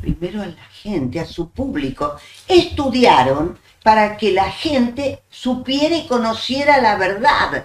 primero 0.00 0.42
a 0.42 0.46
la 0.46 0.64
gente, 0.72 1.20
a 1.20 1.26
su 1.26 1.50
público. 1.50 2.16
Estudiaron 2.48 3.58
para 3.82 4.16
que 4.16 4.32
la 4.32 4.50
gente 4.50 5.22
supiera 5.30 5.96
y 5.96 6.06
conociera 6.06 6.80
la 6.80 6.96
verdad. 6.96 7.64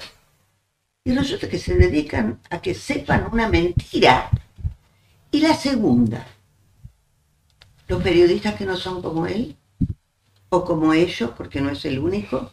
Y 1.03 1.13
resulta 1.13 1.49
que 1.49 1.59
se 1.59 1.76
dedican 1.76 2.39
a 2.49 2.61
que 2.61 2.73
sepan 2.73 3.28
una 3.32 3.47
mentira. 3.47 4.30
Y 5.32 5.39
la 5.39 5.53
segunda, 5.53 6.26
los 7.88 8.01
periodistas 8.01 8.55
que 8.55 8.65
no 8.65 8.78
son 8.78 9.01
como 9.01 9.28
él, 9.28 9.55
o 10.49 10.63
como 10.63 10.93
ellos, 10.93 11.32
porque 11.36 11.59
no 11.59 11.69
es 11.69 11.84
el 11.86 11.99
único, 11.99 12.51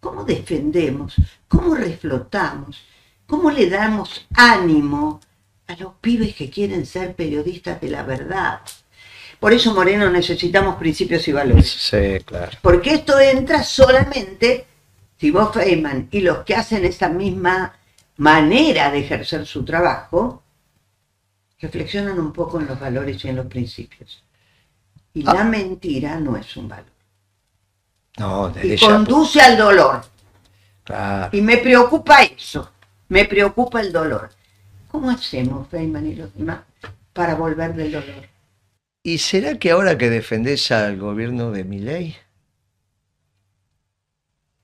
¿cómo 0.00 0.24
defendemos? 0.24 1.14
¿Cómo 1.48 1.74
reflotamos? 1.74 2.82
¿Cómo 3.26 3.50
le 3.50 3.68
damos 3.68 4.26
ánimo 4.34 5.20
a 5.66 5.76
los 5.76 5.94
pibes 6.00 6.34
que 6.34 6.48
quieren 6.50 6.86
ser 6.86 7.14
periodistas 7.14 7.80
de 7.80 7.90
la 7.90 8.02
verdad? 8.02 8.60
Por 9.40 9.52
eso, 9.52 9.74
Moreno, 9.74 10.08
necesitamos 10.10 10.76
principios 10.76 11.26
y 11.28 11.32
valores. 11.32 11.70
Sí, 11.70 12.18
claro. 12.24 12.56
Porque 12.62 12.94
esto 12.94 13.18
entra 13.20 13.62
solamente 13.62 14.66
si 15.18 15.30
vos, 15.30 15.52
Feynman, 15.52 16.08
y 16.10 16.20
los 16.20 16.38
que 16.38 16.54
hacen 16.54 16.84
esa 16.84 17.08
misma 17.08 17.74
manera 18.18 18.90
de 18.90 19.00
ejercer 19.00 19.46
su 19.46 19.64
trabajo, 19.64 20.42
reflexionan 21.58 22.18
un 22.18 22.32
poco 22.32 22.60
en 22.60 22.66
los 22.66 22.78
valores 22.78 23.24
y 23.24 23.28
en 23.28 23.36
los 23.36 23.46
principios. 23.46 24.22
Y 25.14 25.22
la 25.22 25.40
ah. 25.40 25.44
mentira 25.44 26.20
no 26.20 26.36
es 26.36 26.56
un 26.56 26.68
valor. 26.68 26.92
No, 28.18 28.52
y 28.62 28.78
conduce 28.78 29.40
al 29.40 29.56
dolor. 29.56 30.02
Y 31.32 31.40
me 31.40 31.58
preocupa 31.58 32.22
eso. 32.22 32.70
Me 33.08 33.24
preocupa 33.24 33.80
el 33.80 33.92
dolor. 33.92 34.30
¿Cómo 34.90 35.10
hacemos, 35.10 35.68
Feynman 35.68 36.06
y 36.06 36.14
los 36.14 36.34
demás, 36.34 36.60
para 37.12 37.34
volver 37.34 37.74
del 37.74 37.92
dolor? 37.92 38.28
¿Y 39.02 39.18
será 39.18 39.58
que 39.58 39.70
ahora 39.70 39.96
que 39.96 40.10
defendés 40.10 40.72
al 40.72 40.96
gobierno 40.98 41.52
de 41.52 41.64
mi 41.64 41.78
ley, 41.78 42.16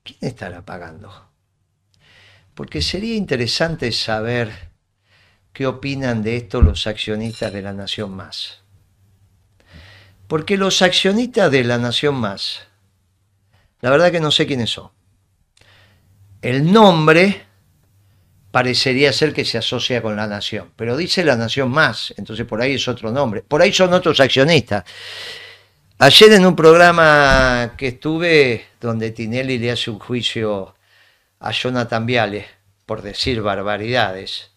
quién 0.03 0.19
estará 0.21 0.65
pagando? 0.65 1.29
Porque 2.53 2.81
sería 2.81 3.15
interesante 3.15 3.91
saber 3.91 4.69
qué 5.53 5.65
opinan 5.65 6.23
de 6.23 6.35
esto 6.35 6.61
los 6.61 6.87
accionistas 6.87 7.53
de 7.53 7.61
la 7.61 7.73
Nación 7.73 8.13
Más. 8.13 8.63
Porque 10.27 10.57
los 10.57 10.81
accionistas 10.81 11.49
de 11.51 11.63
la 11.63 11.77
Nación 11.77 12.15
Más, 12.15 12.67
la 13.79 13.91
verdad 13.91 14.11
que 14.11 14.19
no 14.19 14.31
sé 14.31 14.45
quiénes 14.45 14.71
son. 14.71 14.91
El 16.41 16.71
nombre 16.71 17.45
parecería 18.53 19.11
ser 19.11 19.33
que 19.33 19.45
se 19.45 19.57
asocia 19.57 19.99
con 20.03 20.15
la 20.15 20.27
Nación, 20.27 20.69
pero 20.75 20.95
dice 20.95 21.25
la 21.25 21.35
Nación 21.35 21.71
Más, 21.71 22.13
entonces 22.17 22.45
por 22.45 22.61
ahí 22.61 22.75
es 22.75 22.87
otro 22.87 23.09
nombre. 23.09 23.41
Por 23.41 23.63
ahí 23.63 23.73
son 23.73 23.91
otros 23.95 24.19
accionistas. 24.19 24.83
Ayer 25.97 26.33
en 26.33 26.45
un 26.45 26.55
programa 26.55 27.73
que 27.75 27.87
estuve, 27.87 28.67
donde 28.79 29.09
Tinelli 29.09 29.57
le 29.57 29.71
hace 29.71 29.89
un 29.89 29.97
juicio 29.97 30.75
a 31.39 31.49
Jonathan 31.51 32.05
Viale 32.05 32.45
por 32.85 33.01
decir 33.01 33.41
barbaridades, 33.41 34.51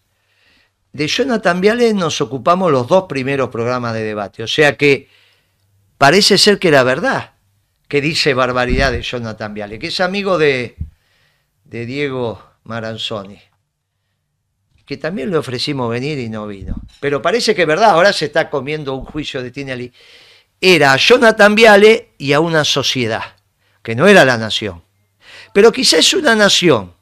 de 0.93 1.07
Jonathan 1.07 1.59
Viale 1.59 1.91
nos 1.95 2.21
ocupamos 2.21 2.71
los 2.71 2.87
dos 2.87 3.05
primeros 3.09 3.49
programas 3.49 3.95
de 3.95 4.03
debate, 4.03 4.43
o 4.43 4.47
sea 4.47 4.77
que 4.77 5.09
parece 5.97 6.37
ser 6.37 6.59
que 6.59 6.67
era 6.67 6.83
verdad 6.83 7.31
que 7.87 7.99
dice 7.99 8.35
barbaridad 8.35 8.91
de 8.91 9.01
Jonathan 9.01 9.55
Viale, 9.55 9.79
que 9.79 9.87
es 9.87 9.99
amigo 10.01 10.37
de, 10.37 10.75
de 11.63 11.87
Diego 11.87 12.43
Maranzoni, 12.63 13.39
que 14.87 14.95
también 14.95 15.29
le 15.29 15.37
ofrecimos 15.37 15.89
venir 15.91 16.17
y 16.17 16.29
no 16.29 16.47
vino. 16.47 16.81
Pero 17.01 17.21
parece 17.21 17.53
que 17.53 17.63
es 17.63 17.67
verdad, 17.67 17.91
ahora 17.91 18.13
se 18.13 18.25
está 18.25 18.49
comiendo 18.49 18.95
un 18.95 19.03
juicio 19.03 19.43
de 19.43 19.51
Tinelli. 19.51 19.91
Era 20.61 20.93
a 20.93 20.97
Jonathan 20.97 21.53
Viale 21.53 22.13
y 22.17 22.31
a 22.31 22.39
una 22.39 22.63
sociedad, 22.63 23.35
que 23.83 23.95
no 23.95 24.07
era 24.07 24.23
la 24.23 24.37
nación. 24.37 24.81
Pero 25.53 25.73
quizás 25.73 25.99
es 25.99 26.13
una 26.13 26.35
nación, 26.35 26.93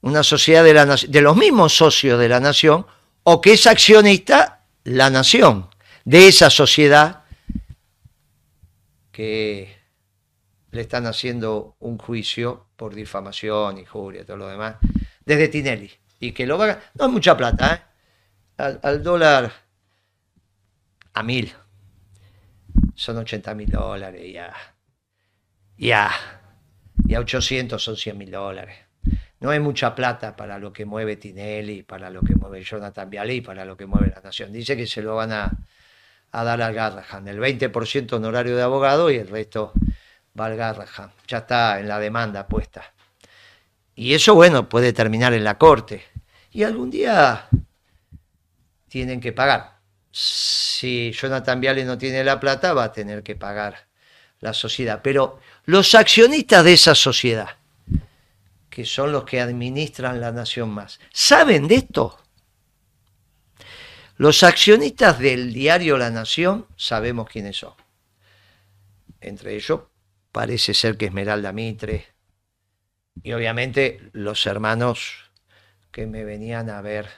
una 0.00 0.22
sociedad 0.22 0.64
de, 0.64 1.08
de 1.08 1.20
los 1.20 1.36
mismos 1.36 1.76
socios 1.76 2.18
de 2.18 2.28
la 2.30 2.40
nación, 2.40 2.86
o 3.22 3.38
que 3.38 3.52
es 3.52 3.66
accionista 3.66 4.64
la 4.84 5.10
nación 5.10 5.68
de 6.06 6.28
esa 6.28 6.48
sociedad 6.48 7.24
que 9.12 9.76
le 10.70 10.80
están 10.80 11.04
haciendo 11.04 11.76
un 11.80 11.98
juicio 11.98 12.68
por 12.76 12.94
difamación, 12.94 13.76
injuria 13.76 14.24
todo 14.24 14.38
lo 14.38 14.48
demás, 14.48 14.76
desde 15.26 15.48
Tinelli. 15.48 15.90
Y 16.20 16.32
que 16.32 16.46
lo 16.46 16.58
va 16.58 16.78
No 16.94 17.06
es 17.06 17.10
mucha 17.10 17.36
plata, 17.36 17.74
¿eh? 17.74 17.80
Al, 18.82 19.02
dólar 19.02 19.52
a 21.12 21.22
mil. 21.22 21.52
Son 22.94 23.16
80 23.16 23.54
mil 23.54 23.68
dólares 23.68 24.32
ya. 24.32 24.54
Ya. 25.76 26.10
Y 27.06 27.14
a 27.14 27.20
800 27.20 27.82
son 27.82 27.96
100 27.96 28.16
mil 28.16 28.30
dólares. 28.30 28.76
No 29.40 29.52
es 29.52 29.60
mucha 29.60 29.94
plata 29.94 30.36
para 30.36 30.58
lo 30.58 30.72
que 30.72 30.84
mueve 30.84 31.16
Tinelli, 31.16 31.82
para 31.82 32.08
lo 32.08 32.22
que 32.22 32.34
mueve 32.34 32.62
Jonathan 32.62 33.10
Vialli, 33.10 33.40
para 33.40 33.64
lo 33.64 33.76
que 33.76 33.86
mueve 33.86 34.12
la 34.14 34.22
nación. 34.22 34.52
Dice 34.52 34.76
que 34.76 34.86
se 34.86 35.02
lo 35.02 35.16
van 35.16 35.32
a, 35.32 35.50
a 36.30 36.44
dar 36.44 36.62
al 36.62 36.72
Garrahan. 36.72 37.28
El 37.28 37.40
20% 37.40 38.12
honorario 38.14 38.56
de 38.56 38.62
abogado 38.62 39.10
y 39.10 39.16
el 39.16 39.28
resto 39.28 39.72
va 40.38 40.46
al 40.46 40.56
Garrahan. 40.56 41.10
Ya 41.26 41.38
está 41.38 41.78
en 41.80 41.88
la 41.88 41.98
demanda 41.98 42.46
puesta. 42.46 42.94
Y 43.94 44.14
eso, 44.14 44.34
bueno, 44.34 44.68
puede 44.68 44.92
terminar 44.92 45.32
en 45.34 45.44
la 45.44 45.58
corte. 45.58 46.04
Y 46.50 46.62
algún 46.62 46.90
día 46.90 47.48
tienen 48.88 49.20
que 49.20 49.32
pagar. 49.32 49.78
Si 50.10 51.12
Jonathan 51.12 51.60
Viale 51.60 51.84
no 51.84 51.98
tiene 51.98 52.22
la 52.22 52.38
plata, 52.38 52.72
va 52.72 52.84
a 52.84 52.92
tener 52.92 53.22
que 53.22 53.36
pagar 53.36 53.88
la 54.40 54.52
sociedad. 54.52 55.00
Pero 55.02 55.40
los 55.64 55.94
accionistas 55.94 56.64
de 56.64 56.74
esa 56.74 56.94
sociedad, 56.94 57.56
que 58.70 58.84
son 58.84 59.12
los 59.12 59.24
que 59.24 59.40
administran 59.40 60.20
la 60.20 60.32
nación 60.32 60.70
más, 60.70 61.00
¿saben 61.12 61.66
de 61.68 61.76
esto? 61.76 62.18
Los 64.16 64.44
accionistas 64.44 65.18
del 65.18 65.52
diario 65.52 65.98
La 65.98 66.10
Nación 66.10 66.66
sabemos 66.76 67.28
quiénes 67.28 67.56
son. 67.56 67.74
Entre 69.20 69.56
ellos 69.56 69.80
parece 70.30 70.72
ser 70.72 70.96
que 70.96 71.06
Esmeralda 71.06 71.52
Mitre 71.52 72.13
y 73.22 73.32
obviamente 73.32 74.00
los 74.12 74.46
hermanos 74.46 75.30
que 75.90 76.06
me 76.06 76.24
venían 76.24 76.70
a 76.70 76.82
ver 76.82 77.08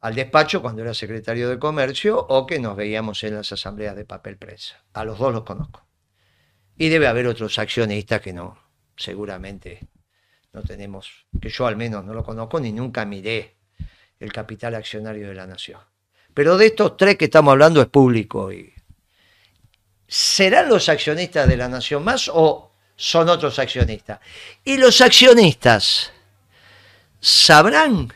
al 0.00 0.14
despacho 0.14 0.60
cuando 0.60 0.82
era 0.82 0.94
secretario 0.94 1.48
de 1.48 1.58
comercio 1.58 2.18
o 2.28 2.46
que 2.46 2.58
nos 2.60 2.76
veíamos 2.76 3.24
en 3.24 3.34
las 3.34 3.50
asambleas 3.52 3.96
de 3.96 4.04
papel 4.04 4.36
prensa. 4.36 4.84
A 4.92 5.04
los 5.04 5.18
dos 5.18 5.32
los 5.32 5.44
conozco. 5.44 5.86
Y 6.76 6.88
debe 6.90 7.06
haber 7.06 7.26
otros 7.26 7.58
accionistas 7.58 8.20
que 8.20 8.32
no, 8.32 8.58
seguramente 8.96 9.88
no 10.52 10.62
tenemos, 10.62 11.26
que 11.40 11.48
yo 11.48 11.66
al 11.66 11.76
menos 11.76 12.04
no 12.04 12.12
lo 12.12 12.22
conozco 12.22 12.60
ni 12.60 12.72
nunca 12.72 13.04
miré 13.06 13.56
el 14.20 14.32
capital 14.32 14.74
accionario 14.74 15.28
de 15.28 15.34
la 15.34 15.46
nación. 15.46 15.80
Pero 16.34 16.56
de 16.58 16.66
estos 16.66 16.96
tres 16.96 17.16
que 17.16 17.26
estamos 17.26 17.52
hablando 17.52 17.80
es 17.80 17.88
público. 17.88 18.52
Y 18.52 18.74
¿Serán 20.06 20.68
los 20.68 20.88
accionistas 20.88 21.48
de 21.48 21.56
la 21.56 21.68
nación 21.68 22.04
más 22.04 22.30
o 22.32 22.73
son 22.96 23.28
otros 23.28 23.58
accionistas? 23.58 24.20
Y 24.64 24.76
los 24.76 25.00
accionistas 25.00 26.12
sabrán 27.20 28.12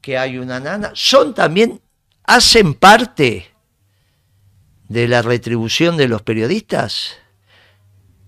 que 0.00 0.18
hay 0.18 0.38
una 0.38 0.60
nana, 0.60 0.92
son 0.94 1.34
también, 1.34 1.80
hacen 2.24 2.74
parte 2.74 3.54
de 4.88 5.08
la 5.08 5.22
retribución 5.22 5.96
de 5.96 6.08
los 6.08 6.22
periodistas. 6.22 7.16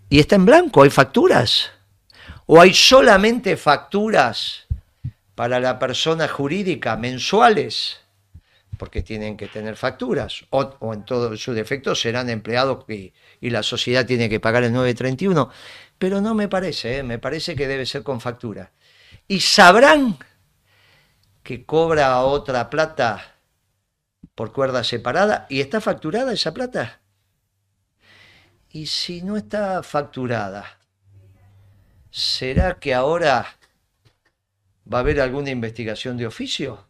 Y 0.09 0.21
está 0.21 0.37
en 0.37 0.47
blanco, 0.47 0.83
hay 0.83 0.91
facturas. 0.91 1.71
O 2.47 2.61
hay 2.61 2.73
solamente 2.73 3.57
facturas 3.57 4.67
para 5.35 5.61
la 5.61 5.79
persona 5.79 6.29
jurídica 6.29 6.97
mensuales, 6.97 8.01
porque 8.77 9.03
tienen 9.03 9.37
que 9.37 9.49
tener 9.49 9.77
facturas, 9.77 10.45
o, 10.51 10.93
en 10.93 11.05
todo 11.05 11.37
su 11.37 11.53
defecto 11.53 11.95
serán 11.95 12.31
empleados 12.31 12.85
y, 12.89 13.13
la 13.41 13.63
sociedad 13.63 14.07
tiene 14.07 14.29
que 14.29 14.41
pagar 14.41 14.65
el 14.65 14.73
931. 14.73 15.51
Pero 15.99 16.21
no 16.21 16.35
me 16.35 16.49
parece, 16.49 16.99
¿eh? 16.99 17.03
me 17.03 17.19
parece 17.19 17.57
que 17.57 17.67
debe 17.67 17.87
ser 17.87 18.03
con 18.03 18.21
factura. 18.21 18.73
Y 19.29 19.41
sabrán 19.41 20.19
que 21.43 21.65
cobra 21.65 22.21
otra 22.21 22.69
plata 22.69 23.37
por 24.35 24.53
cuerda 24.53 24.85
separada 24.85 25.47
y 25.49 25.61
está 25.61 25.81
facturada 25.81 26.33
esa 26.33 26.53
plata. 26.53 27.01
Y 28.71 28.87
si 28.87 29.23
no 29.23 29.37
está 29.37 29.83
facturada, 29.83 30.79
¿será 32.11 32.79
que 32.79 32.93
ahora 32.93 33.57
va 34.93 34.99
a 34.99 35.01
haber 35.01 35.21
alguna 35.21 35.51
investigación 35.51 36.17
de 36.17 36.27
oficio? 36.27 36.86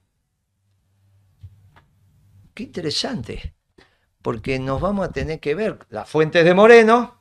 Qué 2.56 2.62
interesante, 2.62 3.52
porque 4.22 4.58
nos 4.58 4.80
vamos 4.80 5.06
a 5.06 5.12
tener 5.12 5.40
que 5.40 5.54
ver 5.54 5.78
las 5.90 6.08
fuentes 6.08 6.42
de 6.42 6.54
Moreno 6.54 7.20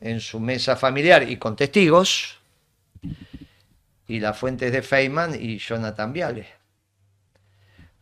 en 0.00 0.20
su 0.20 0.40
mesa 0.40 0.74
familiar 0.74 1.28
y 1.28 1.36
con 1.36 1.54
testigos, 1.54 2.40
y 4.08 4.20
las 4.20 4.38
fuentes 4.38 4.72
de 4.72 4.80
Feynman 4.80 5.34
y 5.38 5.58
Jonathan 5.58 6.14
Viale. 6.14 6.48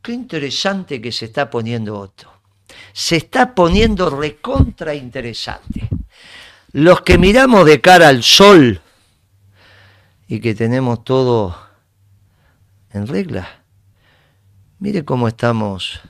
Qué 0.01 0.13
interesante 0.13 1.03
que 1.03 1.11
se 1.11 1.25
está 1.25 1.51
poniendo 1.51 1.99
Otto. 1.99 2.33
Se 2.93 3.17
está 3.17 3.57
poniendo 3.57 4.09
recontra 4.09 4.95
interesante. 4.95 5.89
Los 6.71 7.01
que 7.01 7.19
miramos 7.19 7.67
de 7.67 7.81
cara 7.81 8.07
al 8.07 8.23
sol 8.23 8.81
y 10.29 10.39
que 10.39 10.55
tenemos 10.55 11.03
todo 11.03 11.61
en 12.93 13.09
regla. 13.09 13.65
Mire 14.79 15.05
cómo 15.05 15.27
estamos 15.27 16.01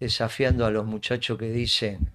desafiando 0.00 0.64
a 0.64 0.70
los 0.70 0.86
muchachos 0.86 1.38
que 1.38 1.50
dicen 1.50 2.10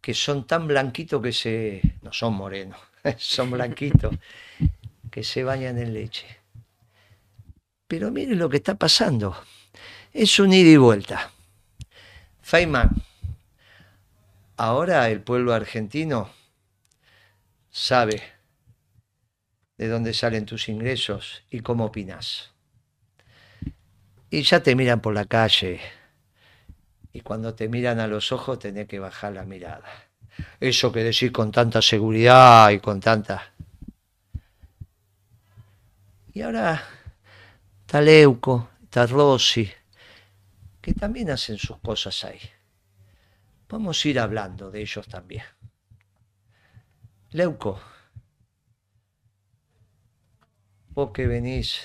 que 0.00 0.14
son 0.14 0.46
tan 0.46 0.66
blanquitos 0.66 1.20
que 1.20 1.32
se... 1.32 1.82
no 2.02 2.12
son 2.12 2.34
morenos, 2.34 2.80
son 3.18 3.50
blanquitos, 3.50 4.14
que 5.10 5.24
se 5.24 5.44
bañan 5.44 5.76
en 5.76 5.92
leche. 5.92 6.26
Pero 7.86 8.10
mire 8.10 8.34
lo 8.34 8.48
que 8.48 8.58
está 8.58 8.76
pasando. 8.76 9.36
Es 10.12 10.38
un 10.38 10.52
ida 10.52 10.70
y 10.70 10.76
vuelta. 10.76 11.30
Feynman, 12.40 12.90
ahora 14.56 15.10
el 15.10 15.20
pueblo 15.20 15.52
argentino 15.52 16.30
sabe 17.70 18.22
de 19.76 19.88
dónde 19.88 20.14
salen 20.14 20.46
tus 20.46 20.68
ingresos 20.68 21.42
y 21.50 21.60
cómo 21.60 21.86
opinas. 21.86 22.50
Y 24.30 24.42
ya 24.42 24.62
te 24.62 24.74
miran 24.74 25.00
por 25.00 25.14
la 25.14 25.24
calle. 25.24 25.80
Y 27.18 27.20
cuando 27.20 27.52
te 27.52 27.68
miran 27.68 27.98
a 27.98 28.06
los 28.06 28.30
ojos 28.30 28.60
tenés 28.60 28.86
que 28.86 29.00
bajar 29.00 29.32
la 29.32 29.44
mirada. 29.44 29.82
Eso 30.60 30.92
que 30.92 31.02
decís 31.02 31.32
con 31.32 31.50
tanta 31.50 31.82
seguridad 31.82 32.70
y 32.70 32.78
con 32.78 33.00
tanta... 33.00 33.54
Y 36.32 36.42
ahora 36.42 36.80
está 37.80 38.00
Leuco, 38.00 38.70
está 38.84 39.04
Rossi, 39.04 39.68
que 40.80 40.94
también 40.94 41.32
hacen 41.32 41.58
sus 41.58 41.78
cosas 41.78 42.22
ahí. 42.22 42.38
Vamos 43.68 44.04
a 44.04 44.08
ir 44.08 44.20
hablando 44.20 44.70
de 44.70 44.82
ellos 44.82 45.08
también. 45.08 45.42
Leuco, 47.30 47.80
vos 50.90 51.10
que 51.10 51.26
venís 51.26 51.80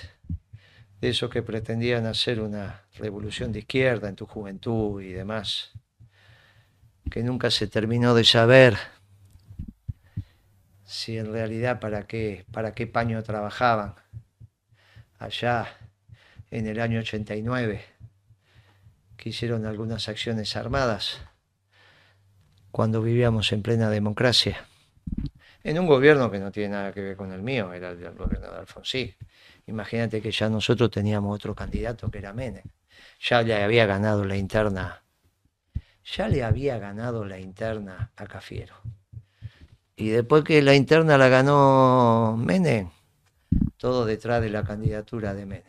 de 1.00 1.08
esos 1.08 1.28
que 1.28 1.42
pretendían 1.42 2.06
hacer 2.06 2.38
una 2.38 2.83
revolución 2.94 3.52
de 3.52 3.60
izquierda 3.60 4.08
en 4.08 4.16
tu 4.16 4.26
juventud 4.26 5.02
y 5.02 5.12
demás, 5.12 5.72
que 7.10 7.22
nunca 7.22 7.50
se 7.50 7.66
terminó 7.66 8.14
de 8.14 8.24
saber 8.24 8.76
si 10.84 11.18
en 11.18 11.32
realidad 11.32 11.80
para 11.80 12.06
qué, 12.06 12.44
para 12.52 12.72
qué 12.74 12.86
paño 12.86 13.22
trabajaban 13.22 13.94
allá 15.18 15.66
en 16.50 16.66
el 16.66 16.80
año 16.80 17.00
89, 17.00 17.84
que 19.16 19.28
hicieron 19.30 19.66
algunas 19.66 20.08
acciones 20.08 20.56
armadas 20.56 21.20
cuando 22.70 23.02
vivíamos 23.02 23.52
en 23.52 23.62
plena 23.62 23.90
democracia 23.90 24.66
en 25.64 25.78
un 25.78 25.86
gobierno 25.86 26.30
que 26.30 26.38
no 26.38 26.52
tiene 26.52 26.68
nada 26.70 26.92
que 26.92 27.00
ver 27.00 27.16
con 27.16 27.32
el 27.32 27.42
mío, 27.42 27.72
era 27.72 27.90
el, 27.90 28.14
gobierno 28.14 28.50
de 28.52 28.58
Alfonsín. 28.58 29.14
Imagínate 29.66 30.20
que 30.20 30.30
ya 30.30 30.50
nosotros 30.50 30.90
teníamos 30.90 31.34
otro 31.34 31.54
candidato 31.54 32.10
que 32.10 32.18
era 32.18 32.34
Menem. 32.34 32.64
Ya 33.20 33.42
le 33.42 33.62
había 33.62 33.86
ganado 33.86 34.24
la 34.24 34.36
interna, 34.36 35.02
ya 36.04 36.28
le 36.28 36.44
había 36.44 36.78
ganado 36.78 37.24
la 37.24 37.38
interna 37.38 38.12
a 38.16 38.26
Cafiero. 38.26 38.74
Y 39.96 40.08
después 40.08 40.44
que 40.44 40.60
la 40.60 40.74
interna 40.74 41.16
la 41.16 41.28
ganó 41.28 42.36
Menem, 42.36 42.90
todo 43.76 44.04
detrás 44.04 44.42
de 44.42 44.50
la 44.50 44.64
candidatura 44.64 45.34
de 45.34 45.46
Menem. 45.46 45.64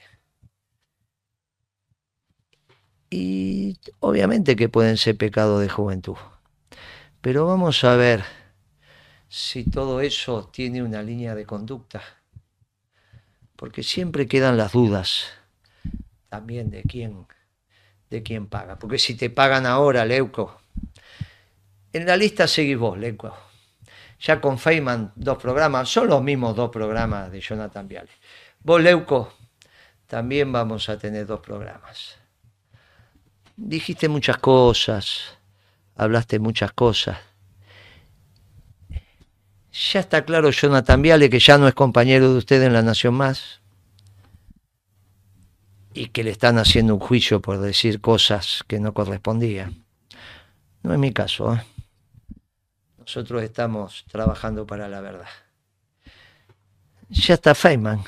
Y 3.09 3.77
obviamente 3.99 4.55
que 4.55 4.67
pueden 4.67 4.97
ser 4.97 5.15
pecados 5.15 5.61
de 5.61 5.69
juventud. 5.69 6.17
Pero 7.21 7.45
vamos 7.45 7.83
a 7.83 7.95
ver 7.95 8.23
si 9.29 9.63
todo 9.63 10.01
eso 10.01 10.49
tiene 10.51 10.83
una 10.83 11.01
línea 11.01 11.35
de 11.35 11.45
conducta. 11.45 12.01
Porque 13.55 13.83
siempre 13.83 14.27
quedan 14.27 14.57
las 14.57 14.73
dudas 14.73 15.27
también 16.35 16.69
de 16.69 16.83
quién, 16.83 17.25
de 18.09 18.21
quién 18.21 18.47
paga. 18.47 18.77
Porque 18.77 18.99
si 18.99 19.15
te 19.15 19.29
pagan 19.29 19.65
ahora, 19.65 20.03
Leuco, 20.03 20.59
en 21.93 22.05
la 22.05 22.17
lista 22.17 22.45
seguís 22.45 22.77
vos, 22.77 22.97
Leuco. 22.97 23.33
Ya 24.19 24.41
con 24.41 24.59
Feynman 24.59 25.13
dos 25.15 25.37
programas, 25.37 25.87
son 25.87 26.07
los 26.07 26.21
mismos 26.21 26.55
dos 26.55 26.69
programas 26.71 27.31
de 27.31 27.39
Jonathan 27.39 27.87
Viale. 27.87 28.09
Vos, 28.59 28.81
Leuco, 28.81 29.33
también 30.07 30.51
vamos 30.51 30.89
a 30.89 30.97
tener 30.97 31.25
dos 31.25 31.39
programas. 31.39 32.17
Dijiste 33.55 34.09
muchas 34.09 34.37
cosas, 34.37 35.37
hablaste 35.95 36.39
muchas 36.39 36.73
cosas 36.73 37.17
ya 39.91 39.99
está 39.99 40.23
claro 40.23 40.51
Jonathan 40.51 41.01
Viale 41.01 41.29
que 41.29 41.39
ya 41.39 41.57
no 41.57 41.67
es 41.67 41.73
compañero 41.73 42.31
de 42.31 42.37
usted 42.37 42.63
en 42.63 42.71
la 42.71 42.81
Nación 42.81 43.13
Más 43.13 43.59
y 45.95 46.07
que 46.07 46.25
le 46.25 46.31
están 46.31 46.57
haciendo 46.57 46.93
un 46.93 46.99
juicio 46.99 47.41
por 47.41 47.59
decir 47.59 48.01
cosas 48.01 48.63
que 48.67 48.81
no 48.81 48.93
correspondían. 48.93 49.85
No 50.83 50.93
es 50.93 50.99
mi 50.99 51.13
caso. 51.13 51.55
¿eh? 51.55 51.63
Nosotros 52.99 53.41
estamos 53.41 54.03
trabajando 54.11 54.67
para 54.67 54.89
la 54.89 54.99
verdad. 54.99 55.29
ya 57.09 57.35
está 57.35 57.55
Feynman, 57.55 58.03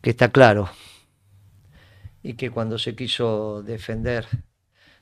que 0.00 0.10
está 0.10 0.30
claro, 0.30 0.70
y 2.22 2.34
que 2.34 2.50
cuando 2.50 2.78
se 2.78 2.96
quiso 2.96 3.62
defender, 3.62 4.26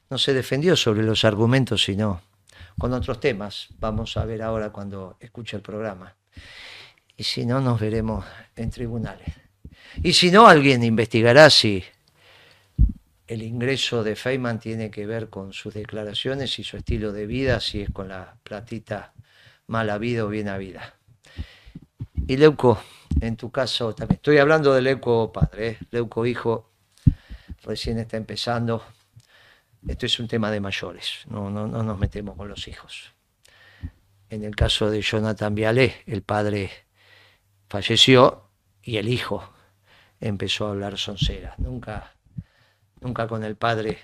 no 0.08 0.18
se 0.18 0.34
defendió 0.34 0.74
sobre 0.74 1.04
los 1.04 1.24
argumentos, 1.24 1.84
sino 1.84 2.20
con 2.78 2.92
otros 2.92 3.20
temas. 3.20 3.68
Vamos 3.78 4.16
a 4.16 4.24
ver 4.24 4.42
ahora 4.42 4.70
cuando 4.70 5.16
escuche 5.20 5.56
el 5.56 5.62
programa. 5.62 6.16
Y 7.16 7.22
si 7.22 7.46
no, 7.46 7.60
nos 7.60 7.78
veremos 7.78 8.24
en 8.56 8.70
tribunales. 8.70 9.49
Y 10.02 10.12
si 10.12 10.30
no, 10.30 10.46
alguien 10.46 10.82
investigará 10.82 11.50
si 11.50 11.84
el 13.26 13.42
ingreso 13.42 14.02
de 14.02 14.16
Feynman 14.16 14.58
tiene 14.58 14.90
que 14.90 15.06
ver 15.06 15.28
con 15.28 15.52
sus 15.52 15.74
declaraciones 15.74 16.58
y 16.58 16.64
su 16.64 16.76
estilo 16.76 17.12
de 17.12 17.26
vida, 17.26 17.60
si 17.60 17.82
es 17.82 17.90
con 17.90 18.08
la 18.08 18.36
platita 18.42 19.12
mala 19.68 19.98
vida 19.98 20.24
o 20.24 20.28
bien 20.28 20.50
vida. 20.58 20.94
Y 22.26 22.36
Leuco, 22.36 22.82
en 23.20 23.36
tu 23.36 23.50
caso 23.50 23.94
también, 23.94 24.16
estoy 24.16 24.38
hablando 24.38 24.74
de 24.74 24.82
Leuco 24.82 25.32
padre, 25.32 25.68
¿eh? 25.68 25.78
Leuco 25.90 26.26
hijo, 26.26 26.70
recién 27.62 27.98
está 27.98 28.16
empezando. 28.16 28.84
Esto 29.86 30.06
es 30.06 30.18
un 30.18 30.28
tema 30.28 30.50
de 30.50 30.60
mayores, 30.60 31.24
no, 31.28 31.50
no, 31.50 31.66
no 31.66 31.82
nos 31.82 31.98
metemos 31.98 32.36
con 32.36 32.48
los 32.48 32.66
hijos. 32.68 33.12
En 34.28 34.44
el 34.44 34.54
caso 34.54 34.90
de 34.90 35.02
Jonathan 35.02 35.54
Vialé, 35.54 36.02
el 36.06 36.22
padre 36.22 36.70
falleció 37.68 38.48
y 38.82 38.96
el 38.96 39.08
hijo 39.08 39.52
empezó 40.20 40.66
a 40.66 40.70
hablar 40.70 40.98
sonceras. 40.98 41.58
Nunca, 41.58 42.12
nunca 43.00 43.26
con 43.26 43.42
el 43.44 43.56
padre 43.56 43.98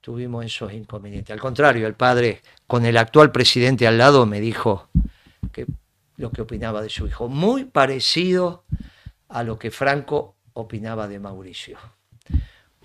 tuvimos 0.00 0.44
esos 0.44 0.72
inconvenientes. 0.72 1.32
Al 1.32 1.40
contrario, 1.40 1.86
el 1.86 1.94
padre, 1.94 2.42
con 2.66 2.86
el 2.86 2.96
actual 2.96 3.32
presidente 3.32 3.86
al 3.86 3.98
lado, 3.98 4.24
me 4.26 4.40
dijo 4.40 4.88
que 5.52 5.66
lo 6.16 6.30
que 6.30 6.42
opinaba 6.42 6.82
de 6.82 6.88
su 6.88 7.06
hijo, 7.06 7.28
muy 7.28 7.64
parecido 7.64 8.64
a 9.28 9.42
lo 9.42 9.58
que 9.58 9.70
Franco 9.70 10.36
opinaba 10.52 11.08
de 11.08 11.18
Mauricio. 11.18 11.78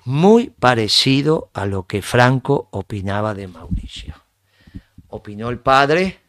Muy 0.06 0.50
parecido 0.50 1.50
a 1.54 1.66
lo 1.66 1.88
que 1.88 2.02
Franco 2.02 2.68
opinaba 2.72 3.34
de 3.34 3.48
Mauricio. 3.48 4.16
Opinó 5.08 5.50
el 5.50 5.60
padre 5.60 6.20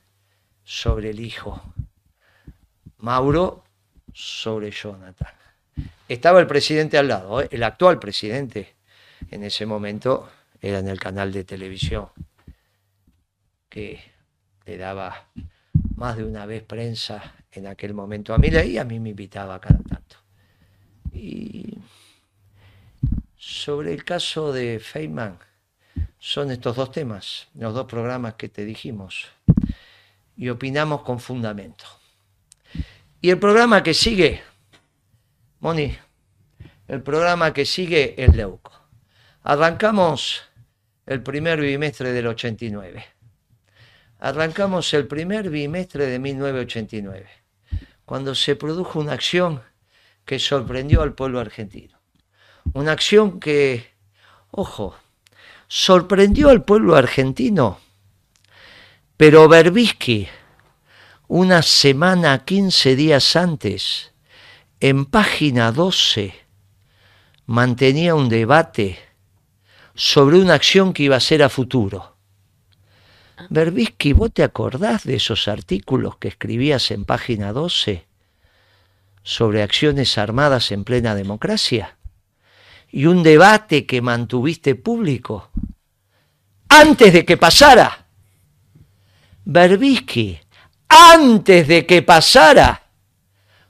sobre 0.63 1.11
el 1.11 1.21
hijo. 1.21 1.61
Mauro 2.99 3.65
sobre 4.13 4.71
Jonathan. 4.71 5.44
Estaba 6.09 6.41
el 6.41 6.47
presidente 6.47 6.99
al 6.99 7.09
lado, 7.09 7.41
¿eh? 7.41 7.49
el 7.51 7.63
actual 7.63 7.99
presidente 7.99 8.75
en 9.31 9.43
ese 9.43 9.65
momento 9.65 10.29
era 10.61 10.79
en 10.79 10.89
el 10.89 11.01
canal 11.01 11.33
de 11.33 11.45
televisión 11.45 12.09
que 13.71 14.01
le 14.67 14.77
daba 14.77 15.29
más 15.97 16.17
de 16.17 16.25
una 16.25 16.45
vez 16.47 16.63
prensa 16.63 17.35
en 17.53 17.67
aquel 17.67 17.95
momento 17.95 18.35
a 18.35 18.39
mí 18.39 18.49
y 18.49 18.79
a 18.79 18.85
mí 18.85 19.01
me 19.01 19.11
invitaba 19.11 19.61
cada 19.61 19.81
tanto. 19.81 20.17
Y 21.13 21.79
sobre 23.37 23.93
el 23.93 24.05
caso 24.05 24.53
de 24.53 24.81
Feynman, 24.81 25.39
son 26.19 26.51
estos 26.51 26.77
dos 26.77 26.91
temas, 26.91 27.49
los 27.55 27.75
dos 27.75 27.87
programas 27.87 28.35
que 28.35 28.49
te 28.49 28.65
dijimos, 28.65 29.27
y 30.37 30.49
opinamos 30.49 31.03
con 31.03 31.21
fundamento. 31.21 31.85
Y 33.21 33.31
el 33.31 33.39
programa 33.39 33.83
que 33.83 33.95
sigue, 33.95 34.43
Moni, 35.65 35.97
el 36.89 37.03
programa 37.03 37.55
que 37.55 37.65
sigue 37.65 38.23
es 38.23 38.37
Leuco. 38.37 38.71
Arrancamos 39.45 40.43
el 41.07 41.23
primer 41.23 41.59
bimestre 41.59 42.13
del 42.13 42.27
89. 42.27 43.03
Arrancamos 44.19 44.93
el 44.93 45.07
primer 45.07 45.49
bimestre 45.49 46.05
de 46.05 46.19
1989, 46.19 47.27
cuando 48.05 48.35
se 48.35 48.57
produjo 48.57 49.01
una 49.01 49.15
acción 49.15 49.63
que 50.27 50.39
sorprendió 50.39 51.01
al 51.01 51.15
pueblo 51.15 51.41
argentino. 51.41 51.99
Una 52.75 52.93
acción 52.93 53.41
que, 53.41 53.87
ojo, 54.51 54.95
sorprendió 55.67 56.51
al 56.51 56.63
pueblo 56.63 56.95
argentino, 56.95 57.81
pero 59.17 59.49
Berbisky, 59.49 60.29
una 61.29 61.63
semana, 61.63 62.45
15 62.45 62.97
días 62.97 63.35
antes, 63.35 64.14
en 64.87 65.07
página 65.07 65.73
12, 65.73 66.35
mantenía 67.47 68.15
un 68.15 68.29
debate 68.29 68.99
sobre 69.95 70.37
una 70.37 70.53
acción 70.53 70.93
que 70.93 71.05
iba 71.05 71.17
a 71.17 71.21
ser 71.21 71.43
a 71.43 71.49
futuro. 71.49 72.19
Berbisky, 73.49 74.13
¿vos 74.13 74.31
te 74.31 74.43
acordás 74.43 75.05
de 75.05 75.17
esos 75.17 75.49
artículos 75.49 76.19
que 76.19 76.29
escribías 76.29 76.91
en 76.91 77.07
página 77.07 77.55
12 77.55 78.05
sobre 79.23 79.63
acciones 79.63 80.19
armadas 80.19 80.71
en 80.71 80.85
plena 80.85 81.15
democracia? 81.15 81.97
Y 82.91 83.07
un 83.07 83.23
debate 83.23 83.87
que 83.87 84.03
mantuviste 84.03 84.75
público 84.75 85.49
antes 86.69 87.11
de 87.11 87.25
que 87.25 87.39
pasara. 87.39 88.05
Berbisky, 89.47 90.39
antes 90.91 91.69
de 91.69 91.87
que 91.87 92.03
pasara, 92.03 92.84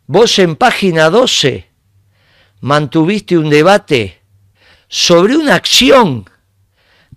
vos 0.07 0.39
en 0.39 0.57
página 0.57 1.09
12 1.09 1.67
mantuviste 2.61 3.39
un 3.39 3.49
debate 3.49 4.21
sobre 4.89 5.37
una 5.37 5.55
acción 5.55 6.29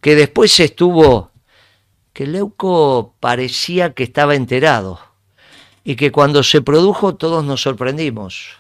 que 0.02 0.16
después 0.16 0.60
estuvo, 0.60 1.32
que 2.14 2.28
Leuco 2.28 3.16
parecía 3.20 3.94
que 3.94 4.04
estaba 4.04 4.36
enterado 4.36 5.00
y 5.84 5.96
que 5.96 6.12
cuando 6.12 6.44
se 6.44 6.62
produjo 6.62 7.16
todos 7.16 7.44
nos 7.44 7.62
sorprendimos, 7.62 8.58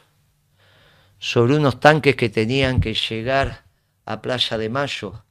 sobre 1.20 1.56
unos 1.56 1.80
tanques 1.80 2.16
que 2.16 2.30
tenían 2.30 2.80
que 2.80 2.94
llegar 2.94 3.66
a 4.06 4.22
Playa 4.22 4.58
de 4.58 4.70
Mayo 4.70 5.24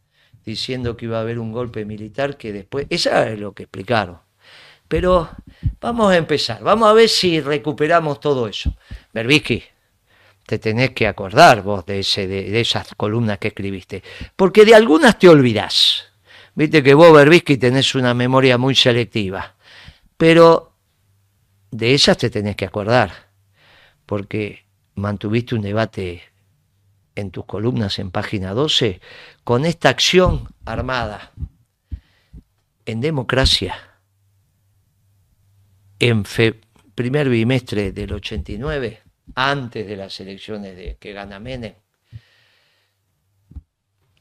diciendo 0.44 0.96
que 0.96 1.06
iba 1.06 1.18
a 1.18 1.22
haber 1.22 1.38
un 1.38 1.52
golpe 1.52 1.84
militar 1.84 2.36
que 2.36 2.52
después, 2.52 2.86
esa 2.90 3.28
es 3.28 3.38
lo 3.38 3.52
que 3.52 3.64
explicaron. 3.64 4.25
Pero 4.88 5.30
vamos 5.80 6.12
a 6.12 6.16
empezar, 6.16 6.62
vamos 6.62 6.88
a 6.88 6.92
ver 6.92 7.08
si 7.08 7.40
recuperamos 7.40 8.20
todo 8.20 8.46
eso. 8.46 8.76
Berbisky, 9.12 9.62
te 10.46 10.58
tenés 10.58 10.90
que 10.90 11.06
acordar 11.06 11.62
vos 11.62 11.84
de, 11.86 12.00
ese, 12.00 12.26
de, 12.26 12.60
esas 12.60 12.94
columnas 12.94 13.38
que 13.38 13.48
escribiste, 13.48 14.02
porque 14.36 14.64
de 14.64 14.74
algunas 14.74 15.18
te 15.18 15.28
olvidás. 15.28 16.04
Viste 16.54 16.82
que 16.82 16.94
vos, 16.94 17.12
Berbisky, 17.12 17.56
tenés 17.56 17.94
una 17.94 18.14
memoria 18.14 18.56
muy 18.56 18.74
selectiva, 18.74 19.56
pero 20.16 20.72
de 21.70 21.94
esas 21.94 22.16
te 22.16 22.30
tenés 22.30 22.56
que 22.56 22.64
acordar, 22.64 23.28
porque 24.06 24.66
mantuviste 24.94 25.54
un 25.54 25.62
debate 25.62 26.22
en 27.16 27.30
tus 27.30 27.44
columnas 27.44 27.98
en 27.98 28.10
página 28.10 28.52
12 28.52 29.00
con 29.42 29.64
esta 29.64 29.88
acción 29.88 30.48
armada 30.64 31.32
en 32.84 33.00
democracia 33.00 33.95
en 35.98 36.24
primer 36.94 37.28
bimestre 37.28 37.92
del 37.92 38.12
89 38.12 39.02
antes 39.34 39.86
de 39.86 39.96
las 39.96 40.18
elecciones 40.20 40.76
de 40.76 40.96
que 40.98 41.12
gana 41.12 41.38
Menem, 41.38 41.74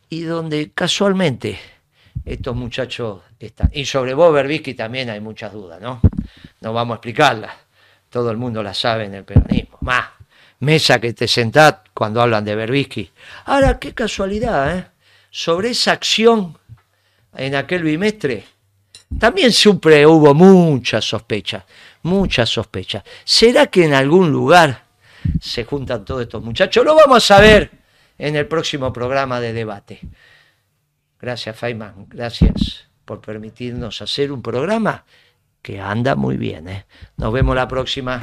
y 0.09 0.21
donde 0.21 0.71
casualmente 0.71 1.59
estos 2.23 2.55
muchachos 2.55 3.21
están. 3.39 3.69
Y 3.73 3.86
sobre 3.86 4.13
vos, 4.13 4.36
también 4.76 5.09
hay 5.09 5.19
muchas 5.19 5.53
dudas, 5.53 5.80
¿no? 5.82 6.01
No 6.61 6.73
vamos 6.73 6.95
a 6.95 6.97
explicarlas. 6.97 7.53
Todo 8.09 8.32
el 8.32 8.38
mundo 8.38 8.63
las 8.63 8.78
sabe 8.78 9.05
en 9.05 9.13
el 9.13 9.23
peronismo. 9.23 9.78
Más, 9.82 10.05
mesa 10.59 10.99
que 10.99 11.13
te 11.13 11.28
sentás 11.28 11.76
cuando 11.93 12.21
hablan 12.21 12.45
de 12.45 12.55
Berbisky. 12.55 13.11
Ahora, 13.45 13.78
qué 13.78 13.93
casualidad, 13.93 14.78
¿eh? 14.78 14.88
Sobre 15.30 15.71
esa 15.71 15.91
acción 15.91 16.57
en 17.36 17.55
aquel 17.55 17.84
bimestre, 17.84 18.45
también 19.20 19.51
siempre 19.51 20.06
hubo 20.06 20.34
muchas 20.34 21.06
sospechas, 21.06 21.64
muchas 22.03 22.49
sospechas. 22.49 23.03
¿Será 23.24 23.68
que 23.68 23.86
en 23.86 23.93
algún 23.93 24.32
lugar 24.32 24.86
se 25.39 25.66
juntan 25.66 26.06
todos 26.06 26.24
estos 26.24 26.43
muchachos. 26.43 26.84
Lo 26.86 26.95
vamos 26.95 27.30
a 27.32 27.39
ver 27.39 27.72
en 28.18 28.36
el 28.36 28.47
próximo 28.47 28.91
programa 28.93 29.39
de 29.39 29.53
debate. 29.53 29.99
Gracias, 31.20 31.58
Feynman. 31.58 32.08
Gracias 32.10 32.88
por 33.03 33.22
permitirnos 33.22 34.01
hacer 34.01 34.32
un 34.32 34.41
programa 34.41 35.06
que 35.62 35.80
anda 35.80 36.16
muy 36.16 36.38
bien. 36.38 36.68
¿eh? 36.68 36.86
Nos 37.18 37.34
vemos 37.34 37.56
la 37.56 37.68
próxima. 37.68 38.22